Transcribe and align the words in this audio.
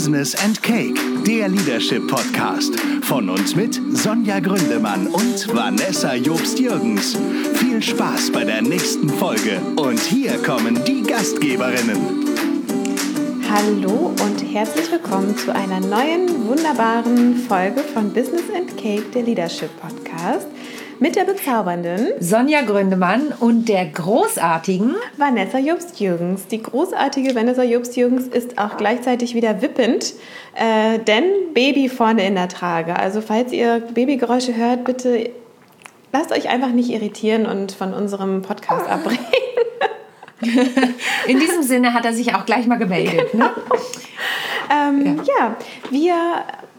Business 0.00 0.34
and 0.42 0.62
Cake, 0.62 0.98
der 1.26 1.48
Leadership 1.48 2.08
Podcast. 2.08 2.74
Von 3.02 3.28
uns 3.28 3.54
mit 3.54 3.78
Sonja 3.92 4.40
Gründemann 4.40 5.06
und 5.08 5.54
Vanessa 5.54 6.14
Jobst-Jürgens. 6.14 7.18
Viel 7.56 7.82
Spaß 7.82 8.32
bei 8.32 8.44
der 8.44 8.62
nächsten 8.62 9.10
Folge. 9.10 9.60
Und 9.76 10.00
hier 10.00 10.42
kommen 10.42 10.82
die 10.86 11.02
Gastgeberinnen. 11.02 11.98
Hallo 13.50 14.14
und 14.24 14.42
herzlich 14.50 14.90
willkommen 14.90 15.36
zu 15.36 15.54
einer 15.54 15.80
neuen 15.80 16.48
wunderbaren 16.48 17.36
Folge 17.36 17.82
von 17.82 18.10
Business 18.10 18.44
and 18.56 18.74
Cake, 18.78 19.10
der 19.12 19.24
Leadership 19.24 19.68
Podcast 19.82 20.46
mit 21.00 21.16
der 21.16 21.24
bezaubernden 21.24 22.08
Sonja 22.20 22.60
Gründemann 22.60 23.32
und 23.40 23.68
der 23.68 23.86
großartigen 23.86 24.94
Vanessa 25.16 25.58
Jobst-Jürgens. 25.58 26.46
Die 26.46 26.62
großartige 26.62 27.34
Vanessa 27.34 27.62
Jobst-Jürgens 27.62 28.28
ist 28.28 28.58
auch 28.58 28.76
gleichzeitig 28.76 29.34
wieder 29.34 29.62
wippend, 29.62 30.12
äh, 30.54 30.98
denn 30.98 31.24
Baby 31.54 31.88
vorne 31.88 32.26
in 32.26 32.34
der 32.34 32.48
Trage. 32.48 32.96
Also 32.96 33.22
falls 33.22 33.50
ihr 33.52 33.80
Babygeräusche 33.80 34.54
hört, 34.54 34.84
bitte 34.84 35.30
lasst 36.12 36.32
euch 36.32 36.50
einfach 36.50 36.70
nicht 36.70 36.90
irritieren 36.90 37.46
und 37.46 37.72
von 37.72 37.94
unserem 37.94 38.42
Podcast 38.42 38.88
abbringen. 38.88 39.18
In 41.26 41.38
diesem 41.38 41.62
Sinne 41.62 41.94
hat 41.94 42.04
er 42.04 42.12
sich 42.12 42.34
auch 42.34 42.44
gleich 42.44 42.66
mal 42.66 42.78
gemeldet. 42.78 43.34
Ne? 43.34 43.50
Ähm, 44.70 45.20
ja. 45.26 45.34
ja. 45.34 45.56
wir 45.90 46.14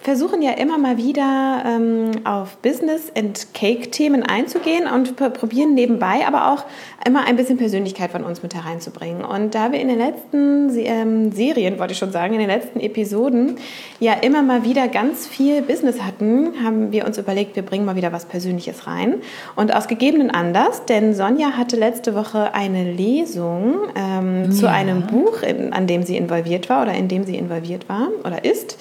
versuchen 0.01 0.41
ja 0.41 0.51
immer 0.53 0.77
mal 0.77 0.97
wieder 0.97 1.63
ähm, 1.65 2.11
auf 2.23 2.57
Business- 2.57 3.11
and 3.15 3.53
Cake-Themen 3.53 4.23
einzugehen 4.23 4.87
und 4.87 5.15
probieren 5.15 5.75
nebenbei 5.75 6.25
aber 6.25 6.51
auch 6.51 6.65
immer 7.05 7.25
ein 7.25 7.35
bisschen 7.35 7.57
Persönlichkeit 7.57 8.11
von 8.11 8.23
uns 8.23 8.41
mit 8.41 8.55
hereinzubringen. 8.55 9.23
Und 9.23 9.53
da 9.53 9.71
wir 9.71 9.79
in 9.79 9.87
den 9.87 9.99
letzten 9.99 10.75
ähm, 10.75 11.31
Serien, 11.31 11.77
wollte 11.79 11.93
ich 11.93 11.99
schon 11.99 12.11
sagen, 12.11 12.33
in 12.33 12.39
den 12.39 12.49
letzten 12.49 12.79
Episoden 12.79 13.57
ja 13.99 14.13
immer 14.13 14.41
mal 14.41 14.63
wieder 14.63 14.87
ganz 14.87 15.27
viel 15.27 15.61
Business 15.61 16.01
hatten, 16.01 16.63
haben 16.63 16.91
wir 16.91 17.05
uns 17.05 17.17
überlegt, 17.17 17.55
wir 17.55 17.63
bringen 17.63 17.85
mal 17.85 17.95
wieder 17.95 18.11
was 18.11 18.25
Persönliches 18.25 18.87
rein. 18.87 19.21
Und 19.55 19.75
aus 19.75 19.87
gegebenen 19.87 20.31
Anlass, 20.31 20.85
denn 20.85 21.13
Sonja 21.13 21.51
hatte 21.51 21.75
letzte 21.75 22.15
Woche 22.15 22.55
eine 22.55 22.91
Lesung 22.91 23.75
ähm, 23.95 24.45
ja. 24.45 24.51
zu 24.51 24.69
einem 24.69 25.05
Buch, 25.07 25.43
in, 25.43 25.73
an 25.73 25.85
dem 25.85 26.03
sie 26.03 26.17
involviert 26.17 26.69
war 26.69 26.83
oder 26.83 26.93
in 26.93 27.07
dem 27.07 27.23
sie 27.23 27.37
involviert 27.37 27.87
war 27.87 28.09
oder 28.23 28.43
ist 28.43 28.77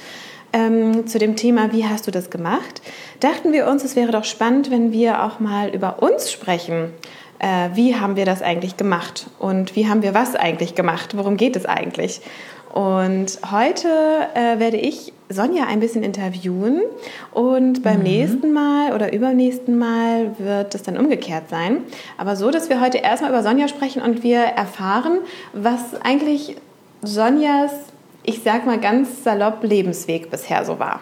ähm, 0.53 1.07
zu 1.07 1.19
dem 1.19 1.37
Thema, 1.37 1.73
wie 1.73 1.85
hast 1.85 2.07
du 2.07 2.11
das 2.11 2.31
gemacht, 2.31 2.83
dachten 3.21 3.53
wir 3.53 3.67
uns, 3.67 3.85
es 3.85 3.97
wäre 3.97 4.13
doch 4.13 4.25
spannend, 4.25 4.71
wenn 4.71 4.93
wir 4.93 5.25
auch 5.25 5.41
mal 5.41 5.69
über 5.69 6.03
uns 6.03 6.31
sprechen. 6.31 6.93
Äh, 7.39 7.71
wie 7.75 7.97
haben 7.97 8.17
wir 8.17 8.27
das 8.27 8.43
eigentlich 8.43 8.77
gemacht 8.77 9.27
und 9.39 9.75
wie 9.77 9.89
haben 9.89 10.03
wir 10.03 10.15
was 10.15 10.37
eigentlich 10.37 10.75
gemacht? 10.75 11.17
Worum 11.17 11.37
geht 11.37 11.57
es 11.57 11.67
eigentlich? 11.67 12.21
Und 12.73 13.39
heute 13.51 13.89
äh, 14.35 14.61
werde 14.61 14.77
ich 14.77 15.13
Sonja 15.29 15.65
ein 15.67 15.81
bisschen 15.81 16.05
interviewen 16.05 16.83
und 17.33 17.83
beim 17.83 17.99
mhm. 17.99 18.03
nächsten 18.03 18.53
Mal 18.53 18.93
oder 18.93 19.13
übernächsten 19.13 19.77
Mal 19.77 20.39
wird 20.39 20.75
es 20.75 20.83
dann 20.83 20.97
umgekehrt 20.97 21.49
sein. 21.49 21.79
Aber 22.17 22.37
so, 22.37 22.51
dass 22.51 22.69
wir 22.69 22.81
heute 22.81 22.99
erstmal 22.99 23.31
über 23.31 23.43
Sonja 23.43 23.67
sprechen 23.67 24.03
und 24.03 24.23
wir 24.23 24.41
erfahren, 24.41 25.19
was 25.53 26.01
eigentlich 26.03 26.57
Sonjas 27.03 27.73
ich 28.31 28.43
sag 28.45 28.65
mal 28.65 28.79
ganz 28.79 29.25
salopp, 29.25 29.63
Lebensweg 29.63 30.31
bisher 30.31 30.65
so 30.65 30.79
war. 30.79 31.01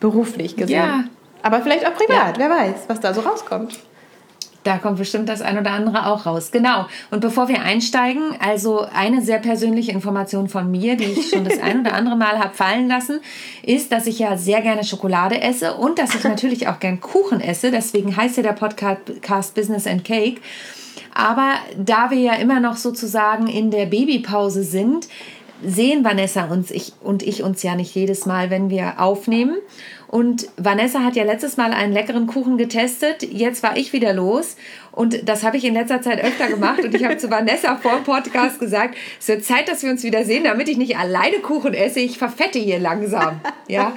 Beruflich 0.00 0.56
gesehen. 0.56 0.76
Ja. 0.76 1.04
Aber 1.42 1.60
vielleicht 1.60 1.86
auch 1.86 1.94
privat, 1.94 2.38
ja. 2.38 2.48
wer 2.48 2.50
weiß, 2.50 2.84
was 2.88 3.00
da 3.00 3.12
so 3.12 3.20
rauskommt. 3.20 3.78
Da 4.62 4.76
kommt 4.76 4.98
bestimmt 4.98 5.28
das 5.28 5.40
ein 5.40 5.58
oder 5.58 5.70
andere 5.70 6.06
auch 6.06 6.26
raus. 6.26 6.50
Genau. 6.52 6.86
Und 7.10 7.20
bevor 7.20 7.48
wir 7.48 7.62
einsteigen, 7.62 8.34
also 8.40 8.86
eine 8.94 9.22
sehr 9.22 9.38
persönliche 9.38 9.92
Information 9.92 10.48
von 10.48 10.70
mir, 10.70 10.96
die 10.96 11.04
ich 11.04 11.30
schon 11.30 11.44
das 11.44 11.58
ein 11.60 11.80
oder 11.80 11.94
andere 11.94 12.16
Mal 12.16 12.38
habe 12.38 12.54
fallen 12.54 12.86
lassen, 12.86 13.20
ist, 13.62 13.90
dass 13.90 14.06
ich 14.06 14.18
ja 14.18 14.36
sehr 14.36 14.60
gerne 14.60 14.84
Schokolade 14.84 15.40
esse 15.40 15.74
und 15.74 15.98
dass 15.98 16.14
ich 16.14 16.24
natürlich 16.24 16.68
auch 16.68 16.78
gern 16.78 17.00
Kuchen 17.00 17.40
esse. 17.40 17.70
Deswegen 17.70 18.14
heißt 18.16 18.36
ja 18.36 18.42
der 18.42 18.52
Podcast 18.52 19.54
Business 19.54 19.86
and 19.86 20.04
Cake. 20.04 20.42
Aber 21.14 21.54
da 21.76 22.10
wir 22.10 22.18
ja 22.18 22.34
immer 22.34 22.60
noch 22.60 22.76
sozusagen 22.76 23.46
in 23.46 23.70
der 23.70 23.86
Babypause 23.86 24.62
sind, 24.62 25.08
sehen 25.64 26.04
Vanessa 26.04 26.44
uns 26.44 26.70
ich, 26.70 26.92
und 27.02 27.22
ich 27.22 27.42
uns 27.42 27.62
ja 27.62 27.74
nicht 27.74 27.94
jedes 27.94 28.26
Mal, 28.26 28.50
wenn 28.50 28.70
wir 28.70 29.00
aufnehmen. 29.00 29.56
Und 30.08 30.48
Vanessa 30.56 31.04
hat 31.04 31.14
ja 31.14 31.22
letztes 31.22 31.56
Mal 31.56 31.72
einen 31.72 31.92
leckeren 31.92 32.26
Kuchen 32.26 32.58
getestet. 32.58 33.22
Jetzt 33.22 33.62
war 33.62 33.76
ich 33.76 33.92
wieder 33.92 34.12
los. 34.12 34.56
Und 34.90 35.28
das 35.28 35.44
habe 35.44 35.56
ich 35.56 35.64
in 35.64 35.74
letzter 35.74 36.02
Zeit 36.02 36.22
öfter 36.22 36.48
gemacht. 36.48 36.84
Und 36.84 36.94
ich 36.94 37.04
habe 37.04 37.16
zu 37.16 37.30
Vanessa 37.30 37.76
vor 37.76 37.92
dem 37.92 38.04
Podcast 38.04 38.58
gesagt, 38.58 38.96
es 39.20 39.28
wird 39.28 39.44
Zeit, 39.44 39.68
dass 39.68 39.84
wir 39.84 39.90
uns 39.90 40.02
wieder 40.02 40.24
sehen, 40.24 40.44
damit 40.44 40.68
ich 40.68 40.76
nicht 40.76 40.98
alleine 40.98 41.38
Kuchen 41.38 41.74
esse. 41.74 42.00
Ich 42.00 42.18
verfette 42.18 42.58
hier 42.58 42.80
langsam. 42.80 43.40
Ja. 43.68 43.96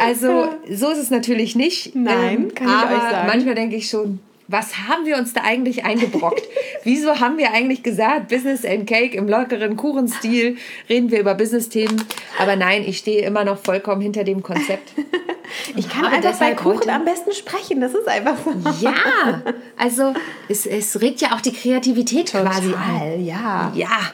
Also 0.00 0.48
so 0.70 0.90
ist 0.90 0.98
es 0.98 1.10
natürlich 1.10 1.56
nicht. 1.56 1.94
Nein, 1.96 2.34
ähm, 2.34 2.54
kann 2.54 2.68
ich 2.68 2.72
aber 2.72 2.94
euch 2.94 3.10
sagen. 3.10 3.26
Manchmal 3.26 3.54
denke 3.56 3.76
ich 3.76 3.88
schon, 3.88 4.20
was 4.48 4.88
haben 4.88 5.06
wir 5.06 5.16
uns 5.16 5.32
da 5.32 5.42
eigentlich 5.42 5.84
eingebrockt? 5.84 6.42
Wieso 6.84 7.20
haben 7.20 7.38
wir 7.38 7.52
eigentlich 7.52 7.82
gesagt, 7.82 8.28
Business 8.28 8.64
and 8.64 8.86
Cake 8.86 9.16
im 9.16 9.28
lockeren 9.28 9.76
Kuchenstil, 9.76 10.56
reden 10.88 11.10
wir 11.10 11.20
über 11.20 11.34
Business-Themen? 11.34 12.04
Aber 12.38 12.56
nein, 12.56 12.84
ich 12.86 12.98
stehe 12.98 13.24
immer 13.24 13.44
noch 13.44 13.58
vollkommen 13.58 14.02
hinter 14.02 14.24
dem 14.24 14.42
Konzept. 14.42 14.92
ich 15.76 15.88
kann 15.88 16.06
einfach 16.06 16.38
bei 16.38 16.54
Kuchen 16.54 16.90
am 16.90 17.04
besten 17.04 17.32
sprechen, 17.32 17.80
das 17.80 17.94
ist 17.94 18.08
einfach 18.08 18.36
so. 18.44 18.84
Ja, 18.84 19.42
also 19.76 20.12
es, 20.48 20.66
es 20.66 21.00
regt 21.00 21.20
ja 21.20 21.32
auch 21.32 21.40
die 21.40 21.52
Kreativität 21.52 22.32
Total, 22.32 22.46
quasi 22.46 22.74
an. 22.74 23.24
Ja. 23.24 23.72
Ja. 23.74 24.12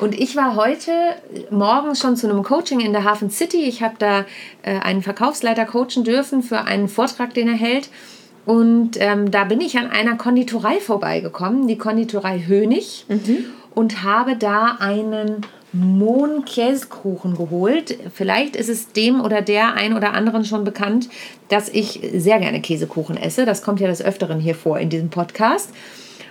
Und 0.00 0.18
ich 0.18 0.36
war 0.36 0.56
heute 0.56 0.92
Morgen 1.50 1.94
schon 1.94 2.16
zu 2.16 2.28
einem 2.28 2.42
Coaching 2.42 2.80
in 2.80 2.92
der 2.92 3.04
Hafen 3.04 3.30
City. 3.30 3.64
Ich 3.64 3.82
habe 3.82 3.94
da 3.98 4.26
äh, 4.62 4.78
einen 4.80 5.02
Verkaufsleiter 5.02 5.64
coachen 5.64 6.04
dürfen 6.04 6.42
für 6.42 6.62
einen 6.62 6.88
Vortrag, 6.88 7.34
den 7.34 7.48
er 7.48 7.54
hält. 7.54 7.88
Und 8.44 8.92
ähm, 8.98 9.30
da 9.30 9.44
bin 9.44 9.60
ich 9.60 9.78
an 9.78 9.90
einer 9.90 10.16
Konditorei 10.16 10.80
vorbeigekommen, 10.80 11.68
die 11.68 11.78
Konditorei 11.78 12.42
Hönig, 12.46 13.06
mhm. 13.08 13.44
und 13.74 14.02
habe 14.02 14.36
da 14.36 14.76
einen 14.80 15.46
Mohn-Käsekuchen 15.72 17.36
geholt. 17.36 17.96
Vielleicht 18.12 18.56
ist 18.56 18.68
es 18.68 18.92
dem 18.92 19.20
oder 19.20 19.40
der 19.40 19.74
ein 19.74 19.96
oder 19.96 20.12
anderen 20.12 20.44
schon 20.44 20.64
bekannt, 20.64 21.08
dass 21.48 21.68
ich 21.68 22.00
sehr 22.14 22.40
gerne 22.40 22.60
Käsekuchen 22.60 23.16
esse. 23.16 23.46
Das 23.46 23.62
kommt 23.62 23.80
ja 23.80 23.86
des 23.86 24.04
Öfteren 24.04 24.40
hier 24.40 24.54
vor 24.54 24.78
in 24.78 24.90
diesem 24.90 25.08
Podcast. 25.08 25.70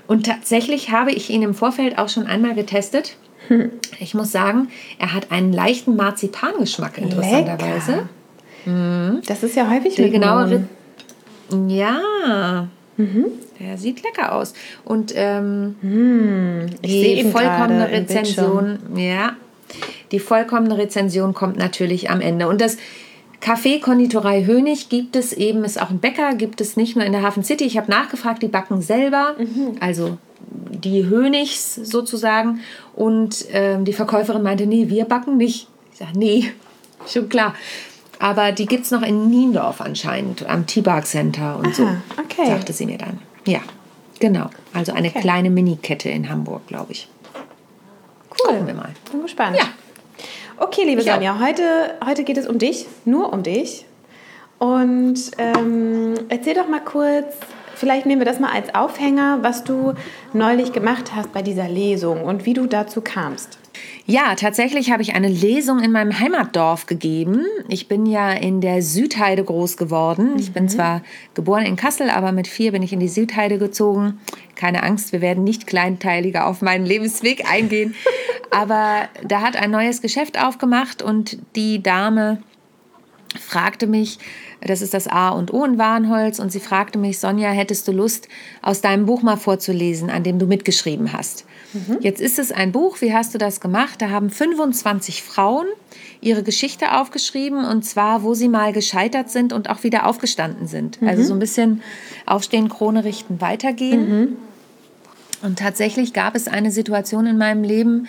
Und 0.07 0.25
tatsächlich 0.25 0.91
habe 0.91 1.11
ich 1.11 1.29
ihn 1.29 1.41
im 1.41 1.53
Vorfeld 1.53 1.97
auch 1.97 2.09
schon 2.09 2.27
einmal 2.27 2.53
getestet. 2.53 3.15
Hm. 3.47 3.71
Ich 3.99 4.13
muss 4.13 4.31
sagen, 4.31 4.67
er 4.99 5.13
hat 5.13 5.31
einen 5.31 5.53
leichten 5.53 5.95
Marzipangeschmack, 5.95 6.97
interessanterweise. 6.97 8.09
Mhm. 8.65 9.21
Das 9.25 9.41
ist 9.41 9.55
ja 9.55 9.69
häufig 9.71 9.95
Die 9.95 10.09
genaue 10.09 10.67
ja. 11.51 12.67
Mhm. 12.97 13.25
Der 13.59 13.77
sieht 13.77 14.03
lecker 14.03 14.35
aus. 14.35 14.53
Und 14.83 15.13
ähm, 15.15 15.75
hm, 15.81 16.65
die 16.83 17.23
vollkommene 17.23 17.89
Rezension, 17.89 18.79
ja, 18.95 19.35
die 20.11 20.19
vollkommene 20.19 20.77
Rezension 20.77 21.33
kommt 21.33 21.57
natürlich 21.57 22.09
am 22.09 22.21
Ende. 22.21 22.47
Und 22.47 22.61
das 22.61 22.77
Café 23.41 23.81
Konditorei 23.81 24.45
Hönig 24.45 24.89
gibt 24.89 25.15
es 25.15 25.33
eben, 25.33 25.63
ist 25.63 25.81
auch 25.81 25.89
ein 25.89 25.99
Bäcker, 25.99 26.35
gibt 26.35 26.61
es 26.61 26.77
nicht 26.77 26.95
nur 26.95 27.05
in 27.05 27.11
der 27.11 27.23
Hafen 27.23 27.43
City. 27.43 27.63
Ich 27.63 27.77
habe 27.77 27.89
nachgefragt, 27.89 28.43
die 28.43 28.47
backen 28.47 28.81
selber, 28.81 29.35
mhm. 29.37 29.77
also 29.79 30.17
die 30.39 31.07
Hönigs 31.07 31.75
sozusagen. 31.75 32.59
Und 32.95 33.45
ähm, 33.51 33.85
die 33.85 33.93
Verkäuferin 33.93 34.43
meinte, 34.43 34.67
nee, 34.67 34.89
wir 34.89 35.05
backen 35.05 35.37
nicht. 35.37 35.67
Ich 35.91 35.99
sage, 35.99 36.17
nee, 36.17 36.51
schon 37.07 37.29
klar. 37.29 37.55
Aber 38.21 38.51
die 38.51 38.67
gibt 38.67 38.85
es 38.85 38.91
noch 38.91 39.01
in 39.01 39.31
Niendorf 39.31 39.81
anscheinend, 39.81 40.47
am 40.47 40.67
T-Bar 40.67 41.03
Center 41.03 41.57
und 41.57 41.67
Aha, 41.67 41.73
so, 41.73 41.87
okay. 42.21 42.45
sagte 42.45 42.71
sie 42.71 42.85
mir 42.85 42.99
dann. 42.99 43.19
Ja, 43.47 43.61
genau. 44.19 44.51
Also 44.73 44.93
eine 44.93 45.07
okay. 45.07 45.21
kleine 45.21 45.49
Mini-Kette 45.49 46.07
in 46.09 46.29
Hamburg, 46.29 46.67
glaube 46.67 46.91
ich. 46.91 47.09
Cool. 48.29 48.51
Gucken 48.51 48.67
wir 48.67 48.73
mal. 48.75 48.91
Bin 49.11 49.23
gespannt. 49.23 49.57
Ja. 49.57 49.63
Okay, 50.57 50.83
liebe 50.85 51.01
ich 51.01 51.07
Sonja, 51.07 51.39
heute, 51.39 51.95
heute 52.05 52.23
geht 52.23 52.37
es 52.37 52.45
um 52.45 52.59
dich, 52.59 52.85
nur 53.05 53.33
um 53.33 53.41
dich. 53.41 53.85
Und 54.59 55.19
ähm, 55.39 56.13
erzähl 56.29 56.53
doch 56.53 56.67
mal 56.67 56.81
kurz, 56.81 57.25
vielleicht 57.73 58.05
nehmen 58.05 58.21
wir 58.21 58.25
das 58.27 58.39
mal 58.39 58.51
als 58.51 58.75
Aufhänger, 58.75 59.39
was 59.41 59.63
du 59.63 59.95
neulich 60.33 60.71
gemacht 60.73 61.13
hast 61.15 61.33
bei 61.33 61.41
dieser 61.41 61.67
Lesung 61.67 62.21
und 62.21 62.45
wie 62.45 62.53
du 62.53 62.67
dazu 62.67 63.01
kamst. 63.01 63.57
Ja, 64.05 64.35
tatsächlich 64.35 64.91
habe 64.91 65.01
ich 65.03 65.13
eine 65.13 65.27
Lesung 65.27 65.79
in 65.79 65.91
meinem 65.91 66.19
Heimatdorf 66.19 66.85
gegeben. 66.85 67.45
Ich 67.69 67.87
bin 67.87 68.05
ja 68.05 68.31
in 68.31 68.59
der 68.59 68.81
Südheide 68.81 69.43
groß 69.43 69.77
geworden. 69.77 70.37
Ich 70.37 70.51
bin 70.51 70.63
mhm. 70.63 70.69
zwar 70.69 71.01
geboren 71.33 71.65
in 71.65 71.75
Kassel, 71.75 72.09
aber 72.09 72.31
mit 72.31 72.47
vier 72.47 72.71
bin 72.71 72.83
ich 72.83 72.93
in 72.93 72.99
die 72.99 73.07
Südheide 73.07 73.57
gezogen. 73.57 74.19
Keine 74.55 74.83
Angst, 74.83 75.11
wir 75.11 75.21
werden 75.21 75.43
nicht 75.43 75.67
kleinteiliger 75.67 76.47
auf 76.47 76.61
meinen 76.61 76.85
Lebensweg 76.85 77.49
eingehen. 77.49 77.95
aber 78.51 79.07
da 79.23 79.41
hat 79.41 79.55
ein 79.55 79.71
neues 79.71 80.01
Geschäft 80.01 80.39
aufgemacht 80.41 81.01
und 81.01 81.37
die 81.55 81.81
Dame 81.81 82.41
fragte 83.39 83.87
mich, 83.87 84.19
das 84.61 84.81
ist 84.81 84.93
das 84.93 85.07
A 85.07 85.29
und 85.29 85.53
O 85.53 85.63
in 85.63 85.77
Warnholz, 85.77 86.39
und 86.39 86.51
sie 86.51 86.59
fragte 86.59 86.99
mich, 86.99 87.19
Sonja, 87.19 87.49
hättest 87.49 87.87
du 87.87 87.91
Lust, 87.91 88.27
aus 88.61 88.81
deinem 88.81 89.05
Buch 89.05 89.23
mal 89.23 89.37
vorzulesen, 89.37 90.09
an 90.09 90.23
dem 90.23 90.37
du 90.37 90.45
mitgeschrieben 90.45 91.13
hast? 91.13 91.45
Mhm. 91.73 91.97
Jetzt 92.01 92.21
ist 92.21 92.39
es 92.39 92.51
ein 92.51 92.71
Buch, 92.71 93.01
wie 93.01 93.13
hast 93.13 93.33
du 93.33 93.37
das 93.37 93.61
gemacht? 93.61 94.01
Da 94.01 94.09
haben 94.09 94.29
25 94.29 95.23
Frauen 95.23 95.65
ihre 96.19 96.43
Geschichte 96.43 96.97
aufgeschrieben, 96.97 97.65
und 97.65 97.83
zwar, 97.83 98.23
wo 98.23 98.33
sie 98.33 98.47
mal 98.47 98.73
gescheitert 98.73 99.29
sind 99.29 99.53
und 99.53 99.69
auch 99.69 99.83
wieder 99.83 100.05
aufgestanden 100.05 100.67
sind. 100.67 101.01
Mhm. 101.01 101.07
Also 101.07 101.23
so 101.23 101.33
ein 101.33 101.39
bisschen 101.39 101.81
aufstehen, 102.25 102.69
Krone 102.69 103.03
richten, 103.03 103.41
weitergehen. 103.41 104.09
Mhm. 104.09 104.37
Und 105.41 105.59
tatsächlich 105.59 106.13
gab 106.13 106.35
es 106.35 106.47
eine 106.47 106.71
Situation 106.71 107.25
in 107.25 107.37
meinem 107.37 107.63
Leben, 107.63 108.07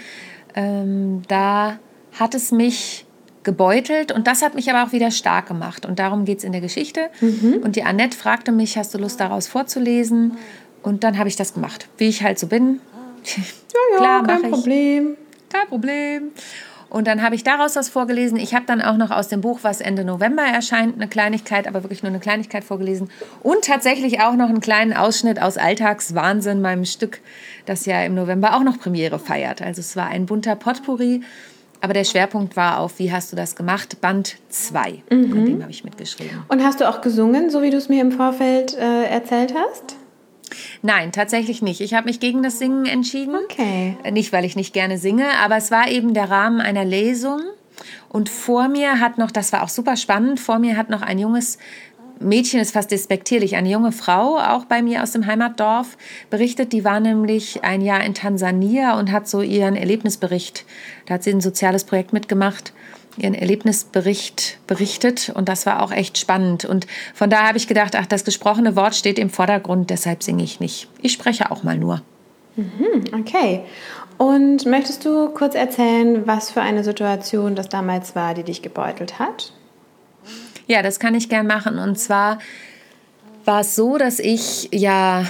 ähm, 0.54 1.22
da 1.28 1.78
hat 2.12 2.34
es 2.34 2.52
mich 2.52 3.06
gebeutelt 3.42 4.12
und 4.12 4.26
das 4.26 4.42
hat 4.42 4.54
mich 4.54 4.70
aber 4.70 4.86
auch 4.86 4.92
wieder 4.92 5.10
stark 5.10 5.48
gemacht 5.48 5.84
und 5.84 5.98
darum 5.98 6.24
geht 6.24 6.38
es 6.38 6.44
in 6.44 6.52
der 6.52 6.60
Geschichte. 6.60 7.08
Mhm. 7.20 7.60
Und 7.64 7.76
die 7.76 7.82
Annette 7.82 8.16
fragte 8.16 8.52
mich, 8.52 8.76
hast 8.76 8.94
du 8.94 8.98
Lust 8.98 9.18
daraus 9.18 9.48
vorzulesen? 9.48 10.36
Und 10.82 11.04
dann 11.04 11.16
habe 11.18 11.28
ich 11.28 11.36
das 11.36 11.54
gemacht, 11.54 11.88
wie 11.96 12.08
ich 12.08 12.22
halt 12.22 12.38
so 12.38 12.48
bin. 12.48 12.80
Ja, 13.24 13.42
ja, 13.92 13.96
Klar, 13.98 14.26
kein 14.26 14.50
Problem. 14.50 15.16
Kein 15.50 15.68
Problem. 15.68 16.30
Und 16.88 17.06
dann 17.06 17.22
habe 17.22 17.34
ich 17.34 17.42
daraus 17.42 17.74
was 17.74 17.88
vorgelesen. 17.88 18.38
Ich 18.38 18.54
habe 18.54 18.66
dann 18.66 18.82
auch 18.82 18.98
noch 18.98 19.10
aus 19.10 19.28
dem 19.28 19.40
Buch, 19.40 19.60
was 19.62 19.80
Ende 19.80 20.04
November 20.04 20.42
erscheint, 20.42 20.96
eine 20.96 21.08
Kleinigkeit, 21.08 21.66
aber 21.66 21.82
wirklich 21.82 22.02
nur 22.02 22.10
eine 22.10 22.20
Kleinigkeit 22.20 22.64
vorgelesen. 22.64 23.10
Und 23.42 23.64
tatsächlich 23.64 24.20
auch 24.20 24.34
noch 24.34 24.50
einen 24.50 24.60
kleinen 24.60 24.92
Ausschnitt 24.92 25.40
aus 25.40 25.56
Alltagswahnsinn, 25.56 26.60
meinem 26.60 26.84
Stück, 26.84 27.20
das 27.64 27.86
ja 27.86 28.02
im 28.02 28.14
November 28.14 28.56
auch 28.56 28.62
noch 28.62 28.78
Premiere 28.78 29.18
feiert. 29.18 29.62
Also 29.62 29.80
es 29.80 29.96
war 29.96 30.08
ein 30.08 30.26
bunter 30.26 30.54
Potpourri 30.54 31.22
aber 31.82 31.94
der 31.94 32.04
Schwerpunkt 32.04 32.56
war 32.56 32.78
auf 32.78 33.00
Wie 33.00 33.12
hast 33.12 33.32
du 33.32 33.36
das 33.36 33.56
gemacht? 33.56 34.00
Band 34.00 34.36
2. 34.50 35.02
Mhm. 35.10 35.32
An 35.32 35.44
dem 35.46 35.62
habe 35.62 35.72
ich 35.72 35.82
mitgeschrieben. 35.82 36.44
Und 36.46 36.62
hast 36.62 36.80
du 36.80 36.88
auch 36.88 37.00
gesungen, 37.00 37.50
so 37.50 37.60
wie 37.60 37.70
du 37.70 37.76
es 37.76 37.88
mir 37.88 38.00
im 38.00 38.12
Vorfeld 38.12 38.78
äh, 38.78 39.06
erzählt 39.06 39.52
hast? 39.56 39.96
Nein, 40.82 41.12
tatsächlich 41.12 41.62
nicht. 41.62 41.80
Ich 41.80 41.94
habe 41.94 42.06
mich 42.06 42.20
gegen 42.20 42.42
das 42.42 42.58
Singen 42.58 42.86
entschieden. 42.86 43.36
Okay. 43.50 43.96
Nicht, 44.10 44.32
weil 44.32 44.44
ich 44.44 44.56
nicht 44.56 44.72
gerne 44.72 44.98
singe, 44.98 45.26
aber 45.42 45.56
es 45.56 45.70
war 45.70 45.88
eben 45.88 46.14
der 46.14 46.30
Rahmen 46.30 46.60
einer 46.60 46.84
Lesung. 46.84 47.40
Und 48.08 48.28
vor 48.28 48.68
mir 48.68 49.00
hat 49.00 49.18
noch, 49.18 49.30
das 49.30 49.52
war 49.52 49.62
auch 49.62 49.68
super 49.68 49.96
spannend, 49.96 50.38
vor 50.38 50.58
mir 50.58 50.76
hat 50.76 50.90
noch 50.90 51.02
ein 51.02 51.18
junges 51.18 51.58
Mädchen 52.22 52.60
ist 52.60 52.72
fast 52.72 52.90
despektierlich, 52.90 53.56
eine 53.56 53.68
junge 53.68 53.92
Frau, 53.92 54.38
auch 54.38 54.64
bei 54.64 54.82
mir 54.82 55.02
aus 55.02 55.12
dem 55.12 55.26
Heimatdorf, 55.26 55.96
berichtet. 56.30 56.72
Die 56.72 56.84
war 56.84 57.00
nämlich 57.00 57.64
ein 57.64 57.80
Jahr 57.80 58.02
in 58.04 58.14
Tansania 58.14 58.98
und 58.98 59.10
hat 59.10 59.28
so 59.28 59.42
ihren 59.42 59.76
Erlebnisbericht, 59.76 60.64
da 61.06 61.14
hat 61.14 61.24
sie 61.24 61.30
ein 61.30 61.40
soziales 61.40 61.84
Projekt 61.84 62.12
mitgemacht, 62.12 62.72
ihren 63.16 63.34
Erlebnisbericht 63.34 64.58
berichtet 64.66 65.30
und 65.34 65.48
das 65.48 65.66
war 65.66 65.82
auch 65.82 65.92
echt 65.92 66.18
spannend. 66.18 66.64
Und 66.64 66.86
von 67.14 67.30
daher 67.30 67.48
habe 67.48 67.58
ich 67.58 67.68
gedacht, 67.68 67.94
ach, 67.96 68.06
das 68.06 68.24
gesprochene 68.24 68.76
Wort 68.76 68.94
steht 68.94 69.18
im 69.18 69.30
Vordergrund, 69.30 69.90
deshalb 69.90 70.22
singe 70.22 70.42
ich 70.42 70.60
nicht. 70.60 70.88
Ich 71.00 71.12
spreche 71.12 71.50
auch 71.50 71.62
mal 71.62 71.76
nur. 71.76 72.02
Mhm, 72.56 73.04
okay. 73.18 73.62
Und 74.18 74.66
möchtest 74.66 75.04
du 75.04 75.30
kurz 75.30 75.54
erzählen, 75.54 76.26
was 76.26 76.50
für 76.50 76.60
eine 76.60 76.84
Situation 76.84 77.54
das 77.54 77.68
damals 77.68 78.14
war, 78.14 78.34
die 78.34 78.44
dich 78.44 78.62
gebeutelt 78.62 79.18
hat? 79.18 79.52
Ja, 80.66 80.82
das 80.82 81.00
kann 81.00 81.14
ich 81.14 81.28
gern 81.28 81.46
machen. 81.46 81.78
Und 81.78 81.98
zwar 81.98 82.38
war 83.44 83.60
es 83.60 83.74
so, 83.76 83.98
dass 83.98 84.18
ich 84.18 84.68
ja, 84.72 85.26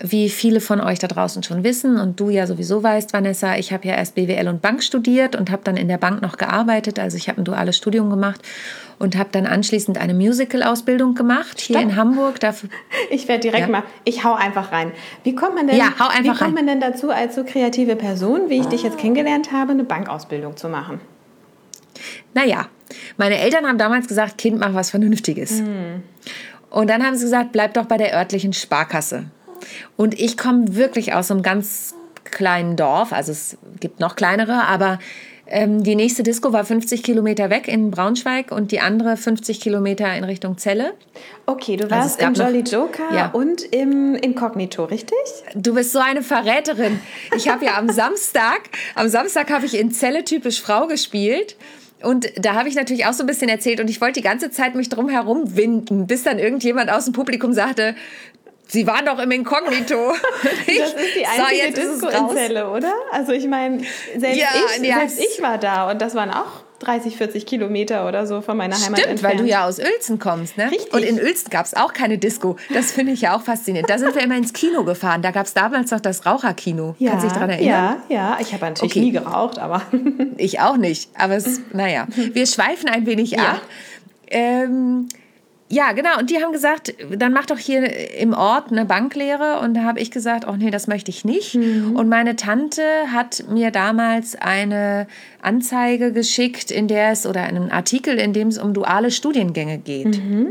wie 0.00 0.28
viele 0.28 0.60
von 0.60 0.80
euch 0.80 0.98
da 0.98 1.06
draußen 1.06 1.42
schon 1.42 1.64
wissen 1.64 1.98
und 1.98 2.20
du 2.20 2.30
ja 2.30 2.46
sowieso 2.46 2.82
weißt, 2.82 3.12
Vanessa, 3.12 3.56
ich 3.56 3.72
habe 3.72 3.88
ja 3.88 3.94
erst 3.94 4.14
BWL 4.14 4.48
und 4.48 4.62
Bank 4.62 4.82
studiert 4.82 5.36
und 5.36 5.50
habe 5.50 5.62
dann 5.64 5.76
in 5.76 5.88
der 5.88 5.98
Bank 5.98 6.22
noch 6.22 6.36
gearbeitet. 6.36 6.98
Also 6.98 7.16
ich 7.16 7.28
habe 7.28 7.40
ein 7.40 7.44
duales 7.44 7.76
Studium 7.76 8.10
gemacht 8.10 8.40
und 8.98 9.16
habe 9.16 9.28
dann 9.32 9.46
anschließend 9.46 9.98
eine 9.98 10.14
Musical-Ausbildung 10.14 11.14
gemacht 11.14 11.60
hier 11.60 11.76
Stopp. 11.78 11.90
in 11.90 11.96
Hamburg. 11.96 12.40
Dafür, 12.40 12.70
ich 13.10 13.28
werde 13.28 13.42
direkt 13.42 13.66
ja. 13.66 13.72
mal, 13.72 13.82
ich 14.04 14.24
hau 14.24 14.34
einfach 14.34 14.72
rein. 14.72 14.92
Wie 15.24 15.34
kommt 15.34 15.54
man 15.54 15.66
denn, 15.66 15.76
ja, 15.76 15.92
hau 15.98 16.08
einfach 16.08 16.34
wie 16.34 16.38
kommt 16.44 16.54
man 16.54 16.66
denn 16.66 16.80
dazu, 16.80 17.10
als 17.10 17.34
so 17.34 17.44
kreative 17.44 17.96
Person, 17.96 18.48
wie 18.48 18.60
ich 18.60 18.66
dich 18.66 18.82
jetzt 18.82 18.98
kennengelernt 18.98 19.52
habe, 19.52 19.72
eine 19.72 19.84
Bankausbildung 19.84 20.56
zu 20.56 20.68
machen? 20.68 21.00
Naja, 22.34 22.68
meine 23.16 23.38
Eltern 23.38 23.66
haben 23.66 23.78
damals 23.78 24.08
gesagt, 24.08 24.38
Kind, 24.38 24.58
mach 24.58 24.74
was 24.74 24.90
Vernünftiges. 24.90 25.60
Mhm. 25.60 26.02
Und 26.70 26.90
dann 26.90 27.04
haben 27.04 27.16
sie 27.16 27.24
gesagt, 27.24 27.52
bleib 27.52 27.74
doch 27.74 27.86
bei 27.86 27.96
der 27.96 28.14
örtlichen 28.14 28.52
Sparkasse. 28.52 29.26
Und 29.96 30.18
ich 30.18 30.36
komme 30.36 30.76
wirklich 30.76 31.14
aus 31.14 31.30
einem 31.30 31.42
ganz 31.42 31.94
kleinen 32.24 32.76
Dorf, 32.76 33.12
also 33.12 33.32
es 33.32 33.56
gibt 33.80 34.00
noch 34.00 34.16
kleinere, 34.16 34.64
aber 34.64 34.98
ähm, 35.48 35.84
die 35.84 35.94
nächste 35.94 36.24
Disco 36.24 36.52
war 36.52 36.64
50 36.64 37.04
Kilometer 37.04 37.50
weg 37.50 37.68
in 37.68 37.92
Braunschweig 37.92 38.50
und 38.50 38.72
die 38.72 38.80
andere 38.80 39.16
50 39.16 39.60
Kilometer 39.60 40.12
in 40.16 40.24
Richtung 40.24 40.58
Celle. 40.58 40.94
Okay, 41.46 41.76
du 41.76 41.84
also 41.84 41.94
warst 41.94 42.22
also 42.22 42.42
im 42.42 42.48
Jolly 42.48 42.64
Joker 42.68 43.14
ja. 43.14 43.30
und 43.30 43.62
im 43.62 44.16
Inkognito, 44.16 44.84
richtig? 44.84 45.18
Du 45.54 45.74
bist 45.74 45.92
so 45.92 46.00
eine 46.00 46.22
Verräterin. 46.22 46.98
Ich 47.36 47.48
habe 47.48 47.64
ja 47.64 47.78
am 47.78 47.88
Samstag, 47.90 48.62
am 48.96 49.08
Samstag 49.08 49.50
habe 49.50 49.66
ich 49.66 49.78
in 49.78 49.92
Celle 49.92 50.24
typisch 50.24 50.60
Frau 50.60 50.88
gespielt 50.88 51.56
und 52.06 52.30
da 52.36 52.54
habe 52.54 52.68
ich 52.68 52.74
natürlich 52.76 53.06
auch 53.06 53.12
so 53.12 53.24
ein 53.24 53.26
bisschen 53.26 53.48
erzählt 53.48 53.80
und 53.80 53.90
ich 53.90 54.00
wollte 54.00 54.20
die 54.20 54.22
ganze 54.22 54.50
Zeit 54.50 54.74
mich 54.74 54.88
drum 54.88 55.08
herum 55.08 55.56
winden, 55.56 56.06
bis 56.06 56.22
dann 56.22 56.38
irgendjemand 56.38 56.90
aus 56.90 57.04
dem 57.04 57.12
Publikum 57.12 57.52
sagte, 57.52 57.94
Sie 58.68 58.84
waren 58.86 59.06
doch 59.06 59.20
im 59.20 59.30
Inkognito. 59.30 60.12
das 60.42 60.66
ist 60.66 61.16
die 61.16 61.24
einzige 61.24 61.86
so, 61.98 62.08
Disco-Zelle, 62.08 62.68
oder? 62.68 62.92
Also 63.12 63.30
ich 63.32 63.46
meine, 63.46 63.82
selbst, 64.16 64.40
ja, 64.40 64.48
ich, 64.74 64.92
selbst 64.92 65.20
ich 65.20 65.42
war 65.42 65.58
da 65.58 65.90
und 65.90 66.02
das 66.02 66.16
waren 66.16 66.30
auch 66.30 66.65
30, 66.78 67.16
40 67.16 67.46
Kilometer 67.46 68.06
oder 68.08 68.26
so 68.26 68.40
von 68.40 68.56
meiner 68.56 68.76
Heimat 68.76 68.98
Stimmt, 68.98 69.12
entfernt. 69.12 69.38
weil 69.38 69.44
du 69.44 69.50
ja 69.50 69.66
aus 69.66 69.78
Uelzen 69.78 70.18
kommst, 70.18 70.56
ne? 70.56 70.70
Richtig. 70.70 70.92
Und 70.92 71.02
in 71.02 71.18
Uelzen 71.18 71.50
gab 71.50 71.66
es 71.66 71.74
auch 71.74 71.92
keine 71.92 72.18
Disco. 72.18 72.56
Das 72.72 72.92
finde 72.92 73.12
ich 73.12 73.22
ja 73.22 73.36
auch 73.36 73.42
faszinierend. 73.42 73.88
Da 73.90 73.98
sind 73.98 74.14
wir 74.14 74.22
immer 74.22 74.36
ins 74.36 74.52
Kino 74.52 74.84
gefahren. 74.84 75.22
Da 75.22 75.30
gab 75.30 75.46
es 75.46 75.54
damals 75.54 75.90
noch 75.90 76.00
das 76.00 76.26
Raucherkino. 76.26 76.94
Ja, 76.98 77.10
Kannst 77.10 77.24
du 77.24 77.28
dich 77.28 77.34
daran 77.34 77.50
erinnern? 77.50 77.96
Ja, 78.08 78.14
ja. 78.14 78.38
Ich 78.40 78.52
habe 78.52 78.66
natürlich 78.66 78.92
okay. 78.92 79.00
nie 79.00 79.12
geraucht, 79.12 79.58
aber... 79.58 79.82
ich 80.36 80.60
auch 80.60 80.76
nicht. 80.76 81.10
Aber 81.18 81.36
es, 81.36 81.60
naja. 81.72 82.06
Wir 82.32 82.46
schweifen 82.46 82.88
ein 82.88 83.06
wenig 83.06 83.32
ja. 83.32 83.52
ab. 83.52 83.62
Ähm, 84.28 85.08
ja, 85.68 85.92
genau. 85.92 86.18
Und 86.18 86.30
die 86.30 86.40
haben 86.42 86.52
gesagt, 86.52 86.94
dann 87.10 87.32
mach 87.32 87.46
doch 87.46 87.58
hier 87.58 88.16
im 88.16 88.34
Ort 88.34 88.70
eine 88.70 88.84
Banklehre. 88.84 89.58
Und 89.58 89.74
da 89.74 89.82
habe 89.82 89.98
ich 89.98 90.12
gesagt, 90.12 90.46
oh 90.46 90.52
nee, 90.52 90.70
das 90.70 90.86
möchte 90.86 91.10
ich 91.10 91.24
nicht. 91.24 91.56
Mhm. 91.56 91.96
Und 91.96 92.08
meine 92.08 92.36
Tante 92.36 92.82
hat 93.12 93.44
mir 93.50 93.72
damals 93.72 94.36
eine 94.36 95.08
Anzeige 95.42 96.12
geschickt, 96.12 96.70
in 96.70 96.86
der 96.86 97.10
es, 97.10 97.26
oder 97.26 97.42
einen 97.42 97.70
Artikel, 97.72 98.18
in 98.18 98.32
dem 98.32 98.48
es 98.48 98.58
um 98.58 98.74
duale 98.74 99.10
Studiengänge 99.10 99.78
geht. 99.78 100.22
Mhm. 100.22 100.50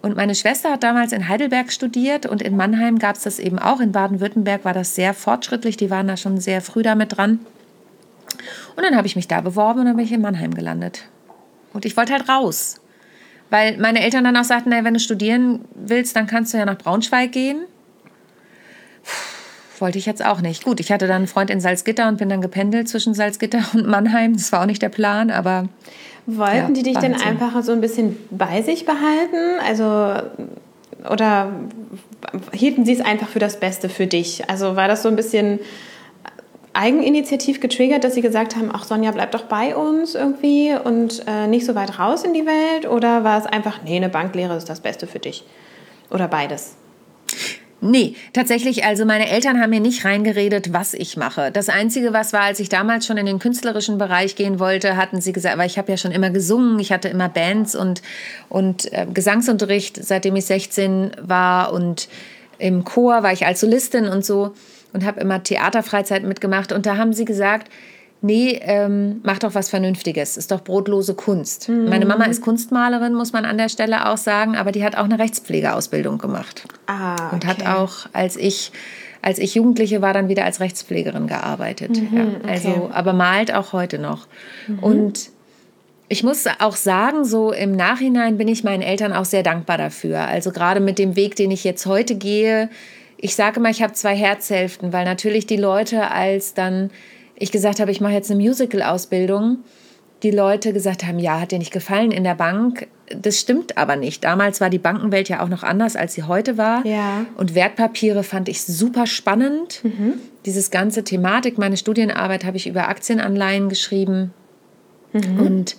Und 0.00 0.16
meine 0.16 0.34
Schwester 0.34 0.72
hat 0.72 0.84
damals 0.84 1.12
in 1.12 1.28
Heidelberg 1.28 1.72
studiert 1.72 2.26
und 2.26 2.42
in 2.42 2.56
Mannheim 2.56 2.98
gab 2.98 3.16
es 3.16 3.22
das 3.22 3.38
eben 3.38 3.58
auch. 3.58 3.80
In 3.80 3.92
Baden-Württemberg 3.92 4.64
war 4.64 4.74
das 4.74 4.94
sehr 4.94 5.14
fortschrittlich. 5.14 5.76
Die 5.76 5.90
waren 5.90 6.06
da 6.08 6.16
schon 6.16 6.38
sehr 6.38 6.60
früh 6.60 6.82
damit 6.82 7.16
dran. 7.16 7.40
Und 8.76 8.84
dann 8.84 8.96
habe 8.96 9.06
ich 9.06 9.16
mich 9.16 9.28
da 9.28 9.40
beworben 9.40 9.80
und 9.80 9.86
dann 9.86 9.96
bin 9.96 10.04
ich 10.04 10.12
in 10.12 10.20
Mannheim 10.20 10.54
gelandet. 10.54 11.04
Und 11.72 11.84
ich 11.84 11.96
wollte 11.96 12.12
halt 12.12 12.28
raus. 12.28 12.81
Weil 13.52 13.76
meine 13.76 14.02
Eltern 14.02 14.24
dann 14.24 14.34
auch 14.38 14.44
sagten, 14.44 14.70
naja, 14.70 14.82
wenn 14.82 14.94
du 14.94 15.00
studieren 15.00 15.60
willst, 15.74 16.16
dann 16.16 16.26
kannst 16.26 16.54
du 16.54 16.58
ja 16.58 16.64
nach 16.64 16.78
Braunschweig 16.78 17.32
gehen. 17.32 17.66
Puh, 19.02 19.80
wollte 19.82 19.98
ich 19.98 20.06
jetzt 20.06 20.24
auch 20.24 20.40
nicht. 20.40 20.64
Gut, 20.64 20.80
ich 20.80 20.90
hatte 20.90 21.06
dann 21.06 21.16
einen 21.16 21.26
Freund 21.26 21.50
in 21.50 21.60
Salzgitter 21.60 22.08
und 22.08 22.16
bin 22.16 22.30
dann 22.30 22.40
gependelt 22.40 22.88
zwischen 22.88 23.12
Salzgitter 23.12 23.62
und 23.74 23.86
Mannheim. 23.86 24.32
Das 24.32 24.52
war 24.52 24.62
auch 24.62 24.66
nicht 24.66 24.80
der 24.80 24.88
Plan, 24.88 25.30
aber. 25.30 25.68
Wollten 26.24 26.56
ja, 26.56 26.70
die 26.70 26.82
dich 26.82 26.96
denn 26.96 27.12
halt 27.12 27.20
so. 27.20 27.28
einfach 27.28 27.62
so 27.62 27.72
ein 27.72 27.82
bisschen 27.82 28.16
bei 28.30 28.62
sich 28.62 28.86
behalten? 28.86 29.60
Also, 29.68 30.30
oder 31.10 31.52
hielten 32.52 32.86
sie 32.86 32.94
es 32.94 33.02
einfach 33.02 33.28
für 33.28 33.38
das 33.38 33.60
Beste 33.60 33.90
für 33.90 34.06
dich? 34.06 34.48
Also 34.48 34.76
war 34.76 34.88
das 34.88 35.02
so 35.02 35.10
ein 35.10 35.16
bisschen 35.16 35.60
eigeninitiativ 36.74 37.60
getriggert, 37.60 38.04
dass 38.04 38.14
Sie 38.14 38.22
gesagt 38.22 38.56
haben, 38.56 38.70
ach 38.72 38.84
Sonja, 38.84 39.10
bleib 39.10 39.32
doch 39.32 39.44
bei 39.44 39.76
uns 39.76 40.14
irgendwie 40.14 40.74
und 40.74 41.22
äh, 41.26 41.46
nicht 41.46 41.66
so 41.66 41.74
weit 41.74 41.98
raus 41.98 42.24
in 42.24 42.34
die 42.34 42.46
Welt? 42.46 42.88
Oder 42.88 43.24
war 43.24 43.38
es 43.38 43.46
einfach, 43.46 43.82
nee, 43.84 43.96
eine 43.96 44.08
Banklehre 44.08 44.56
ist 44.56 44.68
das 44.68 44.80
Beste 44.80 45.06
für 45.06 45.18
dich? 45.18 45.44
Oder 46.10 46.28
beides? 46.28 46.76
Nee, 47.84 48.14
tatsächlich, 48.32 48.84
also 48.84 49.04
meine 49.04 49.28
Eltern 49.28 49.60
haben 49.60 49.70
mir 49.70 49.80
nicht 49.80 50.04
reingeredet, 50.04 50.72
was 50.72 50.94
ich 50.94 51.16
mache. 51.16 51.50
Das 51.50 51.68
Einzige, 51.68 52.12
was 52.12 52.32
war, 52.32 52.42
als 52.42 52.60
ich 52.60 52.68
damals 52.68 53.06
schon 53.06 53.16
in 53.16 53.26
den 53.26 53.40
künstlerischen 53.40 53.98
Bereich 53.98 54.36
gehen 54.36 54.60
wollte, 54.60 54.96
hatten 54.96 55.20
sie 55.20 55.32
gesagt, 55.32 55.58
weil 55.58 55.66
ich 55.66 55.78
habe 55.78 55.90
ja 55.90 55.96
schon 55.96 56.12
immer 56.12 56.30
gesungen, 56.30 56.78
ich 56.78 56.92
hatte 56.92 57.08
immer 57.08 57.28
Bands 57.28 57.74
und, 57.74 58.00
und 58.48 58.92
äh, 58.92 59.08
Gesangsunterricht, 59.12 59.98
seitdem 60.00 60.36
ich 60.36 60.44
16 60.44 61.10
war 61.22 61.72
und 61.72 62.08
im 62.58 62.84
Chor 62.84 63.24
war 63.24 63.32
ich 63.32 63.46
als 63.46 63.58
Solistin 63.58 64.06
und 64.06 64.24
so 64.24 64.54
und 64.92 65.04
habe 65.04 65.20
immer 65.20 65.42
Theaterfreizeit 65.42 66.24
mitgemacht. 66.24 66.72
Und 66.72 66.86
da 66.86 66.96
haben 66.96 67.12
sie 67.12 67.24
gesagt, 67.24 67.70
nee, 68.20 68.58
ähm, 68.62 69.20
mach 69.22 69.38
doch 69.38 69.54
was 69.54 69.68
Vernünftiges. 69.70 70.36
Ist 70.36 70.50
doch 70.50 70.62
brotlose 70.62 71.14
Kunst. 71.14 71.68
Mhm. 71.68 71.88
Meine 71.88 72.06
Mama 72.06 72.24
ist 72.24 72.40
Kunstmalerin, 72.40 73.14
muss 73.14 73.32
man 73.32 73.44
an 73.44 73.58
der 73.58 73.68
Stelle 73.68 74.08
auch 74.08 74.16
sagen, 74.16 74.56
aber 74.56 74.72
die 74.72 74.84
hat 74.84 74.96
auch 74.96 75.04
eine 75.04 75.18
Rechtspflegeausbildung 75.18 76.18
gemacht. 76.18 76.64
Ah, 76.86 77.14
okay. 77.14 77.34
Und 77.34 77.46
hat 77.46 77.66
auch, 77.66 78.06
als 78.12 78.36
ich 78.36 78.72
als 79.24 79.38
ich 79.38 79.54
Jugendliche 79.54 80.02
war, 80.02 80.12
dann 80.12 80.28
wieder 80.28 80.44
als 80.44 80.58
Rechtspflegerin 80.58 81.28
gearbeitet. 81.28 81.90
Mhm, 81.90 82.18
ja. 82.18 82.50
Also, 82.50 82.68
okay. 82.68 82.90
aber 82.92 83.12
malt 83.12 83.54
auch 83.54 83.72
heute 83.72 84.00
noch. 84.00 84.26
Mhm. 84.66 84.78
Und 84.80 85.30
ich 86.08 86.24
muss 86.24 86.44
auch 86.58 86.76
sagen, 86.76 87.24
so 87.24 87.52
im 87.52 87.74
Nachhinein 87.74 88.36
bin 88.36 88.48
ich 88.48 88.64
meinen 88.64 88.82
Eltern 88.82 89.12
auch 89.12 89.24
sehr 89.24 89.44
dankbar 89.44 89.78
dafür. 89.78 90.26
Also 90.26 90.50
gerade 90.50 90.80
mit 90.80 90.98
dem 90.98 91.14
Weg, 91.14 91.36
den 91.36 91.52
ich 91.52 91.62
jetzt 91.62 91.86
heute 91.86 92.16
gehe. 92.16 92.68
Ich 93.22 93.36
sage 93.36 93.60
mal, 93.60 93.70
ich 93.70 93.82
habe 93.82 93.92
zwei 93.92 94.16
Herzhälften, 94.16 94.92
weil 94.92 95.04
natürlich 95.04 95.46
die 95.46 95.56
Leute, 95.56 96.10
als 96.10 96.54
dann 96.54 96.90
ich 97.36 97.52
gesagt 97.52 97.78
habe, 97.78 97.92
ich 97.92 98.00
mache 98.00 98.14
jetzt 98.14 98.32
eine 98.32 98.42
Musical-Ausbildung, 98.42 99.58
die 100.24 100.32
Leute 100.32 100.72
gesagt 100.72 101.06
haben, 101.06 101.20
ja, 101.20 101.40
hat 101.40 101.52
dir 101.52 101.60
nicht 101.60 101.72
gefallen 101.72 102.10
in 102.10 102.24
der 102.24 102.34
Bank. 102.34 102.88
Das 103.14 103.38
stimmt 103.38 103.78
aber 103.78 103.94
nicht. 103.94 104.24
Damals 104.24 104.60
war 104.60 104.70
die 104.70 104.78
Bankenwelt 104.78 105.28
ja 105.28 105.40
auch 105.40 105.48
noch 105.48 105.62
anders, 105.62 105.94
als 105.94 106.14
sie 106.14 106.24
heute 106.24 106.58
war. 106.58 106.84
Ja. 106.84 107.24
Und 107.36 107.54
Wertpapiere 107.54 108.24
fand 108.24 108.48
ich 108.48 108.64
super 108.64 109.06
spannend. 109.06 109.84
Mhm. 109.84 110.14
Dieses 110.44 110.72
ganze 110.72 111.04
Thematik, 111.04 111.58
meine 111.58 111.76
Studienarbeit 111.76 112.44
habe 112.44 112.56
ich 112.56 112.66
über 112.66 112.88
Aktienanleihen 112.88 113.68
geschrieben. 113.68 114.32
Mhm. 115.12 115.38
Und 115.40 115.76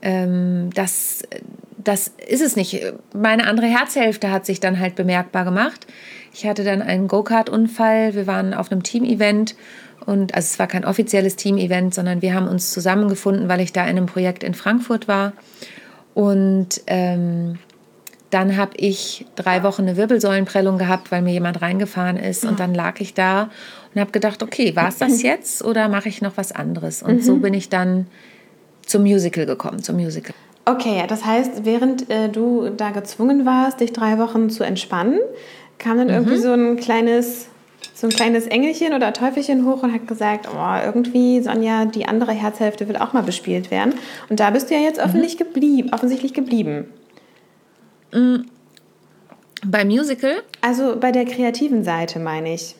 ähm, 0.00 0.70
das, 0.74 1.22
das 1.82 2.12
ist 2.28 2.42
es 2.42 2.54
nicht. 2.54 2.80
Meine 3.14 3.48
andere 3.48 3.66
Herzhälfte 3.66 4.30
hat 4.30 4.46
sich 4.46 4.60
dann 4.60 4.78
halt 4.78 4.94
bemerkbar 4.94 5.44
gemacht. 5.44 5.88
Ich 6.34 6.46
hatte 6.46 6.64
dann 6.64 6.82
einen 6.82 7.06
Go-Kart-Unfall. 7.06 8.14
Wir 8.14 8.26
waren 8.26 8.54
auf 8.54 8.70
einem 8.70 8.82
Team-Event 8.82 9.54
und 10.04 10.34
also 10.34 10.46
es 10.46 10.58
war 10.58 10.66
kein 10.66 10.84
offizielles 10.84 11.36
Team-Event, 11.36 11.94
sondern 11.94 12.22
wir 12.22 12.34
haben 12.34 12.48
uns 12.48 12.72
zusammengefunden, 12.72 13.48
weil 13.48 13.60
ich 13.60 13.72
da 13.72 13.82
in 13.82 13.90
einem 13.90 14.06
Projekt 14.06 14.42
in 14.42 14.54
Frankfurt 14.54 15.06
war. 15.06 15.32
Und 16.12 16.82
ähm, 16.88 17.58
dann 18.30 18.56
habe 18.56 18.72
ich 18.76 19.26
drei 19.36 19.62
Wochen 19.62 19.82
eine 19.82 19.96
Wirbelsäulenprellung 19.96 20.76
gehabt, 20.76 21.12
weil 21.12 21.22
mir 21.22 21.32
jemand 21.32 21.62
reingefahren 21.62 22.16
ist. 22.16 22.44
Und 22.44 22.58
dann 22.58 22.74
lag 22.74 23.00
ich 23.00 23.14
da 23.14 23.48
und 23.94 24.00
habe 24.00 24.10
gedacht, 24.10 24.42
okay, 24.42 24.74
war 24.74 24.88
es 24.88 24.98
das 24.98 25.22
jetzt 25.22 25.64
oder 25.64 25.88
mache 25.88 26.08
ich 26.08 26.20
noch 26.20 26.36
was 26.36 26.50
anderes? 26.50 27.02
Und 27.02 27.24
so 27.24 27.36
bin 27.36 27.54
ich 27.54 27.68
dann 27.68 28.08
zum 28.84 29.02
Musical 29.02 29.46
gekommen, 29.46 29.82
zum 29.82 29.96
Musical. 29.96 30.34
Okay, 30.66 31.04
das 31.06 31.24
heißt, 31.24 31.64
während 31.64 32.10
äh, 32.10 32.28
du 32.28 32.70
da 32.70 32.90
gezwungen 32.90 33.44
warst, 33.44 33.80
dich 33.80 33.92
drei 33.92 34.18
Wochen 34.18 34.48
zu 34.48 34.64
entspannen, 34.64 35.20
kam 35.78 35.98
dann 35.98 36.08
irgendwie 36.08 36.38
so 36.38 36.52
ein 36.52 36.76
kleines, 36.76 37.48
so 37.94 38.06
ein 38.06 38.10
kleines 38.10 38.46
Engelchen 38.46 38.92
oder 38.94 39.12
Teufelchen 39.12 39.66
hoch 39.66 39.82
und 39.82 39.92
hat 39.92 40.06
gesagt, 40.08 40.48
oh, 40.52 40.84
irgendwie, 40.84 41.40
Sonja, 41.42 41.84
die 41.84 42.06
andere 42.06 42.32
Herzhälfte 42.32 42.88
will 42.88 42.96
auch 42.96 43.12
mal 43.12 43.22
bespielt 43.22 43.70
werden. 43.70 43.94
Und 44.28 44.40
da 44.40 44.50
bist 44.50 44.70
du 44.70 44.74
ja 44.74 44.80
jetzt 44.80 44.98
offensichtlich, 44.98 45.38
geblieben, 45.38 45.90
offensichtlich 45.92 46.34
geblieben. 46.34 46.86
Beim 49.66 49.88
Musical? 49.88 50.42
Also 50.60 50.96
bei 50.98 51.10
der 51.12 51.24
kreativen 51.24 51.84
Seite 51.84 52.18
meine 52.18 52.54
ich. 52.54 52.76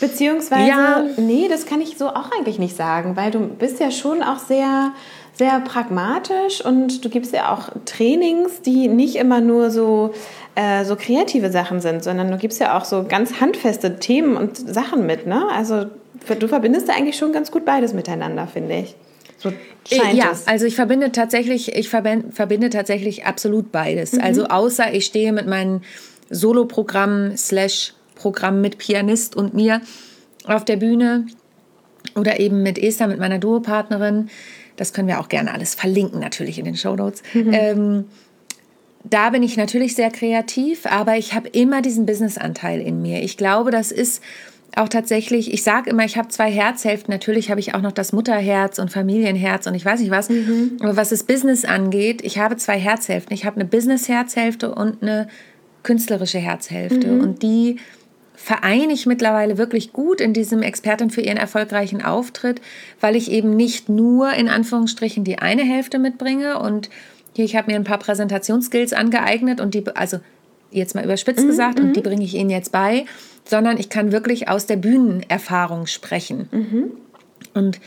Beziehungsweise, 0.00 0.68
Ja. 0.68 1.04
nee, 1.16 1.46
das 1.48 1.66
kann 1.66 1.80
ich 1.80 1.96
so 1.96 2.08
auch 2.08 2.30
eigentlich 2.36 2.58
nicht 2.58 2.76
sagen, 2.76 3.14
weil 3.16 3.30
du 3.30 3.40
bist 3.40 3.78
ja 3.78 3.90
schon 3.90 4.22
auch 4.22 4.38
sehr, 4.38 4.92
sehr 5.34 5.60
pragmatisch 5.60 6.64
und 6.64 7.04
du 7.04 7.08
gibst 7.08 7.32
ja 7.32 7.52
auch 7.52 7.70
Trainings, 7.86 8.60
die 8.62 8.88
nicht 8.88 9.16
immer 9.16 9.40
nur 9.40 9.70
so, 9.70 10.12
äh, 10.54 10.84
so 10.84 10.94
kreative 10.96 11.50
Sachen 11.50 11.80
sind, 11.80 12.04
sondern 12.04 12.30
du 12.30 12.36
gibst 12.36 12.60
ja 12.60 12.76
auch 12.76 12.84
so 12.84 13.04
ganz 13.04 13.40
handfeste 13.40 13.96
Themen 13.96 14.36
und 14.36 14.56
Sachen 14.56 15.06
mit, 15.06 15.26
ne? 15.26 15.48
Also 15.54 15.86
du 16.38 16.48
verbindest 16.48 16.88
da 16.88 16.92
eigentlich 16.92 17.16
schon 17.16 17.32
ganz 17.32 17.50
gut 17.50 17.64
beides 17.64 17.94
miteinander, 17.94 18.46
finde 18.46 18.76
ich. 18.76 18.94
So 19.38 19.52
scheint 19.90 20.14
ja, 20.14 20.30
es. 20.30 20.46
also 20.46 20.66
ich 20.66 20.76
verbinde 20.76 21.10
tatsächlich, 21.10 21.74
ich 21.74 21.88
verbinde 21.88 22.70
tatsächlich 22.70 23.26
absolut 23.26 23.72
beides. 23.72 24.16
Also 24.18 24.44
außer 24.46 24.94
ich 24.94 25.06
stehe 25.06 25.32
mit 25.32 25.48
meinem 25.48 25.80
Soloprogramm 26.30 27.36
slash 27.36 27.94
Programm 28.14 28.60
mit 28.60 28.78
Pianist 28.78 29.34
und 29.34 29.54
mir 29.54 29.80
auf 30.44 30.64
der 30.64 30.76
Bühne 30.76 31.26
oder 32.14 32.38
eben 32.38 32.62
mit 32.62 32.78
Esther, 32.78 33.08
mit 33.08 33.18
meiner 33.18 33.38
Duopartnerin. 33.38 34.30
Das 34.76 34.92
können 34.92 35.08
wir 35.08 35.20
auch 35.20 35.28
gerne 35.28 35.52
alles 35.52 35.74
verlinken, 35.74 36.20
natürlich 36.20 36.58
in 36.58 36.64
den 36.64 36.76
Shownotes. 36.76 37.22
Ähm, 37.34 38.06
da 39.04 39.30
bin 39.30 39.42
ich 39.42 39.56
natürlich 39.56 39.94
sehr 39.94 40.10
kreativ, 40.10 40.86
aber 40.86 41.16
ich 41.16 41.34
habe 41.34 41.48
immer 41.48 41.82
diesen 41.82 42.06
Business-Anteil 42.06 42.80
in 42.80 43.02
mir. 43.02 43.22
Ich 43.22 43.36
glaube, 43.36 43.70
das 43.70 43.90
ist 43.90 44.22
auch 44.74 44.88
tatsächlich, 44.88 45.52
ich 45.52 45.62
sage 45.62 45.90
immer, 45.90 46.04
ich 46.04 46.16
habe 46.16 46.28
zwei 46.28 46.50
Herzhälften. 46.50 47.12
Natürlich 47.12 47.50
habe 47.50 47.60
ich 47.60 47.74
auch 47.74 47.82
noch 47.82 47.92
das 47.92 48.12
Mutterherz 48.12 48.78
und 48.78 48.90
Familienherz 48.90 49.66
und 49.66 49.74
ich 49.74 49.84
weiß 49.84 50.00
nicht 50.00 50.10
was. 50.10 50.30
Aber 50.80 50.96
was 50.96 51.10
das 51.10 51.24
Business 51.24 51.64
angeht, 51.64 52.22
ich 52.24 52.38
habe 52.38 52.56
zwei 52.56 52.78
Herzhälften. 52.78 53.34
Ich 53.34 53.44
habe 53.44 53.56
eine 53.56 53.66
Business-Herzhälfte 53.66 54.74
und 54.74 55.02
eine 55.02 55.28
künstlerische 55.82 56.38
Herzhälfte. 56.38 57.08
Und 57.20 57.42
die 57.42 57.76
vereine 58.42 58.92
ich 58.92 59.06
mittlerweile 59.06 59.56
wirklich 59.56 59.92
gut 59.92 60.20
in 60.20 60.32
diesem 60.32 60.62
Expertin 60.62 61.10
für 61.10 61.20
ihren 61.20 61.36
erfolgreichen 61.36 62.02
Auftritt, 62.02 62.60
weil 63.00 63.14
ich 63.14 63.30
eben 63.30 63.54
nicht 63.54 63.88
nur 63.88 64.32
in 64.32 64.48
Anführungsstrichen 64.48 65.22
die 65.22 65.38
eine 65.38 65.62
Hälfte 65.62 66.00
mitbringe 66.00 66.58
und 66.58 66.90
hier, 67.36 67.44
ich 67.44 67.54
habe 67.54 67.70
mir 67.70 67.76
ein 67.76 67.84
paar 67.84 67.98
Präsentationsskills 67.98 68.94
angeeignet 68.94 69.60
und 69.60 69.74
die, 69.74 69.84
also 69.94 70.18
jetzt 70.72 70.96
mal 70.96 71.04
überspitzt 71.04 71.46
gesagt, 71.46 71.78
und 71.78 71.94
die 71.94 72.00
bringe 72.00 72.24
ich 72.24 72.34
Ihnen 72.34 72.50
jetzt 72.50 72.72
bei, 72.72 73.04
sondern 73.44 73.78
ich 73.78 73.88
kann 73.88 74.10
wirklich 74.10 74.48
aus 74.48 74.66
der 74.66 74.76
Bühnenerfahrung 74.76 75.86
sprechen. 75.86 76.48
Und 77.54 77.80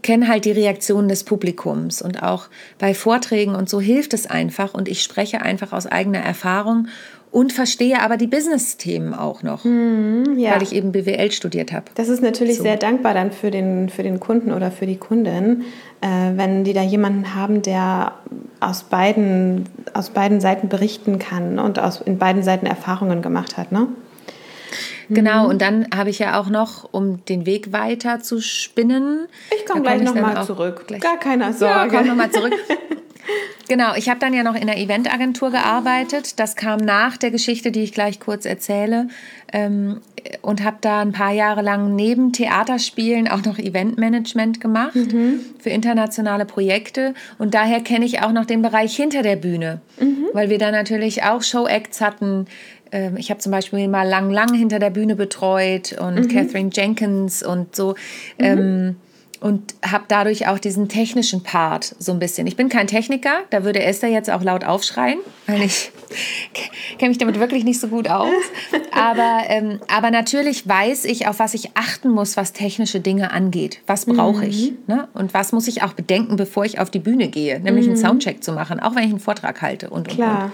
kenne 0.00 0.26
halt 0.26 0.46
die 0.46 0.52
Reaktionen 0.52 1.08
des 1.08 1.22
Publikums 1.22 2.00
und 2.00 2.22
auch 2.22 2.48
bei 2.78 2.94
Vorträgen 2.94 3.54
und 3.54 3.68
so 3.68 3.80
hilft 3.80 4.14
es 4.14 4.26
einfach 4.26 4.74
und 4.74 4.88
ich 4.88 5.02
spreche 5.02 5.42
einfach 5.42 5.72
aus 5.72 5.86
eigener 5.86 6.20
Erfahrung 6.20 6.88
und 7.32 7.52
verstehe 7.52 8.00
aber 8.02 8.16
die 8.18 8.26
Business-Themen 8.26 9.14
auch 9.14 9.42
noch, 9.42 9.64
ja. 9.64 10.54
weil 10.54 10.62
ich 10.62 10.74
eben 10.74 10.92
BWL 10.92 11.32
studiert 11.32 11.72
habe. 11.72 11.86
Das 11.94 12.08
ist 12.08 12.22
natürlich 12.22 12.58
So. 12.58 12.62
sehr 12.62 12.76
dankbar 12.76 13.14
dann 13.14 13.32
für 13.32 13.50
den, 13.50 13.88
für 13.88 14.02
den 14.02 14.20
Kunden 14.20 14.52
oder 14.52 14.70
für 14.70 14.86
die 14.86 14.98
Kundin, 14.98 15.62
äh, 16.02 16.06
wenn 16.36 16.62
die 16.62 16.74
da 16.74 16.82
jemanden 16.82 17.34
haben, 17.34 17.62
der 17.62 18.12
aus 18.60 18.84
beiden, 18.84 19.64
aus 19.94 20.10
beiden 20.10 20.40
Seiten 20.40 20.68
berichten 20.68 21.18
kann 21.18 21.58
und 21.58 21.78
aus, 21.78 22.02
in 22.02 22.18
beiden 22.18 22.42
Seiten 22.42 22.66
Erfahrungen 22.66 23.22
gemacht 23.22 23.56
hat. 23.56 23.72
Ne? 23.72 23.88
Genau, 25.08 25.48
und 25.48 25.60
dann 25.60 25.86
habe 25.94 26.10
ich 26.10 26.18
ja 26.18 26.40
auch 26.40 26.48
noch, 26.48 26.88
um 26.92 27.24
den 27.26 27.44
Weg 27.44 27.72
weiter 27.72 28.20
zu 28.20 28.40
spinnen. 28.40 29.26
Ich 29.56 29.66
komme 29.66 29.82
gleich 29.82 30.02
nochmal 30.02 30.44
zurück. 30.44 30.84
Gleich. 30.86 31.00
Gar 31.00 31.18
keine 31.18 31.44
Ja, 31.44 31.52
Sorge. 31.52 31.96
komm 31.96 32.06
nochmal 32.08 32.30
zurück. 32.30 32.52
Genau, 33.68 33.94
ich 33.94 34.08
habe 34.08 34.18
dann 34.20 34.34
ja 34.34 34.42
noch 34.42 34.54
in 34.54 34.66
der 34.66 34.78
Eventagentur 34.78 35.50
gearbeitet. 35.50 36.38
Das 36.40 36.56
kam 36.56 36.78
nach 36.80 37.16
der 37.16 37.30
Geschichte, 37.30 37.70
die 37.70 37.82
ich 37.82 37.92
gleich 37.92 38.20
kurz 38.20 38.44
erzähle. 38.44 39.08
Ähm, 39.52 40.00
und 40.40 40.62
habe 40.62 40.76
da 40.80 41.00
ein 41.00 41.10
paar 41.12 41.32
Jahre 41.32 41.62
lang 41.62 41.96
neben 41.96 42.32
Theaterspielen 42.32 43.26
auch 43.28 43.44
noch 43.44 43.58
Eventmanagement 43.58 44.60
gemacht 44.60 44.94
für 45.58 45.70
internationale 45.70 46.44
Projekte. 46.44 47.14
Und 47.38 47.54
daher 47.54 47.80
kenne 47.80 48.04
ich 48.04 48.22
auch 48.22 48.30
noch 48.32 48.44
den 48.44 48.62
Bereich 48.62 48.94
hinter 48.94 49.22
der 49.22 49.36
Bühne, 49.36 49.80
weil 50.32 50.48
wir 50.48 50.58
da 50.58 50.70
natürlich 50.70 51.24
auch 51.24 51.42
Show-Acts 51.42 52.00
hatten. 52.00 52.46
Ähm, 52.92 53.16
Ich 53.16 53.30
habe 53.30 53.40
zum 53.40 53.50
Beispiel 53.52 53.88
mal 53.88 54.06
Lang 54.08 54.30
Lang 54.30 54.54
hinter 54.54 54.78
der 54.78 54.90
Bühne 54.90 55.16
betreut 55.16 55.92
und 56.00 56.28
Catherine 56.28 56.70
Jenkins 56.72 57.42
und 57.42 57.74
so. 57.74 57.94
Ähm, 58.38 58.96
und 59.42 59.74
habe 59.84 60.04
dadurch 60.06 60.46
auch 60.46 60.60
diesen 60.60 60.88
technischen 60.88 61.42
Part 61.42 61.96
so 61.98 62.12
ein 62.12 62.20
bisschen. 62.20 62.46
Ich 62.46 62.54
bin 62.54 62.68
kein 62.68 62.86
Techniker, 62.86 63.40
da 63.50 63.64
würde 63.64 63.82
Esther 63.82 64.08
jetzt 64.08 64.30
auch 64.30 64.42
laut 64.42 64.64
aufschreien, 64.64 65.18
weil 65.48 65.62
ich 65.62 65.90
kenne 66.98 67.08
mich 67.08 67.18
damit 67.18 67.40
wirklich 67.40 67.64
nicht 67.64 67.80
so 67.80 67.88
gut 67.88 68.08
aus. 68.08 68.30
Aber, 68.92 69.42
ähm, 69.48 69.80
aber 69.88 70.12
natürlich 70.12 70.68
weiß 70.68 71.06
ich, 71.06 71.26
auf 71.26 71.40
was 71.40 71.54
ich 71.54 71.70
achten 71.74 72.10
muss, 72.10 72.36
was 72.36 72.52
technische 72.52 73.00
Dinge 73.00 73.32
angeht. 73.32 73.80
Was 73.86 74.06
brauche 74.06 74.46
ich? 74.46 74.74
Ne? 74.86 75.08
Und 75.12 75.34
was 75.34 75.50
muss 75.52 75.66
ich 75.66 75.82
auch 75.82 75.94
bedenken, 75.94 76.36
bevor 76.36 76.64
ich 76.64 76.78
auf 76.78 76.90
die 76.90 77.00
Bühne 77.00 77.28
gehe? 77.28 77.58
Nämlich 77.58 77.86
einen 77.86 77.96
Soundcheck 77.96 78.44
zu 78.44 78.52
machen, 78.52 78.78
auch 78.78 78.94
wenn 78.94 79.02
ich 79.02 79.10
einen 79.10 79.18
Vortrag 79.18 79.60
halte. 79.60 79.90
Und, 79.90 80.08
und, 80.08 80.14
Klar. 80.14 80.44
Und. 80.44 80.52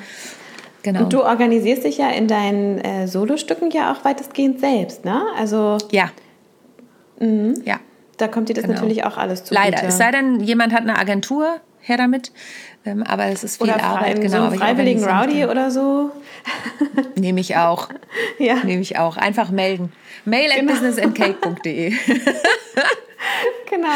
Genau. 0.84 1.02
Und 1.02 1.12
du 1.12 1.24
organisierst 1.24 1.84
dich 1.84 1.98
ja 1.98 2.08
in 2.10 2.28
deinen 2.28 2.78
äh, 2.78 3.06
Solostücken 3.06 3.70
ja 3.70 3.92
auch 3.92 4.04
weitestgehend 4.04 4.60
selbst, 4.60 5.04
ne? 5.04 5.22
Also 5.36 5.76
ja. 5.90 6.10
Ja. 7.64 7.80
Da 8.18 8.28
kommt 8.28 8.48
dir 8.48 8.54
das 8.54 8.64
Genau. 8.64 8.74
natürlich 8.76 9.04
auch 9.04 9.16
alles 9.16 9.44
zu. 9.44 9.54
Leider. 9.54 9.82
Es 9.84 9.96
sei 9.98 10.10
denn, 10.10 10.40
jemand 10.40 10.72
hat 10.74 10.82
eine 10.82 10.98
Agentur, 10.98 11.60
her 11.80 11.96
damit. 11.96 12.32
Ähm, 12.84 13.02
aber 13.02 13.26
es 13.26 13.42
ist 13.44 13.56
viel 13.62 13.72
oder 13.72 13.82
Arbeit, 13.82 14.18
frei, 14.18 14.26
genau. 14.26 14.50
so 14.50 14.56
freiwilligen 14.56 15.02
Rowdy 15.04 15.44
oder 15.46 15.70
so. 15.70 16.10
Nehme 17.16 17.40
ich 17.40 17.56
auch. 17.56 17.88
Ja, 18.38 18.56
Nehme 18.64 18.82
ich 18.82 18.98
auch. 18.98 19.16
Einfach 19.16 19.50
melden. 19.50 19.92
Mail 20.24 20.50
at 20.52 20.58
Genau. 20.60 20.72
businessandcake.de. 20.72 21.90
genau. 23.70 23.88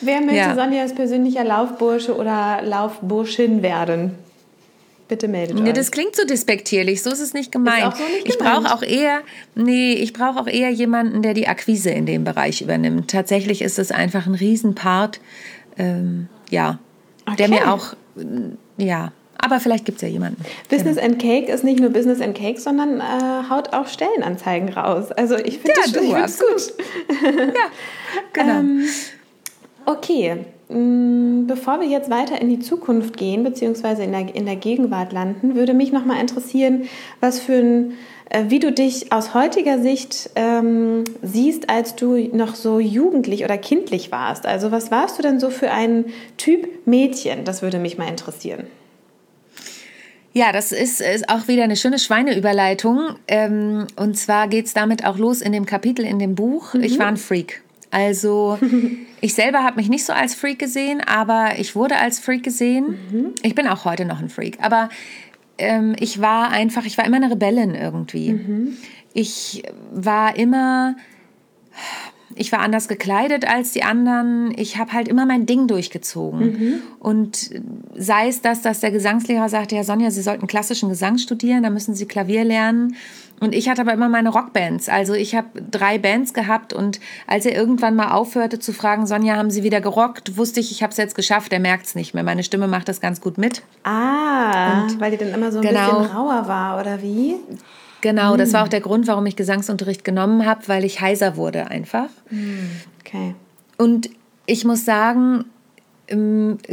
Wer 0.00 0.20
möchte 0.20 0.36
Ja. 0.36 0.54
Sonjas 0.54 0.94
persönlicher 0.94 1.44
Laufbursche 1.44 2.14
oder 2.16 2.60
Laufburschin 2.62 3.62
werden? 3.62 4.18
Bitte 5.12 5.28
meldet 5.28 5.58
Nee, 5.60 5.68
euch. 5.68 5.74
das 5.74 5.90
klingt 5.90 6.16
so 6.16 6.24
despektierlich, 6.24 7.02
so 7.02 7.10
ist 7.10 7.20
es 7.20 7.34
nicht 7.34 7.52
gemeint. 7.52 7.94
so 7.94 8.02
nicht 8.02 8.26
ich 8.30 8.38
brauche 8.38 8.74
auch 8.74 8.82
eher, 8.82 9.20
nee, 9.54 9.92
ich 9.92 10.14
brauche 10.14 10.40
auch 10.40 10.46
eher 10.46 10.70
jemanden, 10.70 11.20
der 11.20 11.34
die 11.34 11.48
Akquise 11.48 11.90
in 11.90 12.06
dem 12.06 12.24
Bereich 12.24 12.62
übernimmt. 12.62 13.10
Tatsächlich 13.10 13.60
ist 13.60 13.78
es 13.78 13.90
einfach 13.92 14.26
ein 14.26 14.34
Riesenpart, 14.34 15.20
ähm, 15.76 16.28
ja, 16.48 16.78
der 17.38 17.46
Okay. 17.46 17.48
mir 17.60 17.74
auch, 17.74 17.92
äh, 18.16 18.82
ja, 18.82 19.12
aber 19.36 19.60
vielleicht 19.60 19.84
gibt 19.84 19.96
es 19.96 20.02
ja 20.02 20.08
jemanden. 20.08 20.42
Business 20.70 20.96
and 20.96 21.18
Cake 21.20 21.52
ist 21.52 21.62
nicht 21.62 21.78
nur 21.78 21.90
Business 21.90 22.22
and 22.22 22.34
Cake, 22.34 22.58
sondern 22.58 23.00
äh, 23.00 23.50
haut 23.50 23.74
auch 23.74 23.88
Stellenanzeigen 23.88 24.70
raus. 24.70 25.12
Also 25.12 25.36
ich 25.36 25.58
finde 25.58 25.72
Ja, 25.76 25.82
das, 25.82 25.92
du, 25.92 26.00
ich 26.00 26.38
gut. 26.38 27.52
Genau. 28.32 28.50
Ähm, 28.60 28.88
okay, 29.84 30.36
bevor 31.46 31.80
wir 31.80 31.88
jetzt 31.88 32.10
weiter 32.10 32.40
in 32.40 32.48
die 32.48 32.60
Zukunft 32.60 33.16
gehen, 33.16 33.42
beziehungsweise 33.44 34.02
in 34.02 34.12
der, 34.12 34.34
in 34.34 34.46
der 34.46 34.56
Gegenwart 34.56 35.12
landen, 35.12 35.54
würde 35.54 35.74
mich 35.74 35.92
nochmal 35.92 36.20
interessieren, 36.20 36.84
was 37.20 37.40
für 37.40 37.54
ein, 37.54 37.92
äh, 38.30 38.44
wie 38.48 38.58
du 38.58 38.72
dich 38.72 39.12
aus 39.12 39.34
heutiger 39.34 39.80
Sicht 39.80 40.30
ähm, 40.36 41.04
siehst, 41.22 41.68
als 41.68 41.96
du 41.96 42.16
noch 42.34 42.54
so 42.54 42.80
jugendlich 42.80 43.44
oder 43.44 43.58
kindlich 43.58 44.10
warst. 44.12 44.46
Also 44.46 44.70
was 44.72 44.90
warst 44.90 45.18
du 45.18 45.22
denn 45.22 45.40
so 45.40 45.50
für 45.50 45.70
ein 45.70 46.06
Typ 46.36 46.86
Mädchen? 46.86 47.44
Das 47.44 47.62
würde 47.62 47.78
mich 47.78 47.98
mal 47.98 48.08
interessieren. 48.08 48.64
Ja, 50.34 50.50
das 50.52 50.72
ist, 50.72 51.02
ist, 51.02 51.28
auch 51.28 51.46
wieder 51.46 51.64
eine 51.64 51.76
schöne 51.76 51.98
Schweineüberleitung. 51.98 53.16
Ähm, 53.28 53.86
und 53.96 54.16
zwar 54.16 54.48
geht 54.48 54.66
es 54.66 54.72
damit 54.72 55.04
auch 55.04 55.18
los 55.18 55.42
in 55.42 55.52
dem 55.52 55.66
Kapitel 55.66 56.06
in 56.06 56.18
dem 56.18 56.34
Buch. 56.34 56.72
Mhm. 56.72 56.82
Ich 56.82 56.98
war 56.98 57.06
ein 57.06 57.18
Freak. 57.18 57.62
Also 57.92 58.58
ich 59.20 59.34
selber 59.34 59.62
habe 59.62 59.76
mich 59.76 59.88
nicht 59.88 60.04
so 60.04 60.12
als 60.12 60.34
Freak 60.34 60.58
gesehen, 60.58 61.00
aber 61.00 61.58
ich 61.58 61.76
wurde 61.76 61.96
als 61.96 62.18
Freak 62.18 62.42
gesehen. 62.42 62.98
Mhm. 63.12 63.34
Ich 63.42 63.54
bin 63.54 63.68
auch 63.68 63.84
heute 63.84 64.06
noch 64.06 64.18
ein 64.18 64.30
Freak, 64.30 64.58
aber 64.60 64.88
ähm, 65.58 65.94
ich 66.00 66.20
war 66.20 66.48
einfach, 66.48 66.86
ich 66.86 66.96
war 66.96 67.04
immer 67.04 67.18
eine 67.18 67.30
Rebellin 67.30 67.74
irgendwie. 67.74 68.32
Mhm. 68.32 68.76
Ich 69.12 69.62
war 69.92 70.36
immer, 70.36 70.96
ich 72.34 72.50
war 72.50 72.60
anders 72.60 72.88
gekleidet 72.88 73.46
als 73.46 73.72
die 73.72 73.82
anderen. 73.82 74.54
Ich 74.56 74.78
habe 74.78 74.92
halt 74.92 75.06
immer 75.06 75.26
mein 75.26 75.44
Ding 75.44 75.68
durchgezogen. 75.68 76.40
Mhm. 76.40 76.74
Und 76.98 77.50
sei 77.94 78.28
es 78.28 78.40
das, 78.40 78.62
dass 78.62 78.80
der 78.80 78.90
Gesangslehrer 78.90 79.50
sagte, 79.50 79.76
ja 79.76 79.84
Sonja, 79.84 80.10
Sie 80.10 80.22
sollten 80.22 80.46
klassischen 80.46 80.88
Gesang 80.88 81.18
studieren, 81.18 81.62
da 81.62 81.68
müssen 81.68 81.94
Sie 81.94 82.06
Klavier 82.06 82.44
lernen. 82.44 82.96
Und 83.42 83.56
ich 83.56 83.68
hatte 83.68 83.80
aber 83.80 83.92
immer 83.92 84.08
meine 84.08 84.28
Rockbands. 84.28 84.88
Also 84.88 85.14
ich 85.14 85.34
habe 85.34 85.48
drei 85.68 85.98
Bands 85.98 86.32
gehabt 86.32 86.72
und 86.72 87.00
als 87.26 87.44
er 87.44 87.56
irgendwann 87.56 87.96
mal 87.96 88.12
aufhörte 88.12 88.60
zu 88.60 88.72
fragen, 88.72 89.04
Sonja, 89.04 89.34
haben 89.34 89.50
Sie 89.50 89.64
wieder 89.64 89.80
gerockt, 89.80 90.36
wusste 90.36 90.60
ich, 90.60 90.70
ich 90.70 90.84
habe 90.84 90.92
es 90.92 90.96
jetzt 90.96 91.16
geschafft. 91.16 91.52
Er 91.52 91.58
merkt 91.58 91.86
es 91.86 91.96
nicht 91.96 92.14
mehr. 92.14 92.22
Meine 92.22 92.44
Stimme 92.44 92.68
macht 92.68 92.88
das 92.88 93.00
ganz 93.00 93.20
gut 93.20 93.38
mit. 93.38 93.62
Ah, 93.82 94.84
und 94.84 95.00
weil 95.00 95.10
die 95.10 95.16
dann 95.16 95.34
immer 95.34 95.50
so 95.50 95.58
ein 95.58 95.66
genau, 95.66 95.98
bisschen 95.98 96.16
rauer 96.16 96.46
war, 96.46 96.80
oder 96.80 97.02
wie? 97.02 97.34
Genau, 98.00 98.36
das 98.36 98.52
war 98.52 98.60
hm. 98.60 98.66
auch 98.66 98.70
der 98.70 98.80
Grund, 98.80 99.08
warum 99.08 99.26
ich 99.26 99.34
Gesangsunterricht 99.34 100.04
genommen 100.04 100.46
habe, 100.46 100.60
weil 100.68 100.84
ich 100.84 101.00
heiser 101.00 101.36
wurde 101.36 101.66
einfach. 101.66 102.10
Hm, 102.28 102.70
okay. 103.00 103.34
Und 103.76 104.08
ich 104.46 104.64
muss 104.64 104.84
sagen, 104.84 105.46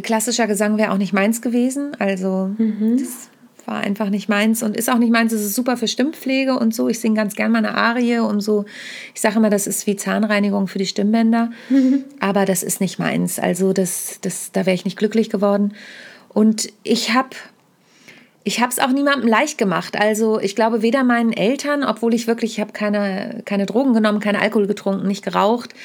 klassischer 0.03 0.45
Gesang 0.45 0.77
wäre 0.77 0.91
auch 0.91 0.97
nicht 0.97 1.13
meins 1.13 1.41
gewesen. 1.41 1.95
Also 1.99 2.51
mhm. 2.57 2.97
das 2.99 3.28
war 3.69 3.81
einfach 3.81 4.09
nicht 4.09 4.29
meins 4.29 4.63
und 4.63 4.75
ist 4.75 4.89
auch 4.89 4.97
nicht 4.97 5.11
meins. 5.11 5.31
Es 5.31 5.41
ist 5.41 5.55
super 5.55 5.77
für 5.77 5.87
Stimmpflege 5.87 6.57
und 6.57 6.73
so. 6.73 6.89
Ich 6.89 6.99
singe 6.99 7.15
ganz 7.15 7.35
gerne 7.35 7.51
mal 7.51 7.59
eine 7.59 7.75
Arie, 7.75 8.19
um 8.19 8.41
so, 8.41 8.65
ich 9.13 9.21
sage 9.21 9.37
immer, 9.37 9.49
das 9.49 9.67
ist 9.67 9.85
wie 9.87 9.95
Zahnreinigung 9.95 10.67
für 10.67 10.79
die 10.79 10.85
Stimmbänder. 10.85 11.51
Aber 12.19 12.45
das 12.45 12.63
ist 12.63 12.81
nicht 12.81 12.99
meins. 12.99 13.39
Also 13.39 13.73
das, 13.73 14.19
das, 14.21 14.51
da 14.51 14.65
wäre 14.65 14.75
ich 14.75 14.85
nicht 14.85 14.97
glücklich 14.97 15.29
geworden. 15.29 15.73
Und 16.29 16.69
ich 16.83 17.13
habe 17.13 17.29
ich 18.49 18.59
habe 18.61 18.71
es 18.71 18.79
auch 18.79 18.89
niemandem 18.89 19.29
leicht 19.29 19.59
gemacht. 19.59 19.95
Also 19.95 20.39
ich 20.39 20.55
glaube 20.55 20.81
weder 20.81 21.03
meinen 21.03 21.33
Eltern, 21.33 21.83
obwohl 21.83 22.15
ich 22.15 22.25
wirklich, 22.25 22.53
ich 22.53 22.59
habe 22.59 22.73
keine, 22.73 23.43
keine 23.45 23.67
Drogen 23.67 23.93
genommen, 23.93 24.19
keinen 24.19 24.41
Alkohol 24.41 24.65
getrunken, 24.65 25.07
nicht 25.07 25.23
geraucht. 25.23 25.75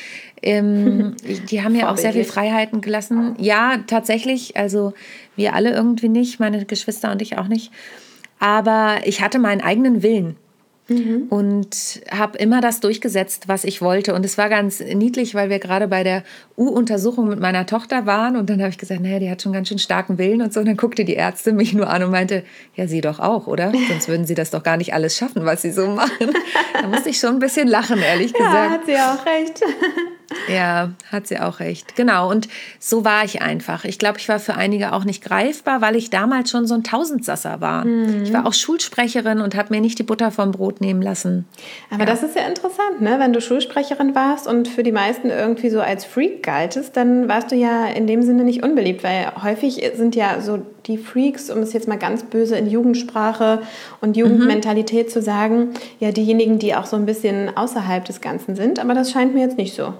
Ähm, 0.40 1.14
die 1.50 1.62
haben 1.62 1.72
mir 1.72 1.90
auch 1.90 1.98
sehr 1.98 2.14
viel 2.14 2.24
Freiheiten 2.24 2.80
gelassen. 2.80 3.36
Ja, 3.38 3.76
tatsächlich. 3.86 4.56
Also 4.56 4.94
wir 5.36 5.52
alle 5.52 5.74
irgendwie 5.74 6.08
nicht, 6.08 6.40
meine 6.40 6.64
Geschwister 6.64 7.12
und 7.12 7.20
ich 7.20 7.36
auch 7.36 7.48
nicht. 7.48 7.70
Aber 8.38 9.00
ich 9.04 9.20
hatte 9.20 9.38
meinen 9.38 9.60
eigenen 9.60 10.02
Willen. 10.02 10.36
Mhm. 10.88 11.26
Und 11.30 12.02
habe 12.10 12.36
immer 12.38 12.60
das 12.60 12.80
durchgesetzt, 12.80 13.48
was 13.48 13.64
ich 13.64 13.80
wollte. 13.80 14.14
Und 14.14 14.24
es 14.24 14.36
war 14.36 14.50
ganz 14.50 14.80
niedlich, 14.80 15.34
weil 15.34 15.48
wir 15.48 15.58
gerade 15.58 15.88
bei 15.88 16.04
der 16.04 16.24
U-Untersuchung 16.58 17.28
mit 17.28 17.40
meiner 17.40 17.64
Tochter 17.64 18.04
waren. 18.04 18.36
Und 18.36 18.50
dann 18.50 18.60
habe 18.60 18.70
ich 18.70 18.78
gesagt, 18.78 19.00
naja, 19.00 19.18
die 19.18 19.30
hat 19.30 19.40
schon 19.40 19.52
ganz 19.52 19.68
schön 19.68 19.78
starken 19.78 20.18
Willen 20.18 20.42
und 20.42 20.52
so. 20.52 20.60
Und 20.60 20.66
dann 20.66 20.76
guckte 20.76 21.04
die 21.04 21.16
Ärztin 21.16 21.56
mich 21.56 21.72
nur 21.72 21.88
an 21.88 22.02
und 22.02 22.10
meinte, 22.10 22.44
ja, 22.74 22.86
sie 22.86 23.00
doch 23.00 23.18
auch, 23.18 23.46
oder? 23.46 23.72
Sonst 23.88 24.08
würden 24.08 24.26
sie 24.26 24.34
das 24.34 24.50
doch 24.50 24.62
gar 24.62 24.76
nicht 24.76 24.92
alles 24.92 25.16
schaffen, 25.16 25.46
was 25.46 25.62
sie 25.62 25.72
so 25.72 25.86
machen. 25.88 26.32
da 26.80 26.86
musste 26.86 27.08
ich 27.08 27.18
schon 27.18 27.34
ein 27.34 27.38
bisschen 27.38 27.68
lachen, 27.68 28.00
ehrlich 28.00 28.32
gesagt. 28.32 28.54
Ja, 28.54 28.70
hat 28.70 28.86
sie 28.86 28.96
auch 28.96 29.26
recht. 29.26 29.60
Ja, 30.48 30.90
hat 31.10 31.26
sie 31.26 31.38
auch 31.38 31.60
recht. 31.60 31.96
Genau. 31.96 32.30
Und 32.30 32.48
so 32.78 33.04
war 33.04 33.24
ich 33.24 33.42
einfach. 33.42 33.84
Ich 33.84 33.98
glaube, 33.98 34.18
ich 34.18 34.28
war 34.28 34.38
für 34.38 34.54
einige 34.54 34.92
auch 34.92 35.04
nicht 35.04 35.22
greifbar, 35.24 35.80
weil 35.80 35.96
ich 35.96 36.10
damals 36.10 36.50
schon 36.50 36.66
so 36.66 36.74
ein 36.74 36.84
Tausendsasser 36.84 37.60
war. 37.60 37.84
Mhm. 37.84 38.24
Ich 38.24 38.32
war 38.32 38.46
auch 38.46 38.54
Schulsprecherin 38.54 39.40
und 39.40 39.54
habe 39.54 39.74
mir 39.74 39.80
nicht 39.80 39.98
die 39.98 40.02
Butter 40.02 40.30
vom 40.30 40.52
Brot 40.52 40.80
nehmen 40.80 41.02
lassen. 41.02 41.46
Aber 41.90 42.00
ja. 42.00 42.06
das 42.06 42.22
ist 42.22 42.36
ja 42.36 42.42
interessant, 42.42 43.00
ne? 43.00 43.16
Wenn 43.18 43.32
du 43.32 43.40
Schulsprecherin 43.40 44.14
warst 44.14 44.46
und 44.46 44.68
für 44.68 44.82
die 44.82 44.92
meisten 44.92 45.30
irgendwie 45.30 45.70
so 45.70 45.80
als 45.80 46.04
Freak 46.04 46.42
galtest, 46.42 46.96
dann 46.96 47.28
warst 47.28 47.50
du 47.50 47.56
ja 47.56 47.86
in 47.86 48.06
dem 48.06 48.22
Sinne 48.22 48.44
nicht 48.44 48.62
unbeliebt, 48.62 49.02
weil 49.04 49.32
häufig 49.42 49.82
sind 49.94 50.14
ja 50.14 50.40
so 50.40 50.64
die 50.86 50.98
Freaks, 50.98 51.50
um 51.50 51.60
es 51.60 51.72
jetzt 51.72 51.88
mal 51.88 51.98
ganz 51.98 52.24
böse 52.24 52.56
in 52.56 52.68
Jugendsprache 52.68 53.62
und 54.00 54.16
Jugendmentalität 54.16 55.06
mhm. 55.06 55.10
zu 55.10 55.22
sagen, 55.22 55.70
ja 56.00 56.12
diejenigen, 56.12 56.58
die 56.58 56.74
auch 56.74 56.86
so 56.86 56.96
ein 56.96 57.06
bisschen 57.06 57.56
außerhalb 57.56 58.04
des 58.04 58.20
Ganzen 58.20 58.54
sind. 58.54 58.78
Aber 58.78 58.94
das 58.94 59.10
scheint 59.10 59.34
mir 59.34 59.40
jetzt 59.40 59.56
nicht 59.56 59.74
so. 59.74 59.94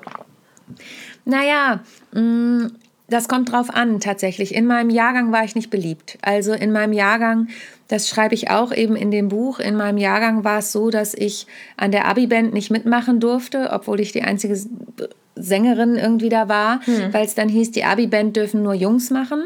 Naja, 1.25 1.81
mm, 2.12 2.66
das 3.09 3.29
kommt 3.29 3.53
drauf 3.53 3.70
an 3.70 4.01
tatsächlich. 4.01 4.55
In 4.55 4.66
meinem 4.66 4.90
Jahrgang 4.90 5.33
war 5.33 5.44
ich 5.44 5.55
nicht 5.55 5.70
beliebt. 5.70 6.18
Also 6.23 6.53
in 6.53 6.73
meinem 6.73 6.92
Jahrgang, 6.92 7.49
das 7.88 8.09
schreibe 8.09 8.35
ich 8.35 8.51
auch 8.51 8.73
eben 8.73 8.97
in 8.97 9.11
dem 9.11 9.29
Buch, 9.29 9.61
in 9.61 9.77
meinem 9.77 9.99
Jahrgang 9.99 10.44
war 10.44 10.59
es 10.59 10.73
so, 10.73 10.90
dass 10.90 11.14
ich 11.14 11.47
an 11.77 11.92
der 11.92 12.07
Abi-Band 12.07 12.53
nicht 12.55 12.70
mitmachen 12.70 13.20
durfte, 13.20 13.70
obwohl 13.73 14.01
ich 14.01 14.12
die 14.12 14.23
einzige 14.23 14.59
Sängerin 15.37 15.97
irgendwie 15.97 16.29
da 16.29 16.49
war, 16.49 16.81
hm. 16.87 17.12
weil 17.12 17.25
es 17.25 17.35
dann 17.35 17.49
hieß, 17.49 17.73
die 17.73 17.85
Abi-Band 17.85 18.37
dürfen 18.37 18.62
nur 18.62 18.75
Jungs 18.75 19.11
machen. 19.11 19.44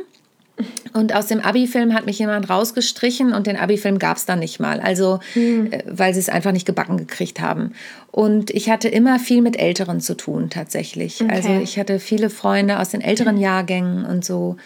Und 0.93 1.15
aus 1.15 1.27
dem 1.27 1.41
Abi-Film 1.41 1.95
hat 1.95 2.07
mich 2.07 2.19
jemand 2.19 2.51
rausgestrichen 2.51 3.33
und 3.33 3.47
den 3.47 3.57
Abi-Film 3.57 3.99
gab 3.99 4.17
es 4.17 4.27
dann 4.27 4.39
nicht 4.39 4.59
mal. 4.59 4.81
Also, 4.81 5.21
mhm. 5.35 5.71
weil 5.87 6.15
sie 6.15 6.21
es 6.21 6.29
einfach 6.29 6.53
nicht 6.53 6.67
gebacken 6.67 6.97
gekriegt 6.97 7.41
haben. 7.41 7.73
Und 8.11 8.51
ich 8.51 8.71
hatte 8.71 8.89
immer 8.89 9.19
viel 9.19 9.43
mit 9.43 9.59
Älteren 9.59 10.01
zu 10.01 10.17
tun, 10.17 10.51
tatsächlich. 10.51 11.23
Okay. 11.23 11.33
Also, 11.33 11.51
ich 11.63 11.79
hatte 11.79 12.01
viele 12.01 12.31
Freunde 12.31 12.81
aus 12.81 12.91
den 12.91 13.01
älteren 13.01 13.37
Jahrgängen 13.37 14.05
und 14.05 14.25
so. 14.25 14.57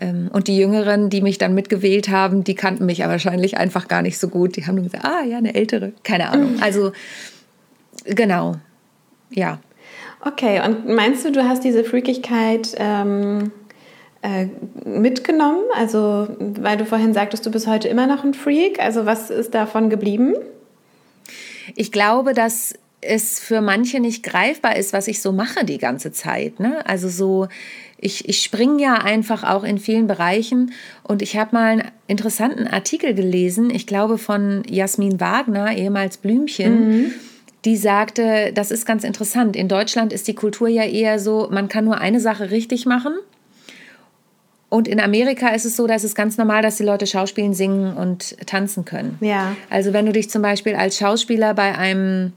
Ähm, 0.00 0.30
und 0.32 0.48
die 0.48 0.56
Jüngeren, 0.56 1.10
die 1.10 1.20
mich 1.20 1.38
dann 1.38 1.54
mitgewählt 1.54 2.08
haben, 2.08 2.44
die 2.44 2.54
kannten 2.54 2.86
mich 2.86 2.98
ja 2.98 3.08
wahrscheinlich 3.08 3.56
einfach 3.56 3.88
gar 3.88 4.02
nicht 4.02 4.18
so 4.18 4.28
gut. 4.28 4.56
Die 4.56 4.66
haben 4.66 4.76
nur 4.76 4.84
gesagt, 4.84 5.04
ah 5.04 5.24
ja, 5.24 5.38
eine 5.38 5.54
ältere. 5.54 5.92
Keine 6.02 6.30
Ahnung. 6.30 6.56
Also, 6.60 6.92
genau. 8.06 8.56
Ja. 9.30 9.60
Okay, 10.20 10.62
und 10.64 10.88
meinst 10.88 11.24
du, 11.24 11.32
du 11.32 11.44
hast 11.44 11.64
diese 11.64 11.84
Freakigkeit. 11.84 12.74
Ähm 12.78 13.50
äh, 14.24 14.48
mitgenommen? 14.88 15.64
Also, 15.76 16.28
weil 16.38 16.78
du 16.78 16.86
vorhin 16.86 17.12
sagtest, 17.12 17.44
du 17.44 17.50
bist 17.50 17.66
heute 17.66 17.88
immer 17.88 18.06
noch 18.06 18.24
ein 18.24 18.32
Freak. 18.32 18.80
Also, 18.80 19.04
was 19.04 19.30
ist 19.30 19.54
davon 19.54 19.90
geblieben? 19.90 20.34
Ich 21.76 21.92
glaube, 21.92 22.32
dass 22.32 22.74
es 23.02 23.38
für 23.38 23.60
manche 23.60 24.00
nicht 24.00 24.22
greifbar 24.22 24.76
ist, 24.76 24.94
was 24.94 25.08
ich 25.08 25.20
so 25.20 25.30
mache 25.32 25.66
die 25.66 25.76
ganze 25.76 26.10
Zeit. 26.10 26.58
Ne? 26.58 26.86
Also 26.86 27.10
so, 27.10 27.48
ich, 27.98 28.26
ich 28.26 28.42
springe 28.42 28.82
ja 28.82 28.94
einfach 28.94 29.44
auch 29.44 29.62
in 29.62 29.76
vielen 29.76 30.06
Bereichen 30.06 30.72
und 31.02 31.20
ich 31.20 31.36
habe 31.36 31.54
mal 31.54 31.72
einen 31.72 31.90
interessanten 32.06 32.66
Artikel 32.66 33.12
gelesen, 33.12 33.68
ich 33.68 33.86
glaube 33.86 34.16
von 34.16 34.62
Jasmin 34.66 35.20
Wagner, 35.20 35.76
ehemals 35.76 36.16
Blümchen. 36.16 36.88
Mhm. 36.88 37.12
Die 37.66 37.76
sagte, 37.76 38.52
das 38.54 38.70
ist 38.70 38.86
ganz 38.86 39.04
interessant. 39.04 39.54
In 39.54 39.68
Deutschland 39.68 40.14
ist 40.14 40.28
die 40.28 40.34
Kultur 40.34 40.68
ja 40.68 40.84
eher 40.84 41.18
so, 41.18 41.48
man 41.50 41.68
kann 41.68 41.84
nur 41.84 41.98
eine 41.98 42.20
Sache 42.20 42.50
richtig 42.50 42.86
machen 42.86 43.12
und 44.68 44.88
in 44.88 45.00
Amerika 45.00 45.48
ist 45.50 45.64
es 45.64 45.76
so, 45.76 45.86
dass 45.86 46.04
es 46.04 46.14
ganz 46.14 46.36
normal, 46.36 46.62
dass 46.62 46.76
die 46.76 46.82
Leute 46.82 47.06
Schauspielen, 47.06 47.54
singen 47.54 47.96
und 47.96 48.36
tanzen 48.46 48.84
können. 48.84 49.18
Ja. 49.20 49.56
Also 49.70 49.92
wenn 49.92 50.06
du 50.06 50.12
dich 50.12 50.30
zum 50.30 50.42
Beispiel 50.42 50.74
als 50.74 50.98
Schauspieler 50.98 51.54
bei 51.54 51.76
einem 51.76 52.32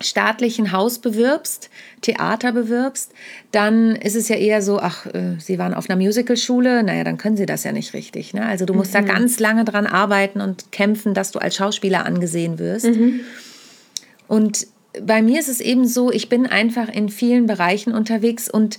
staatlichen 0.00 0.72
Haus 0.72 0.98
bewirbst, 0.98 1.70
Theater 2.02 2.52
bewirbst, 2.52 3.12
dann 3.52 3.96
ist 3.96 4.16
es 4.16 4.28
ja 4.28 4.36
eher 4.36 4.60
so, 4.60 4.78
ach, 4.78 5.06
äh, 5.06 5.36
sie 5.38 5.58
waren 5.58 5.72
auf 5.72 5.88
einer 5.88 6.00
Musicalschule, 6.00 6.82
naja, 6.82 7.04
dann 7.04 7.16
können 7.16 7.36
sie 7.36 7.46
das 7.46 7.64
ja 7.64 7.72
nicht 7.72 7.94
richtig. 7.94 8.34
Ne? 8.34 8.44
Also 8.44 8.66
du 8.66 8.74
musst 8.74 8.92
mhm. 8.92 9.06
da 9.06 9.12
ganz 9.14 9.40
lange 9.40 9.64
dran 9.64 9.86
arbeiten 9.86 10.40
und 10.40 10.72
kämpfen, 10.72 11.14
dass 11.14 11.30
du 11.30 11.38
als 11.38 11.56
Schauspieler 11.56 12.04
angesehen 12.04 12.58
wirst. 12.58 12.86
Mhm. 12.86 13.20
Und 14.28 14.66
bei 15.00 15.22
mir 15.22 15.40
ist 15.40 15.48
es 15.48 15.60
eben 15.60 15.86
so, 15.86 16.12
ich 16.12 16.28
bin 16.28 16.46
einfach 16.46 16.88
in 16.88 17.08
vielen 17.08 17.46
Bereichen 17.46 17.92
unterwegs 17.92 18.48
und 18.48 18.78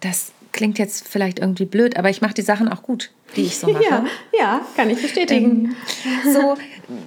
das 0.00 0.32
klingt 0.54 0.78
jetzt 0.78 1.06
vielleicht 1.06 1.40
irgendwie 1.40 1.66
blöd, 1.66 1.98
aber 1.98 2.08
ich 2.08 2.22
mache 2.22 2.32
die 2.32 2.42
Sachen 2.42 2.68
auch 2.68 2.82
gut, 2.82 3.10
die 3.36 3.42
ich 3.42 3.58
so 3.58 3.70
mache. 3.70 3.84
Ja, 3.84 4.04
ja 4.32 4.60
kann 4.76 4.88
ich 4.88 5.02
bestätigen. 5.02 5.76
Ähm, 6.24 6.32
so, 6.32 6.56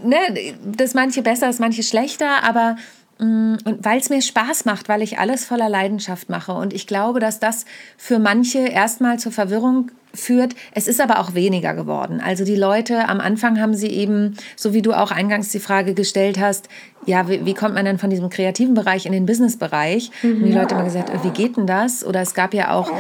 ne, 0.03 0.17
das 0.63 0.93
manche 0.93 1.23
besser, 1.23 1.47
das 1.47 1.57
manche 1.57 1.81
schlechter, 1.81 2.43
aber 2.43 2.75
und 3.19 3.60
weil 3.80 3.99
es 3.99 4.10
mir 4.10 4.21
Spaß 4.21 4.65
macht, 4.65 4.89
weil 4.89 5.01
ich 5.01 5.17
alles 5.17 5.45
voller 5.45 5.69
Leidenschaft 5.69 6.30
mache. 6.30 6.53
Und 6.53 6.73
ich 6.73 6.86
glaube, 6.86 7.19
dass 7.19 7.39
das 7.39 7.65
für 7.97 8.19
manche 8.19 8.60
erstmal 8.60 9.17
zur 9.17 9.32
Verwirrung 9.32 9.91
führt. 10.13 10.56
Es 10.71 10.88
ist 10.88 11.01
aber 11.01 11.19
auch 11.19 11.34
weniger 11.34 11.73
geworden. 11.73 12.21
Also 12.23 12.43
die 12.43 12.56
Leute 12.56 13.08
am 13.08 13.19
Anfang 13.19 13.60
haben 13.60 13.73
sie 13.73 13.88
eben, 13.88 14.36
so 14.56 14.73
wie 14.73 14.82
du 14.82 14.93
auch 14.93 15.12
eingangs 15.12 15.49
die 15.49 15.60
Frage 15.60 15.93
gestellt 15.93 16.39
hast, 16.39 16.69
ja, 17.06 17.30
wie, 17.30 17.45
wie 17.45 17.53
kommt 17.53 17.75
man 17.75 17.86
denn 17.86 17.99
von 17.99 18.10
diesem 18.10 18.30
kreativen 18.30 18.73
Bereich 18.73 19.06
in 19.06 19.12
den 19.12 19.25
Business-Bereich? 19.25 20.12
Mhm. 20.21 20.43
Und 20.43 20.45
die 20.45 20.53
Leute 20.53 20.75
haben 20.75 20.86
gesagt, 20.86 21.12
wie 21.23 21.30
geht 21.30 21.58
denn 21.58 21.67
das? 21.67 22.06
Oder 22.06 22.21
es 22.21 22.34
gab 22.34 22.53
ja 22.53 22.73
auch 22.73 22.91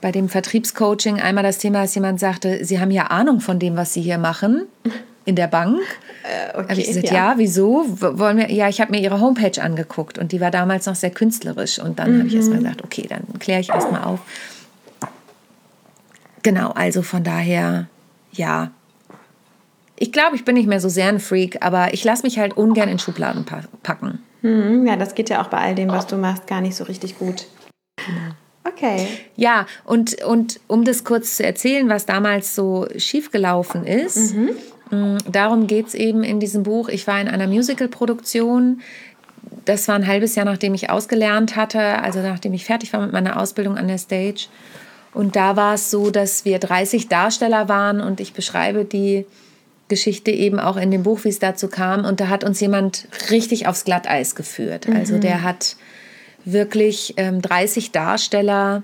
bei 0.00 0.12
dem 0.12 0.28
Vertriebscoaching 0.28 1.20
einmal 1.20 1.44
das 1.44 1.58
Thema, 1.58 1.82
dass 1.82 1.94
jemand 1.94 2.20
sagte, 2.20 2.64
Sie 2.64 2.80
haben 2.80 2.90
ja 2.90 3.08
Ahnung 3.08 3.40
von 3.40 3.58
dem, 3.58 3.76
was 3.76 3.92
Sie 3.92 4.00
hier 4.00 4.18
machen 4.18 4.66
in 5.24 5.36
der 5.36 5.46
Bank. 5.46 5.80
Äh, 6.22 6.58
okay, 6.58 6.68
habe 6.70 6.80
ich 6.80 6.86
gesagt, 6.88 7.06
ja. 7.06 7.14
ja, 7.14 7.34
wieso? 7.36 7.84
Wollen 8.00 8.36
wir, 8.38 8.50
ja, 8.50 8.68
ich 8.68 8.80
habe 8.80 8.92
mir 8.92 9.00
Ihre 9.00 9.20
Homepage 9.20 9.62
angeguckt 9.62 10.18
und 10.18 10.32
die 10.32 10.40
war 10.40 10.50
damals 10.50 10.86
noch 10.86 10.94
sehr 10.94 11.10
künstlerisch. 11.10 11.78
Und 11.78 11.98
dann 11.98 12.14
mhm. 12.14 12.18
habe 12.18 12.28
ich 12.28 12.34
erst 12.34 12.50
mal 12.50 12.58
gesagt, 12.58 12.84
okay, 12.84 13.06
dann 13.08 13.38
kläre 13.38 13.60
ich 13.60 13.70
erst 13.70 13.90
mal 13.90 14.04
auf. 14.04 14.20
Genau, 16.42 16.70
also 16.70 17.02
von 17.02 17.22
daher, 17.22 17.86
ja. 18.32 18.70
Ich 19.96 20.12
glaube, 20.12 20.36
ich 20.36 20.44
bin 20.44 20.54
nicht 20.54 20.68
mehr 20.68 20.80
so 20.80 20.88
sehr 20.88 21.08
ein 21.08 21.20
Freak, 21.20 21.58
aber 21.60 21.92
ich 21.92 22.04
lasse 22.04 22.22
mich 22.22 22.38
halt 22.38 22.56
ungern 22.56 22.88
in 22.88 22.98
Schubladen 22.98 23.44
packen. 23.82 24.20
Mhm, 24.40 24.86
ja, 24.86 24.96
das 24.96 25.14
geht 25.14 25.28
ja 25.28 25.42
auch 25.42 25.48
bei 25.48 25.58
all 25.58 25.74
dem, 25.74 25.90
was 25.90 26.06
du 26.06 26.16
machst, 26.16 26.46
gar 26.46 26.62
nicht 26.62 26.74
so 26.74 26.84
richtig 26.84 27.18
gut. 27.18 27.46
Genau. 27.96 28.34
Okay. 28.64 29.06
Ja, 29.36 29.66
und, 29.84 30.22
und 30.22 30.60
um 30.66 30.84
das 30.84 31.04
kurz 31.04 31.36
zu 31.36 31.44
erzählen, 31.44 31.88
was 31.88 32.06
damals 32.06 32.54
so 32.54 32.86
schiefgelaufen 32.96 33.84
ist, 33.84 34.34
mhm. 34.34 34.50
Mm, 34.90 35.18
darum 35.30 35.66
geht 35.66 35.88
es 35.88 35.94
eben 35.94 36.22
in 36.22 36.40
diesem 36.40 36.62
Buch. 36.62 36.88
Ich 36.88 37.06
war 37.06 37.20
in 37.20 37.28
einer 37.28 37.46
Musical-Produktion. 37.46 38.80
Das 39.64 39.88
war 39.88 39.94
ein 39.94 40.06
halbes 40.06 40.34
Jahr, 40.34 40.44
nachdem 40.44 40.74
ich 40.74 40.90
ausgelernt 40.90 41.56
hatte, 41.56 41.80
also 42.02 42.20
nachdem 42.20 42.52
ich 42.54 42.64
fertig 42.64 42.92
war 42.92 43.00
mit 43.00 43.12
meiner 43.12 43.40
Ausbildung 43.40 43.76
an 43.76 43.88
der 43.88 43.98
Stage. 43.98 44.46
Und 45.12 45.36
da 45.36 45.56
war 45.56 45.74
es 45.74 45.90
so, 45.90 46.10
dass 46.10 46.44
wir 46.44 46.58
30 46.58 47.08
Darsteller 47.08 47.68
waren 47.68 48.00
und 48.00 48.20
ich 48.20 48.32
beschreibe 48.32 48.84
die 48.84 49.26
Geschichte 49.88 50.30
eben 50.30 50.60
auch 50.60 50.76
in 50.76 50.90
dem 50.90 51.02
Buch, 51.02 51.24
wie 51.24 51.28
es 51.28 51.40
dazu 51.40 51.68
kam. 51.68 52.04
Und 52.04 52.20
da 52.20 52.28
hat 52.28 52.44
uns 52.44 52.60
jemand 52.60 53.08
richtig 53.30 53.66
aufs 53.66 53.84
Glatteis 53.84 54.34
geführt. 54.34 54.88
Mhm. 54.88 54.96
Also 54.96 55.18
der 55.18 55.42
hat 55.42 55.76
wirklich 56.44 57.14
ähm, 57.16 57.42
30 57.42 57.90
Darsteller 57.90 58.82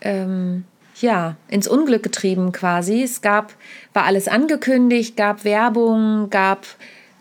ähm, 0.00 0.64
ja, 1.00 1.36
ins 1.48 1.68
Unglück 1.68 2.02
getrieben 2.02 2.52
quasi. 2.52 3.02
Es 3.02 3.20
gab, 3.20 3.54
war 3.92 4.04
alles 4.04 4.28
angekündigt, 4.28 5.16
gab 5.16 5.44
Werbung, 5.44 6.30
gab 6.30 6.66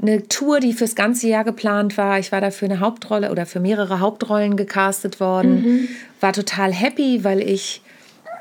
eine 0.02 0.28
Tour, 0.28 0.60
die 0.60 0.74
fürs 0.74 0.96
ganze 0.96 1.28
Jahr 1.28 1.44
geplant 1.44 1.98
war. 1.98 2.20
Ich 2.20 2.32
war 2.32 2.42
dafür 2.42 2.70
eine 2.70 2.80
Hauptrolle 2.80 3.32
oder 3.32 3.46
für 3.46 3.60
mehrere 3.60 4.00
Hauptrollen 4.00 4.56
gecastet 4.56 5.20
worden. 5.20 5.64
Mhm. 5.64 5.88
War 6.22 6.34
total 6.34 6.72
happy, 6.72 7.24
weil 7.24 7.42
ich 7.42 7.82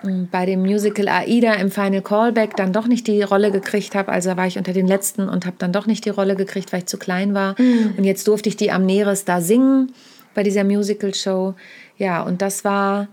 hm, 0.02 0.28
bei 0.30 0.44
dem 0.44 0.60
Musical 0.60 1.08
Aida 1.08 1.54
im 1.54 1.70
Final 1.70 2.02
Callback 2.02 2.56
dann 2.56 2.72
doch 2.72 2.86
nicht 2.86 3.06
die 3.06 3.22
Rolle 3.22 3.50
gekriegt 3.50 3.94
habe. 3.94 4.12
Also 4.12 4.36
war 4.36 4.46
ich 4.46 4.58
unter 4.58 4.72
den 4.72 4.86
Letzten 4.86 5.28
und 5.28 5.46
habe 5.46 5.56
dann 5.58 5.72
doch 5.72 5.86
nicht 5.86 6.04
die 6.04 6.10
Rolle 6.10 6.36
gekriegt, 6.36 6.72
weil 6.72 6.80
ich 6.80 6.86
zu 6.86 6.98
klein 6.98 7.32
war. 7.32 7.54
Mhm. 7.58 7.94
Und 7.96 8.04
jetzt 8.04 8.28
durfte 8.28 8.48
ich 8.48 8.56
die 8.56 8.70
am 8.70 8.84
Neres 8.84 9.24
da 9.24 9.40
singen 9.40 9.92
bei 10.34 10.42
dieser 10.42 10.64
Musical-Show. 10.64 11.54
Ja, 11.96 12.22
und 12.22 12.42
das 12.42 12.64
war 12.64 13.08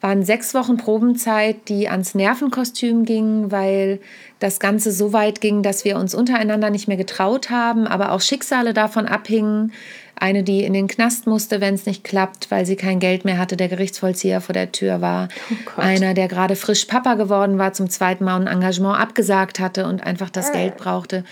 waren 0.00 0.24
sechs 0.24 0.54
Wochen 0.54 0.76
Probenzeit, 0.76 1.68
die 1.68 1.88
ans 1.88 2.14
Nervenkostüm 2.14 3.04
gingen, 3.04 3.50
weil 3.52 4.00
das 4.38 4.58
Ganze 4.58 4.92
so 4.92 5.12
weit 5.12 5.40
ging, 5.40 5.62
dass 5.62 5.84
wir 5.84 5.96
uns 5.96 6.14
untereinander 6.14 6.70
nicht 6.70 6.88
mehr 6.88 6.96
getraut 6.96 7.50
haben, 7.50 7.86
aber 7.86 8.12
auch 8.12 8.20
Schicksale 8.20 8.72
davon 8.72 9.06
abhingen. 9.06 9.72
Eine, 10.16 10.42
die 10.42 10.64
in 10.64 10.74
den 10.74 10.86
Knast 10.86 11.26
musste, 11.26 11.62
wenn 11.62 11.74
es 11.74 11.86
nicht 11.86 12.04
klappt, 12.04 12.50
weil 12.50 12.66
sie 12.66 12.76
kein 12.76 13.00
Geld 13.00 13.24
mehr 13.24 13.38
hatte, 13.38 13.56
der 13.56 13.68
Gerichtsvollzieher 13.68 14.42
vor 14.42 14.52
der 14.52 14.70
Tür 14.70 15.00
war. 15.00 15.28
Oh 15.50 15.80
Einer, 15.80 16.12
der 16.12 16.28
gerade 16.28 16.56
frisch 16.56 16.84
Papa 16.84 17.14
geworden 17.14 17.58
war, 17.58 17.72
zum 17.72 17.88
zweiten 17.88 18.24
Mal 18.24 18.38
ein 18.38 18.46
Engagement 18.46 18.98
abgesagt 18.98 19.60
hatte 19.60 19.86
und 19.86 20.02
einfach 20.02 20.28
das 20.28 20.52
Geld 20.52 20.76
brauchte. 20.76 21.24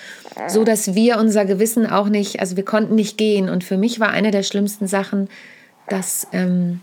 So 0.48 0.64
dass 0.64 0.94
wir 0.94 1.18
unser 1.18 1.44
Gewissen 1.44 1.87
auch 1.87 2.09
nicht, 2.09 2.40
also 2.40 2.57
wir 2.57 2.64
konnten 2.64 2.94
nicht 2.94 3.18
gehen. 3.18 3.50
Und 3.50 3.62
für 3.62 3.76
mich 3.76 4.00
war 4.00 4.09
eine 4.09 4.31
der 4.31 4.42
schlimmsten 4.42 4.87
Sachen, 4.87 5.28
dass. 5.88 6.26
Ähm, 6.33 6.81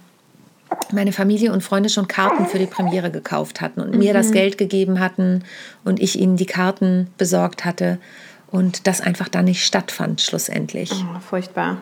meine 0.92 1.12
Familie 1.12 1.52
und 1.52 1.64
Freunde 1.64 1.90
schon 1.90 2.08
Karten 2.08 2.46
für 2.46 2.60
die 2.60 2.66
Premiere 2.66 3.12
gekauft 3.12 3.62
hatten 3.62 3.82
und 3.82 3.92
mhm. 3.92 4.00
mir 4.00 4.14
das 4.14 4.30
mhm. 4.30 4.34
Geld 4.34 4.58
gegeben 4.58 5.00
hatten 5.00 5.44
und 5.84 6.02
ich 6.02 6.20
ihnen 6.20 6.38
die 6.38 6.46
Karten 6.46 7.08
besorgt 7.18 7.66
hatte 7.66 8.00
und 8.52 8.88
das 8.88 9.02
einfach 9.02 9.30
dann 9.30 9.46
nicht 9.46 9.66
stattfand 9.66 10.22
schlussendlich. 10.22 10.92
Oh, 10.92 11.20
furchtbar. 11.20 11.82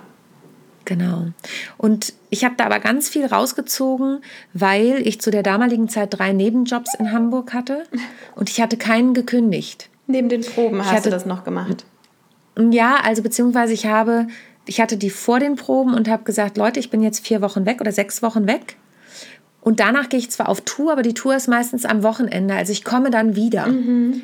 Genau. 0.85 1.27
Und 1.77 2.13
ich 2.29 2.43
habe 2.43 2.55
da 2.57 2.65
aber 2.65 2.79
ganz 2.79 3.07
viel 3.07 3.25
rausgezogen, 3.25 4.21
weil 4.53 5.01
ich 5.07 5.21
zu 5.21 5.31
der 5.31 5.43
damaligen 5.43 5.87
Zeit 5.87 6.09
drei 6.11 6.33
Nebenjobs 6.33 6.93
in 6.95 7.11
Hamburg 7.11 7.53
hatte 7.53 7.83
und 8.35 8.49
ich 8.49 8.61
hatte 8.61 8.77
keinen 8.77 9.13
gekündigt. 9.13 9.89
Neben 10.07 10.29
den 10.29 10.41
Proben 10.41 10.79
ich 10.79 10.85
hast 10.85 10.91
hatte, 10.91 11.03
du 11.03 11.09
das 11.11 11.25
noch 11.25 11.43
gemacht? 11.43 11.85
Ja, 12.71 12.97
also 13.03 13.23
beziehungsweise 13.23 13.73
ich 13.73 13.85
habe, 13.85 14.27
ich 14.65 14.81
hatte 14.81 14.97
die 14.97 15.09
vor 15.09 15.39
den 15.39 15.55
Proben 15.55 15.93
und 15.93 16.09
habe 16.09 16.23
gesagt, 16.23 16.57
Leute, 16.57 16.79
ich 16.79 16.89
bin 16.89 17.01
jetzt 17.01 17.25
vier 17.25 17.41
Wochen 17.41 17.65
weg 17.65 17.79
oder 17.79 17.91
sechs 17.91 18.21
Wochen 18.21 18.45
weg. 18.47 18.75
Und 19.63 19.79
danach 19.79 20.09
gehe 20.09 20.19
ich 20.19 20.29
zwar 20.29 20.49
auf 20.49 20.61
Tour, 20.61 20.91
aber 20.91 21.03
die 21.03 21.13
Tour 21.13 21.35
ist 21.35 21.47
meistens 21.47 21.85
am 21.85 22.03
Wochenende. 22.03 22.53
Also 22.53 22.73
ich 22.73 22.83
komme 22.83 23.11
dann 23.11 23.37
wieder. 23.37 23.67
Mhm. 23.67 24.21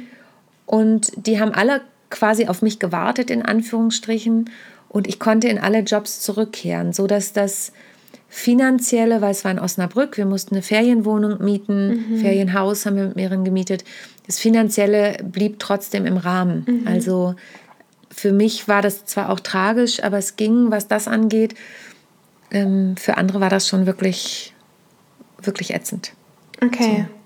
Und 0.66 1.12
die 1.16 1.40
haben 1.40 1.54
alle 1.54 1.82
quasi 2.10 2.48
auf 2.48 2.62
mich 2.62 2.78
gewartet, 2.78 3.30
in 3.30 3.44
Anführungsstrichen. 3.44 4.50
Und 4.90 5.08
ich 5.08 5.18
konnte 5.18 5.48
in 5.48 5.58
alle 5.58 5.80
Jobs 5.80 6.20
zurückkehren, 6.20 6.92
sodass 6.92 7.32
das 7.32 7.72
finanzielle, 8.28 9.22
weil 9.22 9.32
es 9.32 9.46
war 9.46 9.52
in 9.52 9.60
Osnabrück, 9.60 10.18
wir 10.18 10.26
mussten 10.26 10.56
eine 10.56 10.62
Ferienwohnung 10.62 11.42
mieten, 11.44 12.06
mhm. 12.10 12.18
Ferienhaus 12.20 12.86
haben 12.86 12.98
wir 12.98 13.06
mit 13.06 13.16
mehreren 13.16 13.46
gemietet. 13.46 13.86
Das 14.28 14.40
finanzielle 14.40 15.18
blieb 15.24 15.60
trotzdem 15.60 16.06
im 16.06 16.18
Rahmen. 16.18 16.66
Mhm. 16.68 16.88
Also 16.88 17.36
für 18.12 18.34
mich 18.34 18.68
war 18.68 18.82
das 18.82 19.06
zwar 19.06 19.30
auch 19.30 19.40
tragisch, 19.40 20.04
aber 20.04 20.18
es 20.18 20.36
ging, 20.36 20.70
was 20.70 20.88
das 20.88 21.08
angeht. 21.08 21.56
Ähm, 22.52 22.98
für 22.98 23.18
andere 23.18 23.40
war 23.40 23.50
das 23.50 23.68
schon 23.68 23.86
wirklich 23.86 24.54
wirklich 25.44 25.74
ätzend. 25.74 26.14
Okay. 26.64 27.06
So. 27.08 27.20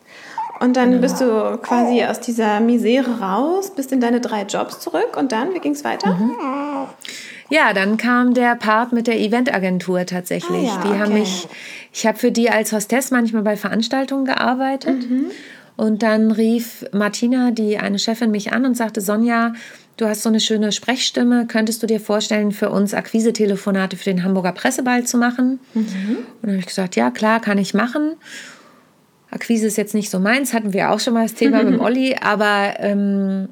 Und 0.66 0.78
dann 0.78 0.92
genau. 0.92 1.02
bist 1.02 1.20
du 1.20 1.58
quasi 1.62 2.04
aus 2.06 2.22
dieser 2.22 2.60
Misere 2.60 3.20
raus, 3.20 3.72
bist 3.76 3.92
in 3.92 4.00
deine 4.00 4.22
drei 4.22 4.44
Jobs 4.44 4.80
zurück 4.80 5.18
und 5.18 5.32
dann, 5.32 5.54
wie 5.54 5.60
ging 5.60 5.74
es 5.74 5.84
weiter? 5.84 6.16
Mhm. 6.16 6.36
Ja, 7.50 7.74
dann 7.74 7.98
kam 7.98 8.34
der 8.34 8.56
Part 8.56 8.94
mit 8.94 9.08
der 9.08 9.20
Eventagentur 9.20 10.06
tatsächlich. 10.06 10.70
Ah, 10.70 10.76
ja, 10.76 10.82
die 10.84 10.88
okay. 10.90 11.00
haben 11.00 11.14
mich, 11.14 11.48
ich 11.92 12.08
habe 12.08 12.18
für 12.18 12.32
die 12.32 12.50
als 12.50 12.72
Hostess 12.72 13.12
manchmal 13.12 13.42
bei 13.42 13.58
Veranstaltungen 13.58 14.26
gearbeitet. 14.26 15.10
Mhm. 15.10 15.26
Und 15.76 16.04
dann 16.04 16.32
rief 16.32 16.86
Martina, 16.92 17.52
die 17.52 17.78
eine 17.78 18.00
Chefin, 18.00 18.32
mich 18.32 18.54
an 18.54 18.66
und 18.66 18.78
sagte, 18.78 19.02
Sonja, 19.02 19.54
du 19.98 20.08
hast 20.08 20.24
so 20.24 20.30
eine 20.30 20.40
schöne 20.40 20.72
Sprechstimme, 20.72 21.48
könntest 21.48 21.84
du 21.84 21.88
dir 21.88 22.00
vorstellen, 22.00 22.52
für 22.52 22.70
uns 22.70 22.94
Akquise-Telefonate 22.94 23.98
für 23.98 24.06
den 24.06 24.24
Hamburger 24.24 24.52
Presseball 24.52 25.06
zu 25.06 25.18
machen? 25.18 25.60
Mhm. 25.74 25.84
Und 26.18 26.26
dann 26.42 26.52
habe 26.52 26.60
ich 26.60 26.66
gesagt, 26.66 26.96
ja 26.96 27.12
klar, 27.12 27.40
kann 27.40 27.58
ich 27.58 27.74
machen. 27.74 28.14
Akquise 29.30 29.68
ist 29.68 29.78
jetzt 29.78 29.96
nicht 29.96 30.10
so 30.10 30.20
meins, 30.20 30.54
hatten 30.54 30.74
wir 30.74 30.92
auch 30.92 31.00
schon 31.00 31.14
mal 31.14 31.24
das 31.24 31.34
Thema 31.34 31.64
mit 31.64 31.80
Olli, 31.80 32.16
aber 32.22 32.76
ähm, 32.80 33.50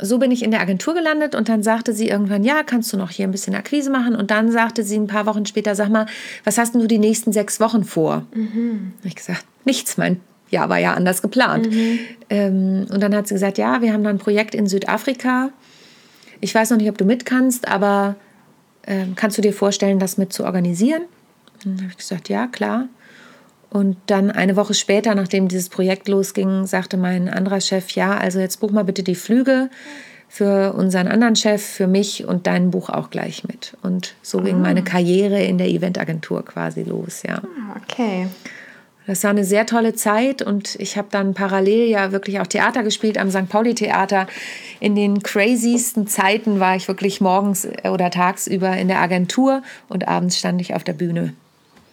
so 0.00 0.18
bin 0.18 0.30
ich 0.30 0.42
in 0.44 0.50
der 0.50 0.60
Agentur 0.60 0.94
gelandet 0.94 1.34
und 1.34 1.48
dann 1.48 1.62
sagte 1.62 1.92
sie 1.92 2.08
irgendwann, 2.08 2.44
ja, 2.44 2.62
kannst 2.62 2.92
du 2.92 2.96
noch 2.96 3.10
hier 3.10 3.26
ein 3.26 3.32
bisschen 3.32 3.54
Akquise 3.54 3.90
machen? 3.90 4.14
Und 4.14 4.30
dann 4.30 4.50
sagte 4.52 4.84
sie 4.84 4.96
ein 4.96 5.08
paar 5.08 5.26
Wochen 5.26 5.44
später, 5.44 5.74
sag 5.74 5.88
mal, 5.88 6.06
was 6.44 6.58
hast 6.58 6.74
denn 6.74 6.80
du 6.80 6.86
die 6.86 6.98
nächsten 6.98 7.32
sechs 7.32 7.58
Wochen 7.58 7.84
vor? 7.84 8.26
Mhm. 8.32 8.92
Habe 8.98 9.08
ich 9.08 9.16
gesagt, 9.16 9.44
nichts, 9.64 9.96
mein 9.96 10.20
Jahr 10.50 10.68
war 10.68 10.78
ja 10.78 10.94
anders 10.94 11.20
geplant. 11.20 11.70
Mhm. 11.70 11.98
Ähm, 12.30 12.86
und 12.90 13.02
dann 13.02 13.14
hat 13.14 13.26
sie 13.26 13.34
gesagt, 13.34 13.58
ja, 13.58 13.82
wir 13.82 13.92
haben 13.92 14.04
da 14.04 14.10
ein 14.10 14.18
Projekt 14.18 14.54
in 14.54 14.66
Südafrika 14.66 15.50
ich 16.40 16.54
weiß 16.54 16.70
noch 16.70 16.78
nicht, 16.78 16.88
ob 16.88 16.98
du 16.98 17.04
mit 17.04 17.24
kannst, 17.24 17.68
aber 17.68 18.16
äh, 18.82 19.06
kannst 19.16 19.38
du 19.38 19.42
dir 19.42 19.52
vorstellen, 19.52 19.98
das 19.98 20.18
mit 20.18 20.32
zu 20.32 20.44
organisieren? 20.44 21.02
Und 21.64 21.76
dann 21.76 21.80
habe 21.82 21.90
ich 21.90 21.96
gesagt, 21.98 22.28
ja, 22.28 22.46
klar. 22.46 22.88
Und 23.70 23.96
dann 24.06 24.30
eine 24.30 24.56
Woche 24.56 24.74
später, 24.74 25.14
nachdem 25.14 25.48
dieses 25.48 25.68
Projekt 25.68 26.08
losging, 26.08 26.66
sagte 26.66 26.96
mein 26.96 27.28
anderer 27.28 27.60
Chef, 27.60 27.90
ja, 27.90 28.16
also 28.16 28.38
jetzt 28.38 28.60
buch 28.60 28.70
mal 28.70 28.84
bitte 28.84 29.02
die 29.02 29.14
Flüge 29.14 29.68
für 30.28 30.74
unseren 30.74 31.08
anderen 31.08 31.36
Chef, 31.36 31.62
für 31.62 31.86
mich 31.86 32.24
und 32.24 32.46
dein 32.46 32.70
Buch 32.70 32.90
auch 32.90 33.10
gleich 33.10 33.44
mit. 33.44 33.76
Und 33.82 34.14
so 34.22 34.40
ging 34.42 34.60
meine 34.60 34.80
ah. 34.80 34.84
Karriere 34.84 35.42
in 35.42 35.58
der 35.58 35.68
Eventagentur 35.68 36.44
quasi 36.44 36.82
los, 36.82 37.22
ja. 37.22 37.42
Ah, 37.42 37.76
okay. 37.82 38.28
Das 39.08 39.24
war 39.24 39.30
eine 39.30 39.44
sehr 39.44 39.64
tolle 39.64 39.94
Zeit 39.94 40.42
und 40.42 40.74
ich 40.74 40.98
habe 40.98 41.08
dann 41.10 41.32
parallel 41.32 41.88
ja 41.88 42.12
wirklich 42.12 42.40
auch 42.40 42.46
Theater 42.46 42.82
gespielt 42.82 43.16
am 43.16 43.30
St. 43.30 43.48
Pauli 43.48 43.74
Theater. 43.74 44.26
In 44.80 44.94
den 44.94 45.22
crazysten 45.22 46.06
Zeiten 46.06 46.60
war 46.60 46.76
ich 46.76 46.88
wirklich 46.88 47.22
morgens 47.22 47.66
oder 47.90 48.10
tagsüber 48.10 48.76
in 48.76 48.88
der 48.88 49.00
Agentur 49.00 49.62
und 49.88 50.06
abends 50.06 50.38
stand 50.38 50.60
ich 50.60 50.74
auf 50.74 50.84
der 50.84 50.92
Bühne. 50.92 51.32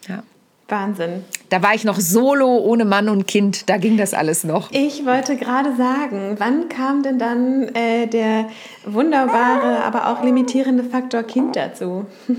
Ja. 0.10 0.23
Wahnsinn. 0.67 1.23
Da 1.47 1.63
war 1.63 1.73
ich 1.73 1.86
noch 1.86 2.01
solo, 2.01 2.58
ohne 2.58 2.84
Mann 2.84 3.08
und 3.08 3.28
Kind. 3.28 3.69
Da 3.69 3.78
ging 3.78 3.95
das 3.95 4.13
alles 4.13 4.43
noch. 4.43 4.69
Ich 4.73 5.06
wollte 5.06 5.38
gerade 5.38 5.73
sagen, 5.78 6.36
wann 6.38 6.67
kam 6.67 7.01
denn 7.01 7.17
dann 7.17 7.73
äh, 7.75 8.08
der 8.08 8.49
wunderbare, 8.86 9.86
aber 9.86 10.10
auch 10.10 10.21
limitierende 10.21 10.84
Faktor 10.84 11.23
Kind 11.23 11.56
dazu? 11.56 12.08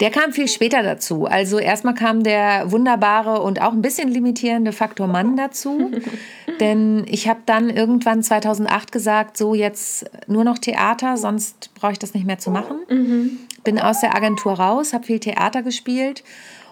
Der 0.00 0.10
kam 0.10 0.32
viel 0.32 0.46
später 0.46 0.82
dazu. 0.82 1.26
Also 1.26 1.58
erstmal 1.58 1.94
kam 1.94 2.22
der 2.22 2.70
wunderbare 2.70 3.42
und 3.42 3.60
auch 3.60 3.72
ein 3.72 3.82
bisschen 3.82 4.08
limitierende 4.08 4.72
Faktor 4.72 5.08
Mann 5.08 5.36
dazu. 5.36 5.90
Denn 6.60 7.04
ich 7.08 7.28
habe 7.28 7.40
dann 7.46 7.68
irgendwann 7.68 8.22
2008 8.22 8.92
gesagt, 8.92 9.36
so 9.36 9.54
jetzt 9.54 10.08
nur 10.28 10.44
noch 10.44 10.58
Theater, 10.58 11.16
sonst 11.16 11.70
brauche 11.74 11.92
ich 11.92 11.98
das 11.98 12.14
nicht 12.14 12.26
mehr 12.26 12.38
zu 12.38 12.50
machen. 12.50 12.76
Mhm. 12.88 13.38
Bin 13.64 13.80
aus 13.80 14.00
der 14.00 14.14
Agentur 14.14 14.52
raus, 14.52 14.92
habe 14.92 15.04
viel 15.04 15.18
Theater 15.18 15.62
gespielt 15.62 16.22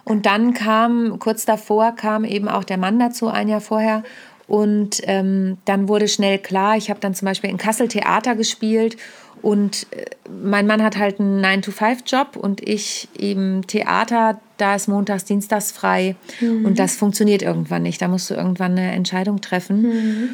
Und 0.05 0.25
dann 0.25 0.55
kam, 0.55 1.19
kurz 1.19 1.45
davor 1.45 1.93
kam 1.93 2.25
eben 2.25 2.49
auch 2.49 2.62
der 2.62 2.79
Mann 2.79 3.01
dazu, 3.01 3.27
ein 3.27 3.49
Jahr 3.49 3.61
vorher. 3.61 4.05
Und 4.47 5.01
ähm, 5.05 5.59
dann 5.65 5.89
wurde 5.89 6.07
schnell 6.07 6.39
klar, 6.39 6.77
ich 6.77 6.91
habe 6.91 7.01
dann 7.01 7.15
zum 7.15 7.27
Beispiel 7.27 7.51
in 7.51 7.57
Kassel 7.57 7.89
Theater 7.89 8.37
gespielt 8.37 8.97
und 9.42 9.87
äh, 9.92 10.05
mein 10.29 10.66
Mann 10.66 10.83
hat 10.83 10.96
halt 10.96 11.20
einen 11.20 11.44
9-to-5-Job 11.44 12.37
und 12.37 12.66
ich 12.66 13.09
eben 13.18 13.66
Theater, 13.66 14.40
da 14.57 14.75
ist 14.75 14.88
montags, 14.88 15.25
dienstags 15.25 15.72
frei. 15.72 16.16
Mhm. 16.40 16.64
Und 16.64 16.79
das 16.79 16.96
funktioniert 16.96 17.42
irgendwann 17.42 17.83
nicht. 17.83 18.01
Da 18.01 18.09
musst 18.09 18.31
du 18.31 18.35
irgendwann 18.35 18.72
eine 18.72 18.92
Entscheidung 18.92 19.40
treffen. 19.40 19.83
Mhm. 19.83 20.29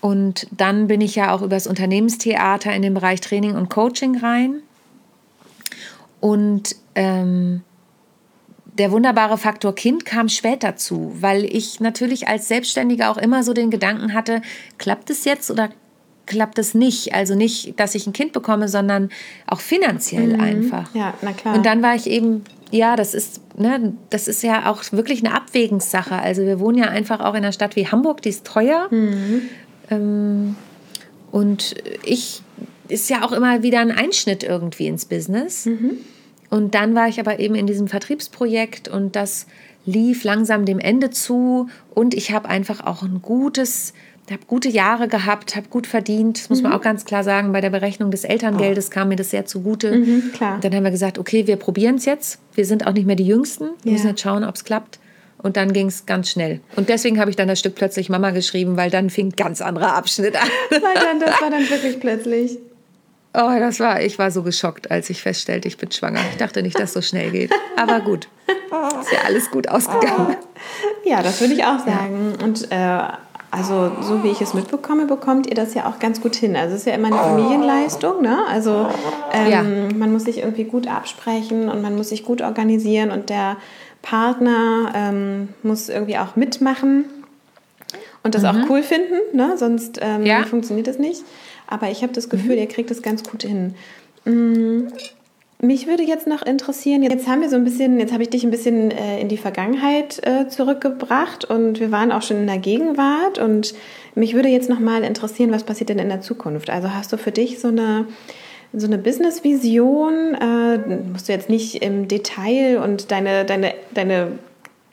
Und 0.00 0.46
dann 0.50 0.86
bin 0.86 1.00
ich 1.00 1.14
ja 1.14 1.34
auch 1.34 1.42
übers 1.42 1.66
Unternehmenstheater 1.66 2.72
in 2.72 2.82
den 2.82 2.94
Bereich 2.94 3.20
Training 3.20 3.54
und 3.54 3.68
Coaching 3.68 4.16
rein. 4.18 4.62
Und 6.20 6.76
ähm, 6.94 7.62
der 8.78 8.92
wunderbare 8.92 9.38
Faktor 9.38 9.74
Kind 9.74 10.04
kam 10.04 10.28
später 10.28 10.76
zu, 10.76 11.12
weil 11.20 11.44
ich 11.44 11.80
natürlich 11.80 12.28
als 12.28 12.48
Selbstständiger 12.48 13.10
auch 13.10 13.16
immer 13.16 13.42
so 13.42 13.52
den 13.52 13.70
Gedanken 13.70 14.14
hatte, 14.14 14.40
klappt 14.78 15.10
es 15.10 15.24
jetzt 15.24 15.50
oder 15.50 15.70
klappt 16.28 16.58
es 16.58 16.74
nicht? 16.74 17.14
Also 17.14 17.34
nicht, 17.34 17.78
dass 17.80 17.94
ich 17.94 18.06
ein 18.06 18.12
Kind 18.12 18.32
bekomme, 18.32 18.68
sondern 18.68 19.10
auch 19.46 19.60
finanziell 19.60 20.34
mhm. 20.34 20.40
einfach. 20.40 20.94
Ja, 20.94 21.14
na 21.22 21.32
klar. 21.32 21.56
Und 21.56 21.66
dann 21.66 21.82
war 21.82 21.94
ich 21.94 22.06
eben, 22.06 22.44
ja, 22.70 22.94
das 22.94 23.14
ist, 23.14 23.40
ne, 23.58 23.94
das 24.10 24.28
ist 24.28 24.42
ja 24.42 24.70
auch 24.70 24.82
wirklich 24.92 25.24
eine 25.24 25.34
Abwägungssache. 25.34 26.14
Also 26.14 26.42
wir 26.42 26.60
wohnen 26.60 26.78
ja 26.78 26.88
einfach 26.88 27.20
auch 27.20 27.34
in 27.34 27.38
einer 27.38 27.52
Stadt 27.52 27.74
wie 27.76 27.88
Hamburg, 27.88 28.22
die 28.22 28.28
ist 28.28 28.46
teuer. 28.46 28.88
Mhm. 28.90 29.42
Ähm, 29.90 30.56
und 31.32 31.74
ich 32.04 32.42
ist 32.88 33.10
ja 33.10 33.24
auch 33.24 33.32
immer 33.32 33.62
wieder 33.62 33.80
ein 33.80 33.90
Einschnitt 33.90 34.42
irgendwie 34.42 34.86
ins 34.86 35.04
Business. 35.04 35.66
Mhm. 35.66 35.98
Und 36.50 36.74
dann 36.74 36.94
war 36.94 37.08
ich 37.08 37.20
aber 37.20 37.38
eben 37.40 37.54
in 37.54 37.66
diesem 37.66 37.88
Vertriebsprojekt 37.88 38.88
und 38.88 39.16
das 39.16 39.46
lief 39.84 40.24
langsam 40.24 40.64
dem 40.64 40.78
Ende 40.78 41.10
zu 41.10 41.68
und 41.94 42.14
ich 42.14 42.32
habe 42.32 42.48
einfach 42.48 42.84
auch 42.84 43.02
ein 43.02 43.20
gutes, 43.22 43.94
habe 44.30 44.42
gute 44.46 44.68
Jahre 44.68 45.08
gehabt, 45.08 45.56
habe 45.56 45.68
gut 45.68 45.86
verdient, 45.86 46.38
das 46.38 46.50
muss 46.50 46.58
mhm. 46.58 46.64
man 46.64 46.72
auch 46.72 46.82
ganz 46.82 47.04
klar 47.04 47.24
sagen, 47.24 47.52
bei 47.52 47.60
der 47.60 47.70
Berechnung 47.70 48.10
des 48.10 48.24
Elterngeldes 48.24 48.88
oh. 48.88 48.94
kam 48.94 49.08
mir 49.08 49.16
das 49.16 49.30
sehr 49.30 49.46
zugute. 49.46 49.92
Mhm. 49.92 50.32
Dann 50.60 50.74
haben 50.74 50.84
wir 50.84 50.90
gesagt, 50.90 51.18
okay, 51.18 51.46
wir 51.46 51.56
probieren 51.56 51.96
es 51.96 52.04
jetzt. 52.04 52.40
Wir 52.54 52.66
sind 52.66 52.86
auch 52.86 52.92
nicht 52.92 53.06
mehr 53.06 53.16
die 53.16 53.26
Jüngsten, 53.26 53.70
wir 53.82 53.92
ja. 53.92 53.92
müssen 53.92 54.08
jetzt 54.08 54.20
schauen, 54.20 54.44
ob 54.44 54.54
es 54.54 54.64
klappt. 54.64 54.98
Und 55.40 55.56
dann 55.56 55.72
ging 55.72 55.86
es 55.86 56.04
ganz 56.04 56.30
schnell. 56.30 56.60
Und 56.74 56.88
deswegen 56.88 57.20
habe 57.20 57.30
ich 57.30 57.36
dann 57.36 57.46
das 57.46 57.60
Stück 57.60 57.76
plötzlich 57.76 58.08
Mama 58.08 58.30
geschrieben, 58.32 58.76
weil 58.76 58.90
dann 58.90 59.08
fing 59.08 59.28
ein 59.28 59.36
ganz 59.36 59.60
anderer 59.60 59.94
Abschnitt 59.94 60.34
an. 60.34 60.48
Weil 60.70 60.94
dann, 60.94 61.20
das 61.20 61.40
war 61.40 61.48
dann 61.48 61.70
wirklich 61.70 62.00
plötzlich. 62.00 62.58
Oh, 63.34 63.56
das 63.58 63.78
war, 63.78 64.02
ich 64.02 64.18
war 64.18 64.32
so 64.32 64.42
geschockt, 64.42 64.90
als 64.90 65.10
ich 65.10 65.22
feststellte, 65.22 65.68
ich 65.68 65.76
bin 65.76 65.92
schwanger. 65.92 66.20
Ich 66.32 66.38
dachte 66.38 66.60
nicht, 66.60 66.78
dass 66.78 66.92
so 66.92 67.02
schnell 67.02 67.30
geht. 67.30 67.52
Aber 67.76 68.00
gut, 68.00 68.26
ist 68.48 69.12
ja 69.12 69.20
alles 69.26 69.50
gut 69.50 69.68
ausgegangen. 69.68 70.36
Ja, 71.04 71.22
das 71.22 71.40
würde 71.40 71.54
ich 71.54 71.62
auch 71.62 71.78
sagen. 71.78 72.34
Und 72.42 72.66
äh, 72.72 73.00
also 73.50 73.92
so 74.02 74.22
wie 74.22 74.28
ich 74.28 74.40
es 74.40 74.52
mitbekomme, 74.52 75.06
bekommt 75.06 75.46
ihr 75.46 75.54
das 75.54 75.74
ja 75.74 75.86
auch 75.86 75.98
ganz 75.98 76.20
gut 76.20 76.36
hin. 76.36 76.54
Also 76.54 76.74
es 76.74 76.82
ist 76.82 76.86
ja 76.86 76.94
immer 76.94 77.08
eine 77.08 77.16
Familienleistung. 77.16 78.22
Ne? 78.22 78.38
Also 78.48 78.88
ähm, 79.32 79.50
ja. 79.50 79.62
man 79.96 80.12
muss 80.12 80.24
sich 80.24 80.38
irgendwie 80.38 80.64
gut 80.64 80.86
absprechen 80.86 81.68
und 81.68 81.80
man 81.80 81.96
muss 81.96 82.10
sich 82.10 82.24
gut 82.24 82.42
organisieren 82.42 83.10
und 83.10 83.30
der 83.30 83.56
Partner 84.02 84.92
ähm, 84.94 85.48
muss 85.62 85.88
irgendwie 85.88 86.18
auch 86.18 86.36
mitmachen 86.36 87.06
und 88.22 88.34
das 88.34 88.42
mhm. 88.42 88.48
auch 88.48 88.70
cool 88.70 88.82
finden. 88.82 89.14
Ne? 89.32 89.56
Sonst 89.56 89.98
ähm, 90.02 90.24
ja. 90.24 90.44
funktioniert 90.44 90.88
es 90.88 90.98
nicht. 90.98 91.22
Aber 91.66 91.90
ich 91.90 92.02
habe 92.02 92.12
das 92.12 92.28
Gefühl, 92.28 92.52
mhm. 92.52 92.58
ihr 92.58 92.68
kriegt 92.68 92.90
das 92.90 93.02
ganz 93.02 93.22
gut 93.22 93.42
hin. 93.42 93.74
Mm, 94.24 94.88
mich 95.60 95.86
würde 95.86 96.04
jetzt 96.04 96.26
noch 96.26 96.42
interessieren, 96.42 97.02
jetzt 97.02 97.26
haben 97.26 97.40
wir 97.40 97.48
so 97.48 97.56
ein 97.56 97.64
bisschen, 97.64 97.98
jetzt 97.98 98.12
habe 98.12 98.22
ich 98.22 98.30
dich 98.30 98.44
ein 98.44 98.50
bisschen 98.50 98.90
äh, 98.90 99.20
in 99.20 99.28
die 99.28 99.36
Vergangenheit 99.36 100.24
äh, 100.24 100.48
zurückgebracht 100.48 101.44
und 101.44 101.80
wir 101.80 101.90
waren 101.90 102.12
auch 102.12 102.22
schon 102.22 102.38
in 102.38 102.46
der 102.46 102.58
Gegenwart 102.58 103.38
und 103.38 103.74
mich 104.14 104.34
würde 104.34 104.48
jetzt 104.48 104.68
noch 104.68 104.78
mal 104.78 105.02
interessieren, 105.02 105.50
was 105.50 105.64
passiert 105.64 105.90
denn 105.90 105.98
in 105.98 106.08
der 106.08 106.20
Zukunft? 106.20 106.70
Also 106.70 106.94
hast 106.94 107.12
du 107.12 107.18
für 107.18 107.32
dich 107.32 107.58
so 107.58 107.68
eine 107.68 108.06
so 108.72 108.86
eine 108.86 108.98
Business-Vision, 108.98 110.34
äh, 110.34 110.78
musst 111.10 111.28
du 111.28 111.32
jetzt 111.32 111.48
nicht 111.48 111.82
im 111.82 112.06
Detail 112.06 112.78
und 112.84 113.10
deine, 113.10 113.44
deine, 113.44 113.72
deine 113.94 114.32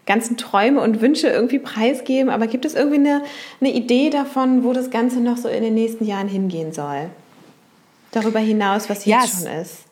ganzen 0.06 0.38
Träume 0.38 0.82
und 0.82 1.02
Wünsche 1.02 1.28
irgendwie 1.28 1.60
preisgeben, 1.60 2.30
aber 2.30 2.48
gibt 2.48 2.66
es 2.66 2.76
irgendwie 2.76 3.00
eine, 3.00 3.22
eine 3.60 3.74
Idee 3.74 4.10
davon, 4.10 4.64
wo 4.64 4.72
das 4.72 4.92
Ganze 4.92 5.20
noch 5.20 5.38
so 5.38 5.50
in 5.50 5.62
den 5.62 5.74
nächsten 5.74 6.06
Jahren 6.06 6.28
hingehen 6.28 6.72
soll? 6.72 7.10
Darüber 8.12 8.40
hinaus, 8.40 8.90
was 8.90 9.06
jetzt 9.06 9.24
yes. 9.24 9.44
schon 9.44 9.62
ist. 9.62 9.85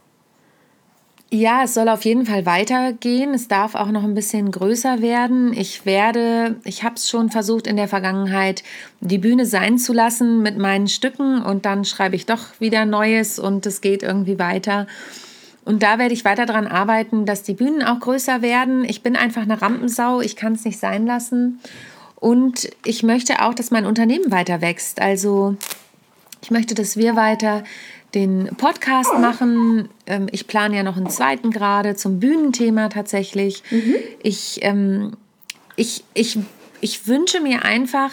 Ja, 1.33 1.63
es 1.63 1.73
soll 1.73 1.89
auf 1.89 2.05
jeden 2.05 2.27
Fall 2.27 2.45
weitergehen. 2.45 3.33
Es 3.33 3.47
darf 3.47 3.73
auch 3.73 3.87
noch 3.87 4.03
ein 4.03 4.13
bisschen 4.13 4.51
größer 4.51 5.01
werden. 5.01 5.51
Ich 5.51 5.83
werde, 5.83 6.57
ich 6.63 6.83
habe 6.83 6.93
es 6.93 7.09
schon 7.09 7.31
versucht 7.31 7.65
in 7.65 7.75
der 7.75 7.87
Vergangenheit, 7.87 8.61
die 8.99 9.17
Bühne 9.17 9.47
sein 9.47 9.79
zu 9.79 9.93
lassen 9.93 10.43
mit 10.43 10.59
meinen 10.59 10.87
Stücken 10.87 11.41
und 11.41 11.65
dann 11.65 11.85
schreibe 11.85 12.15
ich 12.15 12.27
doch 12.27 12.59
wieder 12.59 12.85
Neues 12.85 13.39
und 13.39 13.65
es 13.65 13.81
geht 13.81 14.03
irgendwie 14.03 14.37
weiter. 14.37 14.85
Und 15.65 15.81
da 15.81 15.97
werde 15.97 16.13
ich 16.13 16.23
weiter 16.23 16.45
daran 16.45 16.67
arbeiten, 16.67 17.25
dass 17.25 17.41
die 17.41 17.55
Bühnen 17.55 17.81
auch 17.81 17.99
größer 17.99 18.43
werden. 18.43 18.85
Ich 18.85 19.01
bin 19.01 19.15
einfach 19.15 19.41
eine 19.41 19.59
Rampensau, 19.59 20.21
ich 20.21 20.35
kann 20.35 20.53
es 20.53 20.65
nicht 20.65 20.77
sein 20.77 21.07
lassen. 21.07 21.59
Und 22.15 22.69
ich 22.85 23.01
möchte 23.01 23.41
auch, 23.41 23.55
dass 23.55 23.71
mein 23.71 23.87
Unternehmen 23.87 24.29
weiter 24.29 24.61
wächst. 24.61 25.01
Also 25.01 25.55
ich 26.43 26.51
möchte, 26.51 26.75
dass 26.75 26.95
wir 26.95 27.15
weiter 27.15 27.63
den 28.13 28.49
Podcast 28.57 29.17
machen. 29.19 29.89
Ähm, 30.05 30.27
ich 30.31 30.47
plane 30.47 30.75
ja 30.75 30.83
noch 30.83 30.97
einen 30.97 31.09
zweiten 31.09 31.51
gerade 31.51 31.95
zum 31.95 32.19
Bühnenthema 32.19 32.89
tatsächlich. 32.89 33.63
Mhm. 33.71 33.95
Ich, 34.21 34.59
ähm, 34.61 35.13
ich, 35.75 36.03
ich, 36.13 36.37
ich 36.81 37.07
wünsche 37.07 37.39
mir 37.39 37.65
einfach, 37.65 38.11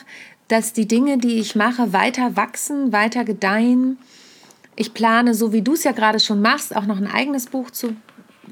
dass 0.48 0.72
die 0.72 0.88
Dinge, 0.88 1.18
die 1.18 1.38
ich 1.38 1.54
mache, 1.54 1.92
weiter 1.92 2.36
wachsen, 2.36 2.92
weiter 2.92 3.24
gedeihen 3.24 3.98
ich 4.80 4.94
plane, 4.94 5.34
so 5.34 5.52
wie 5.52 5.60
du 5.60 5.74
es 5.74 5.84
ja 5.84 5.92
gerade 5.92 6.20
schon 6.20 6.40
machst, 6.40 6.74
auch 6.74 6.86
noch 6.86 6.96
ein 6.96 7.06
eigenes 7.06 7.48
Buch 7.48 7.70
zu 7.70 7.94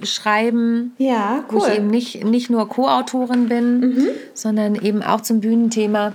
schreiben. 0.03 0.93
Ja, 0.99 1.43
cool. 1.51 1.61
Wo 1.61 1.67
ich 1.67 1.77
eben 1.77 1.87
nicht, 1.87 2.23
nicht 2.23 2.51
nur 2.51 2.69
Co-Autorin 2.69 3.49
bin, 3.49 3.81
mhm. 3.81 4.09
sondern 4.35 4.75
eben 4.75 5.03
auch 5.03 5.23
zum 5.23 5.41
Bühnenthema. 5.41 6.13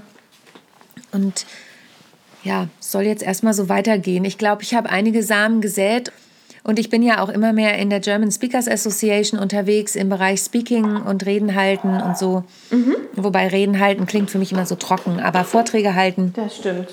Und 1.12 1.48
ja, 2.44 2.68
soll 2.80 3.04
jetzt 3.04 3.24
erstmal 3.24 3.54
so 3.54 3.70
weitergehen. 3.70 4.26
Ich 4.26 4.38
glaube, 4.38 4.64
ich 4.64 4.74
habe 4.74 4.90
einige 4.90 5.24
Samen 5.24 5.62
gesät 5.62 6.12
und 6.64 6.80
ich 6.80 6.90
bin 6.90 7.04
ja 7.04 7.22
auch 7.22 7.30
immer 7.30 7.52
mehr 7.54 7.78
in 7.78 7.90
der 7.90 8.00
German 8.00 8.32
Speakers 8.32 8.68
Association 8.68 9.40
unterwegs 9.40 9.96
im 9.96 10.10
Bereich 10.10 10.40
Speaking 10.40 11.02
und 11.02 11.26
Reden 11.26 11.56
halten 11.56 12.02
und 12.02 12.18
so. 12.18 12.44
Mhm. 12.72 12.96
Wobei 13.16 13.48
Reden 13.48 13.80
halten 13.80 14.06
klingt 14.06 14.32
für 14.32 14.40
mich 14.40 14.52
immer 14.52 14.66
so 14.66 14.76
trocken, 14.76 15.20
aber 15.20 15.44
Vorträge 15.44 15.96
halten. 15.96 16.34
Das 16.36 16.58
stimmt. 16.58 16.88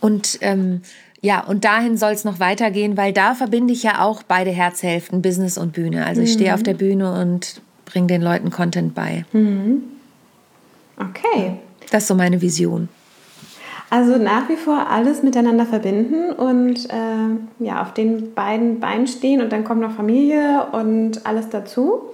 Und 0.00 0.38
ähm, 0.42 0.82
ja, 1.22 1.42
und 1.42 1.64
dahin 1.64 1.96
soll 1.96 2.12
es 2.12 2.24
noch 2.24 2.40
weitergehen, 2.40 2.96
weil 2.96 3.12
da 3.12 3.34
verbinde 3.34 3.72
ich 3.72 3.82
ja 3.82 4.02
auch 4.02 4.22
beide 4.24 4.50
Herzhälften, 4.50 5.22
Business 5.22 5.56
und 5.56 5.72
Bühne. 5.72 6.04
Also 6.04 6.20
ich 6.20 6.32
stehe 6.32 6.50
mhm. 6.50 6.54
auf 6.54 6.62
der 6.62 6.74
Bühne 6.74 7.18
und 7.20 7.62
bringe 7.84 8.08
den 8.08 8.20
Leuten 8.20 8.50
Content 8.50 8.94
bei. 8.94 9.24
Mhm. 9.32 9.82
Okay. 10.96 11.58
Das 11.90 12.02
ist 12.02 12.08
so 12.08 12.14
meine 12.14 12.42
Vision. 12.42 12.88
Also 13.92 14.16
nach 14.16 14.48
wie 14.48 14.56
vor 14.56 14.86
alles 14.88 15.22
miteinander 15.22 15.66
verbinden 15.66 16.32
und 16.32 16.88
äh, 16.88 17.62
ja, 17.62 17.82
auf 17.82 17.92
den 17.92 18.32
beiden 18.32 18.80
Beinen 18.80 19.06
stehen 19.06 19.42
und 19.42 19.52
dann 19.52 19.64
kommt 19.64 19.82
noch 19.82 19.92
Familie 19.92 20.68
und 20.72 21.26
alles 21.26 21.50
dazu. 21.50 22.04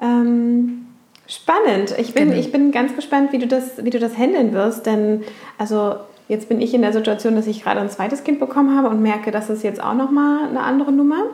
Ähm, 0.00 0.86
spannend. 1.26 1.94
Ich 1.98 2.14
bin, 2.14 2.28
genau. 2.28 2.40
ich 2.40 2.50
bin 2.52 2.72
ganz 2.72 2.96
gespannt, 2.96 3.32
wie 3.32 3.38
du 3.38 3.46
das, 3.46 3.84
wie 3.84 3.90
du 3.90 3.98
das 3.98 4.16
handeln 4.16 4.54
wirst, 4.54 4.86
denn 4.86 5.24
also 5.58 5.96
Jetzt 6.26 6.48
bin 6.48 6.62
ich 6.62 6.72
in 6.72 6.80
der 6.80 6.94
Situation, 6.94 7.36
dass 7.36 7.46
ich 7.46 7.62
gerade 7.62 7.80
ein 7.80 7.90
zweites 7.90 8.24
Kind 8.24 8.40
bekommen 8.40 8.74
habe 8.74 8.88
und 8.88 9.02
merke, 9.02 9.30
das 9.30 9.50
ist 9.50 9.62
jetzt 9.62 9.82
auch 9.82 9.92
nochmal 9.92 10.48
eine 10.48 10.62
andere 10.62 10.90
Nummer. 10.90 11.24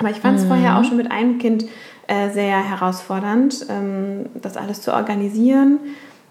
Aber 0.00 0.10
ich 0.10 0.16
fand 0.16 0.38
es 0.38 0.44
mhm. 0.44 0.48
vorher 0.48 0.80
auch 0.80 0.82
schon 0.82 0.96
mit 0.96 1.12
einem 1.12 1.38
Kind 1.38 1.66
äh, 2.08 2.30
sehr 2.30 2.58
herausfordernd, 2.58 3.66
ähm, 3.70 4.26
das 4.34 4.56
alles 4.56 4.82
zu 4.82 4.92
organisieren. 4.92 5.78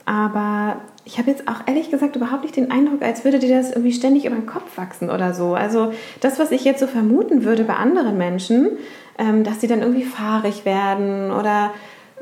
Aber 0.06 0.82
ich 1.06 1.20
habe 1.20 1.30
jetzt 1.30 1.48
auch 1.48 1.68
ehrlich 1.68 1.92
gesagt 1.92 2.16
überhaupt 2.16 2.44
nicht 2.44 2.56
den 2.56 2.72
Eindruck, 2.72 3.04
als 3.04 3.24
würde 3.24 3.38
dir 3.38 3.56
das 3.56 3.70
irgendwie 3.70 3.94
ständig 3.94 4.26
über 4.26 4.36
den 4.36 4.48
Kopf 4.48 4.76
wachsen 4.76 5.12
oder 5.12 5.36
so. 5.36 5.54
Also 5.54 5.94
das, 6.20 6.40
was 6.40 6.52
ich 6.52 6.66
jetzt 6.66 6.80
so 6.80 6.88
vermuten 6.88 7.44
würde 7.44 7.64
bei 7.64 7.76
anderen 7.76 8.18
Menschen, 8.18 8.72
ähm, 9.20 9.44
dass 9.44 9.62
sie 9.62 9.68
dann 9.68 9.82
irgendwie 9.82 10.04
fahrig 10.04 10.66
werden 10.66 11.32
oder 11.32 11.72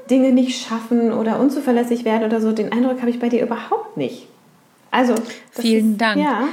Dinge 0.10 0.34
nicht 0.34 0.62
schaffen 0.62 1.14
oder 1.14 1.40
unzuverlässig 1.40 2.04
werden 2.04 2.26
oder 2.26 2.42
so, 2.42 2.52
den 2.52 2.74
Eindruck 2.74 3.00
habe 3.00 3.10
ich 3.10 3.20
bei 3.20 3.30
dir 3.30 3.42
überhaupt 3.42 3.96
nicht. 3.96 4.28
Also, 4.92 5.16
vielen 5.52 5.94
ist, 5.94 6.02
Dank. 6.02 6.22
Ja. 6.22 6.50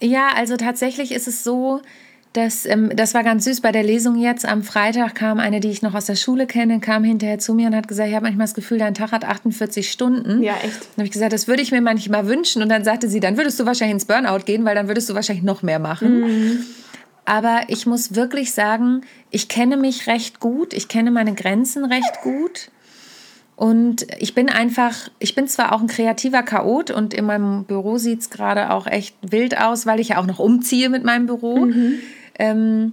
ja, 0.00 0.28
also 0.34 0.56
tatsächlich 0.56 1.12
ist 1.12 1.28
es 1.28 1.44
so, 1.44 1.80
dass, 2.36 2.66
ähm, 2.66 2.90
das 2.94 3.14
war 3.14 3.24
ganz 3.24 3.44
süß 3.44 3.60
bei 3.60 3.72
der 3.72 3.82
Lesung 3.82 4.16
jetzt. 4.16 4.46
Am 4.46 4.62
Freitag 4.62 5.14
kam 5.14 5.38
eine, 5.38 5.60
die 5.60 5.70
ich 5.70 5.82
noch 5.82 5.94
aus 5.94 6.06
der 6.06 6.16
Schule 6.16 6.46
kenne, 6.46 6.80
kam 6.80 7.04
hinterher 7.04 7.38
zu 7.38 7.54
mir 7.54 7.68
und 7.68 7.76
hat 7.76 7.88
gesagt, 7.88 8.08
ich 8.08 8.14
habe 8.14 8.24
manchmal 8.24 8.46
das 8.46 8.54
Gefühl, 8.54 8.78
dein 8.78 8.94
Tag 8.94 9.12
hat 9.12 9.24
48 9.24 9.90
Stunden. 9.90 10.42
Ja, 10.42 10.54
echt. 10.56 10.80
Dann 10.80 10.98
habe 10.98 11.04
ich 11.04 11.12
gesagt, 11.12 11.32
das 11.32 11.48
würde 11.48 11.62
ich 11.62 11.72
mir 11.72 11.80
manchmal 11.80 12.28
wünschen. 12.28 12.62
Und 12.62 12.68
dann 12.68 12.84
sagte 12.84 13.08
sie, 13.08 13.20
dann 13.20 13.36
würdest 13.36 13.58
du 13.58 13.66
wahrscheinlich 13.66 13.94
ins 13.94 14.04
Burnout 14.04 14.44
gehen, 14.44 14.64
weil 14.64 14.74
dann 14.74 14.88
würdest 14.88 15.08
du 15.08 15.14
wahrscheinlich 15.14 15.44
noch 15.44 15.62
mehr 15.62 15.78
machen. 15.78 16.20
Mhm. 16.20 16.64
Aber 17.24 17.62
ich 17.68 17.86
muss 17.86 18.14
wirklich 18.14 18.52
sagen, 18.52 19.00
ich 19.30 19.48
kenne 19.48 19.76
mich 19.76 20.06
recht 20.06 20.38
gut, 20.38 20.72
ich 20.72 20.88
kenne 20.88 21.10
meine 21.10 21.34
Grenzen 21.34 21.84
recht 21.84 22.22
gut. 22.22 22.70
Und 23.56 24.06
ich 24.18 24.34
bin 24.34 24.50
einfach, 24.50 24.94
ich 25.18 25.34
bin 25.34 25.48
zwar 25.48 25.72
auch 25.72 25.80
ein 25.80 25.86
kreativer 25.86 26.42
Chaot 26.42 26.90
und 26.90 27.14
in 27.14 27.24
meinem 27.24 27.64
Büro 27.64 27.96
sieht 27.96 28.20
es 28.20 28.30
gerade 28.30 28.70
auch 28.70 28.86
echt 28.86 29.16
wild 29.22 29.58
aus, 29.58 29.86
weil 29.86 29.98
ich 29.98 30.10
ja 30.10 30.18
auch 30.18 30.26
noch 30.26 30.38
umziehe 30.38 30.90
mit 30.90 31.04
meinem 31.04 31.26
Büro. 31.26 31.64
Mhm. 31.64 31.94
Ähm, 32.38 32.92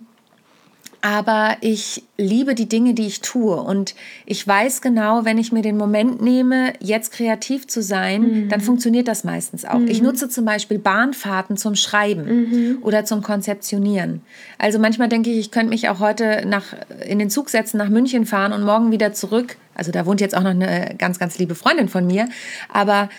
aber 1.06 1.58
ich 1.60 2.04
liebe 2.18 2.56
die 2.56 2.70
Dinge, 2.70 2.94
die 2.94 3.06
ich 3.06 3.20
tue. 3.20 3.58
Und 3.58 3.94
ich 4.26 4.48
weiß 4.48 4.80
genau, 4.80 5.26
wenn 5.26 5.38
ich 5.38 5.52
mir 5.52 5.62
den 5.62 5.76
Moment 5.76 6.22
nehme, 6.22 6.72
jetzt 6.80 7.12
kreativ 7.12 7.68
zu 7.68 7.82
sein, 7.82 8.22
mhm. 8.22 8.50
dann 8.50 8.62
funktioniert 8.62 9.10
das 9.10 9.26
meistens 9.26 9.66
auch. 9.66 9.80
Mhm. 9.80 9.90
Ich 9.90 10.02
nutze 10.02 10.30
zum 10.30 10.46
Beispiel 10.46 10.80
Bahnfahrten 10.80 11.58
zum 11.58 11.76
Schreiben 11.76 12.26
mhm. 12.26 12.78
oder 12.84 13.04
zum 13.04 13.22
Konzeptionieren. 13.22 14.22
Also 14.58 14.80
manchmal 14.80 15.10
denke 15.10 15.30
ich, 15.30 15.40
ich 15.40 15.52
könnte 15.52 15.72
mich 15.72 15.90
auch 15.90 16.00
heute 16.00 16.46
nach, 16.48 16.74
in 17.06 17.20
den 17.20 17.30
Zug 17.30 17.50
setzen, 17.50 17.76
nach 17.76 17.90
München 17.90 18.26
fahren 18.26 18.54
und 18.54 18.64
morgen 18.64 18.94
wieder 18.94 19.12
zurück. 19.12 19.58
Also 19.76 19.92
da 19.92 20.06
wohnt 20.06 20.22
jetzt 20.22 20.38
auch 20.38 20.44
noch 20.44 20.52
eine 20.52 20.96
ganz, 20.98 21.20
ganz 21.20 21.38
liebe 21.38 21.54
Freundin 21.54 21.90
von 21.90 22.08
mir. 22.08 22.30
Aber 22.72 23.10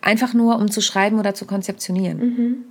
einfach 0.00 0.34
nur, 0.34 0.56
um 0.56 0.68
zu 0.68 0.80
schreiben 0.80 1.20
oder 1.20 1.32
zu 1.32 1.44
konzeptionieren. 1.44 2.64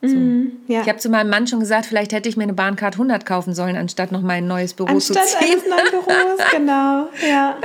Mhm. 0.00 0.52
So. 0.66 0.72
Ja. 0.72 0.82
Ich 0.82 0.88
habe 0.88 0.98
zu 0.98 1.08
meinem 1.08 1.30
Mann 1.30 1.46
schon 1.46 1.60
gesagt, 1.60 1.86
vielleicht 1.86 2.12
hätte 2.12 2.28
ich 2.28 2.36
mir 2.36 2.44
eine 2.44 2.52
Bahncard 2.52 2.94
100 2.94 3.24
kaufen 3.24 3.54
sollen, 3.54 3.76
anstatt 3.76 4.12
noch 4.12 4.22
mein 4.22 4.46
neues 4.46 4.74
Büro 4.74 4.88
anstatt 4.88 5.26
zu 5.26 5.38
ziehen. 5.38 5.54
Anstatt 5.54 5.72
eines 5.72 5.92
neuen 5.92 6.04
Büros, 6.04 6.50
genau. 6.52 7.08
Ja. 7.28 7.56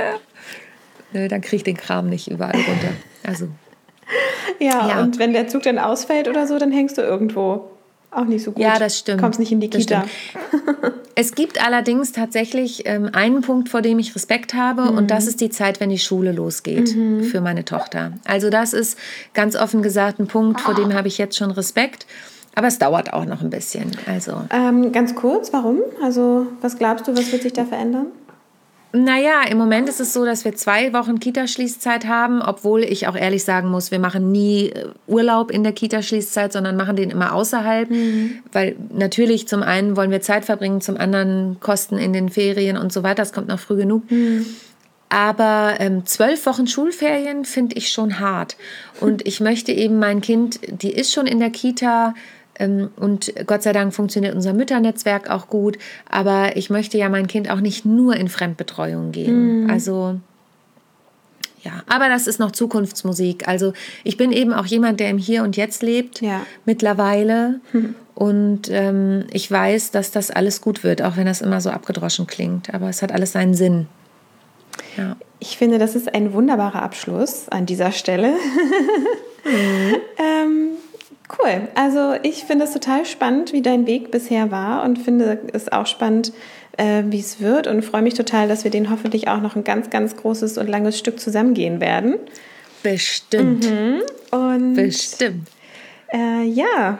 Nö, 1.12 1.28
dann 1.28 1.40
kriege 1.40 1.56
ich 1.56 1.64
den 1.64 1.76
Kram 1.76 2.08
nicht 2.08 2.30
überall 2.30 2.54
runter. 2.54 2.92
Also. 3.26 3.48
Ja, 4.58 4.88
ja, 4.88 5.00
und 5.00 5.18
wenn 5.18 5.32
der 5.32 5.48
Zug 5.48 5.62
dann 5.62 5.78
ausfällt 5.78 6.28
oder 6.28 6.46
so, 6.46 6.58
dann 6.58 6.72
hängst 6.72 6.98
du 6.98 7.02
irgendwo. 7.02 7.70
Auch 8.14 8.26
nicht 8.26 8.44
so 8.44 8.52
gut. 8.52 8.62
Ja, 8.62 8.78
das 8.78 8.98
stimmt. 8.98 9.22
Kommst 9.22 9.40
nicht 9.40 9.52
in 9.52 9.60
die 9.60 9.70
Kita. 9.70 10.04
es 11.14 11.34
gibt 11.34 11.64
allerdings 11.64 12.12
tatsächlich 12.12 12.82
ähm, 12.86 13.08
einen 13.12 13.40
Punkt, 13.40 13.70
vor 13.70 13.80
dem 13.80 13.98
ich 13.98 14.14
Respekt 14.14 14.52
habe, 14.52 14.82
mhm. 14.82 14.98
und 14.98 15.10
das 15.10 15.26
ist 15.26 15.40
die 15.40 15.48
Zeit, 15.48 15.80
wenn 15.80 15.88
die 15.88 15.98
Schule 15.98 16.32
losgeht 16.32 16.94
mhm. 16.94 17.24
für 17.24 17.40
meine 17.40 17.64
Tochter. 17.64 18.12
Also, 18.26 18.50
das 18.50 18.74
ist 18.74 18.98
ganz 19.32 19.56
offen 19.56 19.82
gesagt 19.82 20.20
ein 20.20 20.26
Punkt, 20.26 20.60
vor 20.60 20.74
dem 20.74 20.92
habe 20.92 21.08
ich 21.08 21.16
jetzt 21.16 21.36
schon 21.36 21.50
Respekt. 21.50 22.06
Aber 22.54 22.66
es 22.66 22.78
dauert 22.78 23.14
auch 23.14 23.24
noch 23.24 23.40
ein 23.40 23.48
bisschen. 23.48 23.92
Also. 24.06 24.42
Ähm, 24.50 24.92
ganz 24.92 25.14
kurz, 25.14 25.54
warum? 25.54 25.80
Also, 26.02 26.46
was 26.60 26.76
glaubst 26.76 27.08
du, 27.08 27.16
was 27.16 27.32
wird 27.32 27.42
sich 27.42 27.54
da 27.54 27.64
verändern? 27.64 28.08
Naja, 28.94 29.44
im 29.48 29.56
Moment 29.56 29.88
ist 29.88 30.00
es 30.00 30.12
so, 30.12 30.26
dass 30.26 30.44
wir 30.44 30.54
zwei 30.54 30.92
Wochen 30.92 31.18
Kita-Schließzeit 31.18 32.06
haben, 32.06 32.42
obwohl 32.42 32.82
ich 32.82 33.08
auch 33.08 33.16
ehrlich 33.16 33.42
sagen 33.42 33.68
muss, 33.68 33.90
wir 33.90 33.98
machen 33.98 34.30
nie 34.30 34.68
äh, 34.68 34.88
Urlaub 35.06 35.50
in 35.50 35.62
der 35.62 35.72
Kita-Schließzeit, 35.72 36.52
sondern 36.52 36.76
machen 36.76 36.96
den 36.96 37.10
immer 37.10 37.32
außerhalb. 37.32 37.88
Mhm. 37.88 38.40
Weil 38.52 38.76
natürlich 38.90 39.48
zum 39.48 39.62
einen 39.62 39.96
wollen 39.96 40.10
wir 40.10 40.20
Zeit 40.20 40.44
verbringen, 40.44 40.82
zum 40.82 40.98
anderen 40.98 41.56
Kosten 41.60 41.96
in 41.96 42.12
den 42.12 42.28
Ferien 42.28 42.76
und 42.76 42.92
so 42.92 43.02
weiter. 43.02 43.22
Das 43.22 43.32
kommt 43.32 43.48
noch 43.48 43.60
früh 43.60 43.76
genug. 43.76 44.10
Mhm. 44.10 44.44
Aber 45.08 45.74
ähm, 45.78 46.04
zwölf 46.04 46.44
Wochen 46.46 46.66
Schulferien 46.66 47.44
finde 47.44 47.76
ich 47.76 47.90
schon 47.90 48.18
hart. 48.18 48.56
Und 49.00 49.26
ich 49.26 49.40
möchte 49.40 49.72
eben 49.72 49.98
mein 49.98 50.20
Kind, 50.20 50.60
die 50.68 50.92
ist 50.92 51.12
schon 51.12 51.26
in 51.26 51.38
der 51.38 51.50
Kita, 51.50 52.14
und 52.96 53.32
Gott 53.46 53.62
sei 53.62 53.72
Dank 53.72 53.94
funktioniert 53.94 54.34
unser 54.34 54.52
Mütternetzwerk 54.52 55.30
auch 55.30 55.48
gut. 55.48 55.78
Aber 56.08 56.56
ich 56.56 56.70
möchte 56.70 56.98
ja 56.98 57.08
mein 57.08 57.26
Kind 57.26 57.50
auch 57.50 57.60
nicht 57.60 57.84
nur 57.84 58.16
in 58.16 58.28
Fremdbetreuung 58.28 59.12
gehen. 59.12 59.64
Mhm. 59.64 59.70
Also 59.70 60.18
ja, 61.62 61.82
aber 61.86 62.08
das 62.08 62.26
ist 62.26 62.40
noch 62.40 62.50
Zukunftsmusik. 62.50 63.46
Also 63.46 63.72
ich 64.04 64.16
bin 64.16 64.32
eben 64.32 64.52
auch 64.52 64.66
jemand, 64.66 64.98
der 64.98 65.10
im 65.10 65.18
Hier 65.18 65.44
und 65.44 65.56
Jetzt 65.56 65.82
lebt 65.82 66.20
ja. 66.20 66.44
mittlerweile. 66.64 67.60
Mhm. 67.72 67.94
Und 68.14 68.68
ähm, 68.68 69.26
ich 69.32 69.50
weiß, 69.50 69.90
dass 69.92 70.10
das 70.10 70.30
alles 70.30 70.60
gut 70.60 70.84
wird, 70.84 71.02
auch 71.02 71.16
wenn 71.16 71.26
das 71.26 71.40
immer 71.40 71.60
so 71.60 71.70
abgedroschen 71.70 72.26
klingt. 72.26 72.74
Aber 72.74 72.88
es 72.88 73.00
hat 73.00 73.12
alles 73.12 73.32
seinen 73.32 73.54
Sinn. 73.54 73.86
Ja. 74.96 75.16
Ich 75.38 75.56
finde, 75.56 75.78
das 75.78 75.94
ist 75.94 76.12
ein 76.12 76.32
wunderbarer 76.32 76.82
Abschluss 76.82 77.48
an 77.48 77.66
dieser 77.66 77.92
Stelle. 77.92 78.34
mhm. 79.44 79.94
ähm, 80.18 80.70
Cool. 81.38 81.68
Also 81.74 82.14
ich 82.22 82.44
finde 82.44 82.64
es 82.64 82.72
total 82.72 83.06
spannend, 83.06 83.52
wie 83.52 83.62
dein 83.62 83.86
Weg 83.86 84.10
bisher 84.10 84.50
war 84.50 84.84
und 84.84 84.98
finde 84.98 85.40
es 85.52 85.70
auch 85.72 85.86
spannend, 85.86 86.32
äh, 86.76 87.02
wie 87.06 87.20
es 87.20 87.40
wird 87.40 87.66
und 87.66 87.82
freue 87.82 88.02
mich 88.02 88.14
total, 88.14 88.48
dass 88.48 88.64
wir 88.64 88.70
den 88.70 88.90
hoffentlich 88.90 89.28
auch 89.28 89.40
noch 89.40 89.56
ein 89.56 89.64
ganz, 89.64 89.90
ganz 89.90 90.16
großes 90.16 90.58
und 90.58 90.68
langes 90.68 90.98
Stück 90.98 91.20
zusammengehen 91.20 91.80
werden. 91.80 92.16
Bestimmt. 92.82 93.70
Mhm. 93.70 94.02
Und 94.30 94.74
Bestimmt. 94.74 95.48
Äh, 96.12 96.44
ja. 96.44 96.98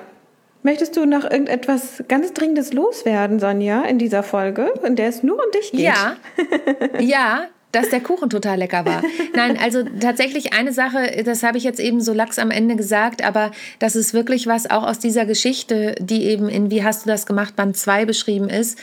Möchtest 0.64 0.96
du 0.96 1.04
noch 1.06 1.24
irgendetwas 1.24 2.04
ganz 2.06 2.32
Dringendes 2.32 2.72
loswerden, 2.72 3.40
Sonja, 3.40 3.82
in 3.82 3.98
dieser 3.98 4.22
Folge, 4.22 4.72
in 4.84 4.94
der 4.94 5.08
es 5.08 5.24
nur 5.24 5.34
um 5.34 5.50
dich 5.50 5.72
geht? 5.72 5.80
Ja. 5.80 6.16
ja, 7.00 7.48
dass 7.72 7.88
der 7.88 8.00
Kuchen 8.00 8.30
total 8.30 8.58
lecker 8.58 8.84
war. 8.84 9.02
Nein, 9.34 9.58
also 9.60 9.82
tatsächlich 9.82 10.52
eine 10.52 10.72
Sache, 10.72 11.22
das 11.24 11.42
habe 11.42 11.58
ich 11.58 11.64
jetzt 11.64 11.80
eben 11.80 12.00
so 12.00 12.12
lax 12.12 12.38
am 12.38 12.50
Ende 12.50 12.76
gesagt, 12.76 13.24
aber 13.24 13.50
das 13.78 13.96
ist 13.96 14.14
wirklich 14.14 14.46
was 14.46 14.70
auch 14.70 14.84
aus 14.84 14.98
dieser 14.98 15.24
Geschichte, 15.24 15.94
die 15.98 16.24
eben 16.24 16.48
in 16.48 16.70
Wie 16.70 16.84
hast 16.84 17.04
du 17.04 17.08
das 17.08 17.26
gemacht, 17.26 17.56
Band 17.56 17.76
2 17.76 18.04
beschrieben 18.04 18.48
ist. 18.48 18.78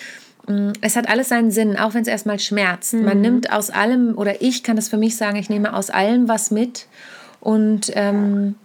Mm, 0.47 0.71
es 0.81 0.95
hat 0.95 1.07
alles 1.07 1.29
seinen 1.29 1.51
Sinn, 1.51 1.77
auch 1.77 1.93
wenn 1.93 2.01
es 2.01 2.07
erstmal 2.07 2.39
schmerzt. 2.39 2.93
Mhm. 2.93 3.05
Man 3.05 3.21
nimmt 3.21 3.51
aus 3.51 3.69
allem, 3.69 4.17
oder 4.17 4.41
ich 4.41 4.63
kann 4.63 4.75
das 4.75 4.89
für 4.89 4.97
mich 4.97 5.15
sagen, 5.15 5.37
ich 5.37 5.49
nehme 5.49 5.73
aus 5.73 5.91
allem 5.91 6.27
was 6.27 6.49
mit 6.49 6.87
und, 7.39 7.91
ähm, 7.95 8.55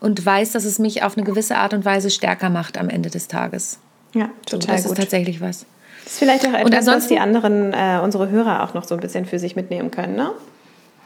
und 0.00 0.24
weiß, 0.24 0.52
dass 0.52 0.64
es 0.64 0.78
mich 0.78 1.04
auf 1.04 1.16
eine 1.16 1.24
gewisse 1.24 1.56
Art 1.56 1.74
und 1.74 1.84
Weise 1.84 2.10
stärker 2.10 2.50
macht 2.50 2.76
am 2.76 2.88
Ende 2.88 3.10
des 3.10 3.28
Tages. 3.28 3.78
Ja, 4.14 4.30
total 4.46 4.60
so, 4.60 4.66
das 4.66 4.82
gut. 4.82 4.92
ist 4.92 4.98
tatsächlich 5.04 5.40
was. 5.40 5.64
Das 6.04 6.14
ist 6.14 6.18
vielleicht 6.18 6.46
auch 6.46 6.54
etwas, 6.54 6.86
was 6.86 7.06
die 7.08 7.18
anderen, 7.18 7.72
äh, 7.72 8.00
unsere 8.02 8.30
Hörer 8.30 8.64
auch 8.64 8.74
noch 8.74 8.84
so 8.84 8.94
ein 8.94 9.00
bisschen 9.00 9.26
für 9.26 9.38
sich 9.38 9.56
mitnehmen 9.56 9.90
können, 9.90 10.16
ne? 10.16 10.30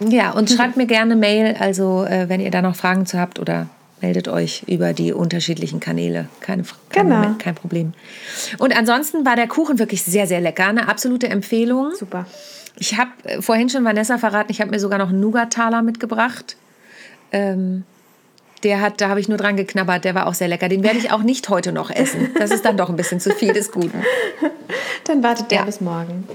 Ja, 0.01 0.33
und 0.33 0.51
schreibt 0.57 0.77
mir 0.77 0.87
gerne 0.87 1.17
Mail, 1.17 1.57
also 1.59 2.05
äh, 2.05 2.29
wenn 2.29 2.41
ihr 2.41 2.51
da 2.51 2.63
noch 2.63 2.77
Fragen 2.77 3.07
zu 3.07 3.19
habt 3.19 3.39
oder 3.39 3.69
meldet 4.01 4.29
euch 4.29 4.65
über 4.67 4.93
die 4.93 5.13
unterschiedlichen 5.13 5.81
Kanäle. 5.81 6.29
Keine, 6.41 6.65
kein, 6.91 7.09
genau. 7.09 7.35
Kein 7.39 7.55
Problem. 7.55 7.95
Und 8.59 8.77
ansonsten 8.77 9.25
war 9.25 9.37
der 9.37 9.49
Kuchen 9.49 9.79
wirklich 9.79 10.03
sehr, 10.03 10.27
sehr 10.27 10.41
lecker. 10.41 10.67
Eine 10.67 10.89
absolute 10.89 11.29
Empfehlung. 11.29 11.93
Super. 11.99 12.27
Ich 12.77 12.99
habe 12.99 13.11
äh, 13.25 13.41
vorhin 13.41 13.69
schon 13.69 13.85
Vanessa 13.85 14.19
verraten, 14.19 14.51
ich 14.51 14.61
habe 14.61 14.71
mir 14.71 14.81
sogar 14.81 14.99
noch 14.99 15.09
einen 15.09 15.21
Nougat-Taler 15.21 15.83
mitgebracht. 15.83 16.57
Ähm, 17.33 17.85
der 18.65 18.81
hat, 18.81 19.01
da 19.01 19.09
habe 19.09 19.21
ich 19.21 19.29
nur 19.29 19.39
dran 19.39 19.57
geknabbert, 19.57 20.05
der 20.05 20.15
war 20.15 20.27
auch 20.27 20.35
sehr 20.35 20.49
lecker. 20.49 20.69
Den 20.69 20.83
werde 20.83 20.99
ich 20.99 21.13
auch 21.13 21.23
nicht 21.23 21.49
heute 21.49 21.73
noch 21.73 21.91
essen. 21.91 22.31
Das 22.39 22.51
ist 22.51 22.65
dann 22.65 22.77
doch 22.77 22.89
ein 22.89 22.97
bisschen 22.97 23.21
zu 23.21 23.31
viel 23.31 23.53
des 23.53 23.71
Guten. 23.71 24.03
Dann 25.05 25.23
wartet 25.23 25.51
der 25.51 25.59
ja. 25.59 25.65
bis 25.65 25.81
morgen. 25.81 26.27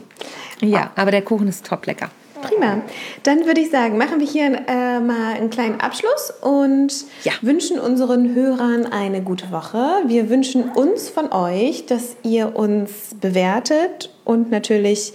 Ja, 0.62 0.92
aber 0.96 1.12
der 1.12 1.22
Kuchen 1.22 1.48
ist 1.48 1.66
top 1.66 1.86
lecker. 1.86 2.10
Prima. 2.42 2.82
Dann 3.24 3.46
würde 3.46 3.60
ich 3.60 3.70
sagen, 3.70 3.98
machen 3.98 4.20
wir 4.20 4.28
hier 4.28 4.64
äh, 4.68 5.00
mal 5.00 5.34
einen 5.34 5.50
kleinen 5.50 5.82
Abschluss 5.82 6.32
und 6.42 6.94
ja. 7.24 7.34
wünschen 7.42 7.80
unseren 7.80 8.34
Hörern 8.34 8.86
eine 8.86 9.22
gute 9.22 9.52
Woche. 9.52 10.04
Wir 10.06 10.30
wünschen 10.30 10.70
uns 10.70 11.10
von 11.10 11.32
euch, 11.34 11.86
dass 11.86 12.16
ihr 12.24 12.56
uns 12.56 13.16
bewertet 13.20 14.10
und 14.24 14.52
natürlich 14.52 15.14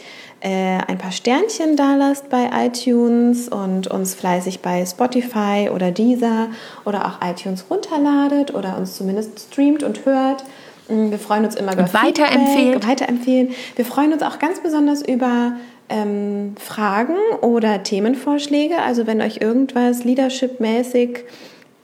ein 0.49 0.99
paar 0.99 1.13
Sternchen 1.13 1.77
da 1.77 1.97
lasst 1.97 2.29
bei 2.29 2.51
iTunes 2.67 3.49
und 3.49 3.87
uns 3.87 4.15
fleißig 4.15 4.61
bei 4.61 4.85
Spotify 4.85 5.71
oder 5.75 5.91
Deezer 5.91 6.49
oder 6.85 7.07
auch 7.07 7.27
iTunes 7.27 7.65
runterladet 7.71 8.55
oder 8.55 8.77
uns 8.77 8.97
zumindest 8.97 9.41
streamt 9.41 9.83
und 9.83 10.05
hört. 10.05 10.45
Mm, 10.89 11.11
wir 11.11 11.19
freuen 11.19 11.45
uns 11.47 11.55
immer 11.55 11.73
über 11.73 11.85
und 11.85 11.95
weiterempfehlen. 11.95 12.87
weiterempfehlen. 12.87 13.55
Wir 13.77 13.85
freuen 13.85 14.13
uns 14.13 14.23
auch 14.23 14.39
ganz 14.39 14.61
besonders 14.61 15.01
über 15.01 15.53
ähm, 15.89 16.55
Fragen 16.59 17.17
oder 17.41 17.83
Themenvorschläge. 17.83 18.77
Also 18.79 19.07
wenn 19.07 19.23
euch 19.23 19.39
irgendwas 19.41 20.05
Leadership-mäßig 20.05 21.21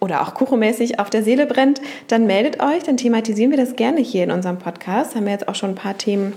oder 0.00 0.22
auch 0.22 0.34
kuchomäßig 0.34 0.98
auf 0.98 1.08
der 1.10 1.22
Seele 1.22 1.46
brennt, 1.46 1.80
dann 2.08 2.26
meldet 2.26 2.62
euch, 2.62 2.82
dann 2.82 2.96
thematisieren 2.96 3.50
wir 3.50 3.58
das 3.58 3.76
gerne 3.76 4.00
hier 4.00 4.24
in 4.24 4.30
unserem 4.30 4.58
Podcast. 4.58 5.14
Haben 5.14 5.26
wir 5.26 5.32
jetzt 5.32 5.48
auch 5.48 5.54
schon 5.54 5.70
ein 5.70 5.76
paar 5.76 5.96
Themen 5.96 6.34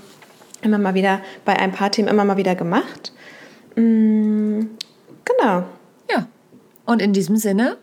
immer 0.63 0.77
mal 0.77 0.93
wieder, 0.93 1.21
bei 1.45 1.57
ein 1.57 1.71
paar 1.71 1.91
Themen 1.91 2.07
immer 2.07 2.25
mal 2.25 2.37
wieder 2.37 2.55
gemacht. 2.55 3.13
Mm, 3.75 4.61
genau. 5.25 5.63
Ja. 6.09 6.27
Und 6.85 7.01
in 7.01 7.13
diesem 7.13 7.37
Sinne 7.37 7.77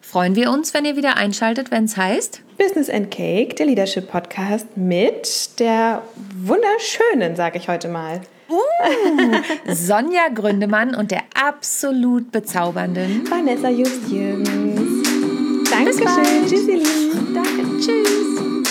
freuen 0.00 0.36
wir 0.36 0.50
uns, 0.50 0.74
wenn 0.74 0.84
ihr 0.84 0.96
wieder 0.96 1.16
einschaltet, 1.16 1.70
wenn 1.70 1.84
es 1.84 1.96
heißt 1.96 2.42
Business 2.58 2.88
and 2.88 3.10
Cake, 3.10 3.54
der 3.54 3.66
Leadership 3.66 4.10
Podcast 4.10 4.76
mit 4.76 5.60
der 5.60 6.02
wunderschönen, 6.42 7.36
sage 7.36 7.58
ich 7.58 7.68
heute 7.68 7.88
mal. 7.88 8.20
Uh, 8.48 9.36
Sonja 9.72 10.28
Gründemann 10.32 10.94
und 10.94 11.10
der 11.10 11.22
absolut 11.34 12.30
bezaubernden 12.30 13.28
Vanessa 13.28 13.68
Just-Jürgens. 13.68 15.06
Dankeschön. 15.70 16.46
Tschüss, 16.48 16.68
ihr 16.68 16.76
Lieben. 16.76 17.34
Danke. 17.34 17.78
Tschüss. 17.80 18.65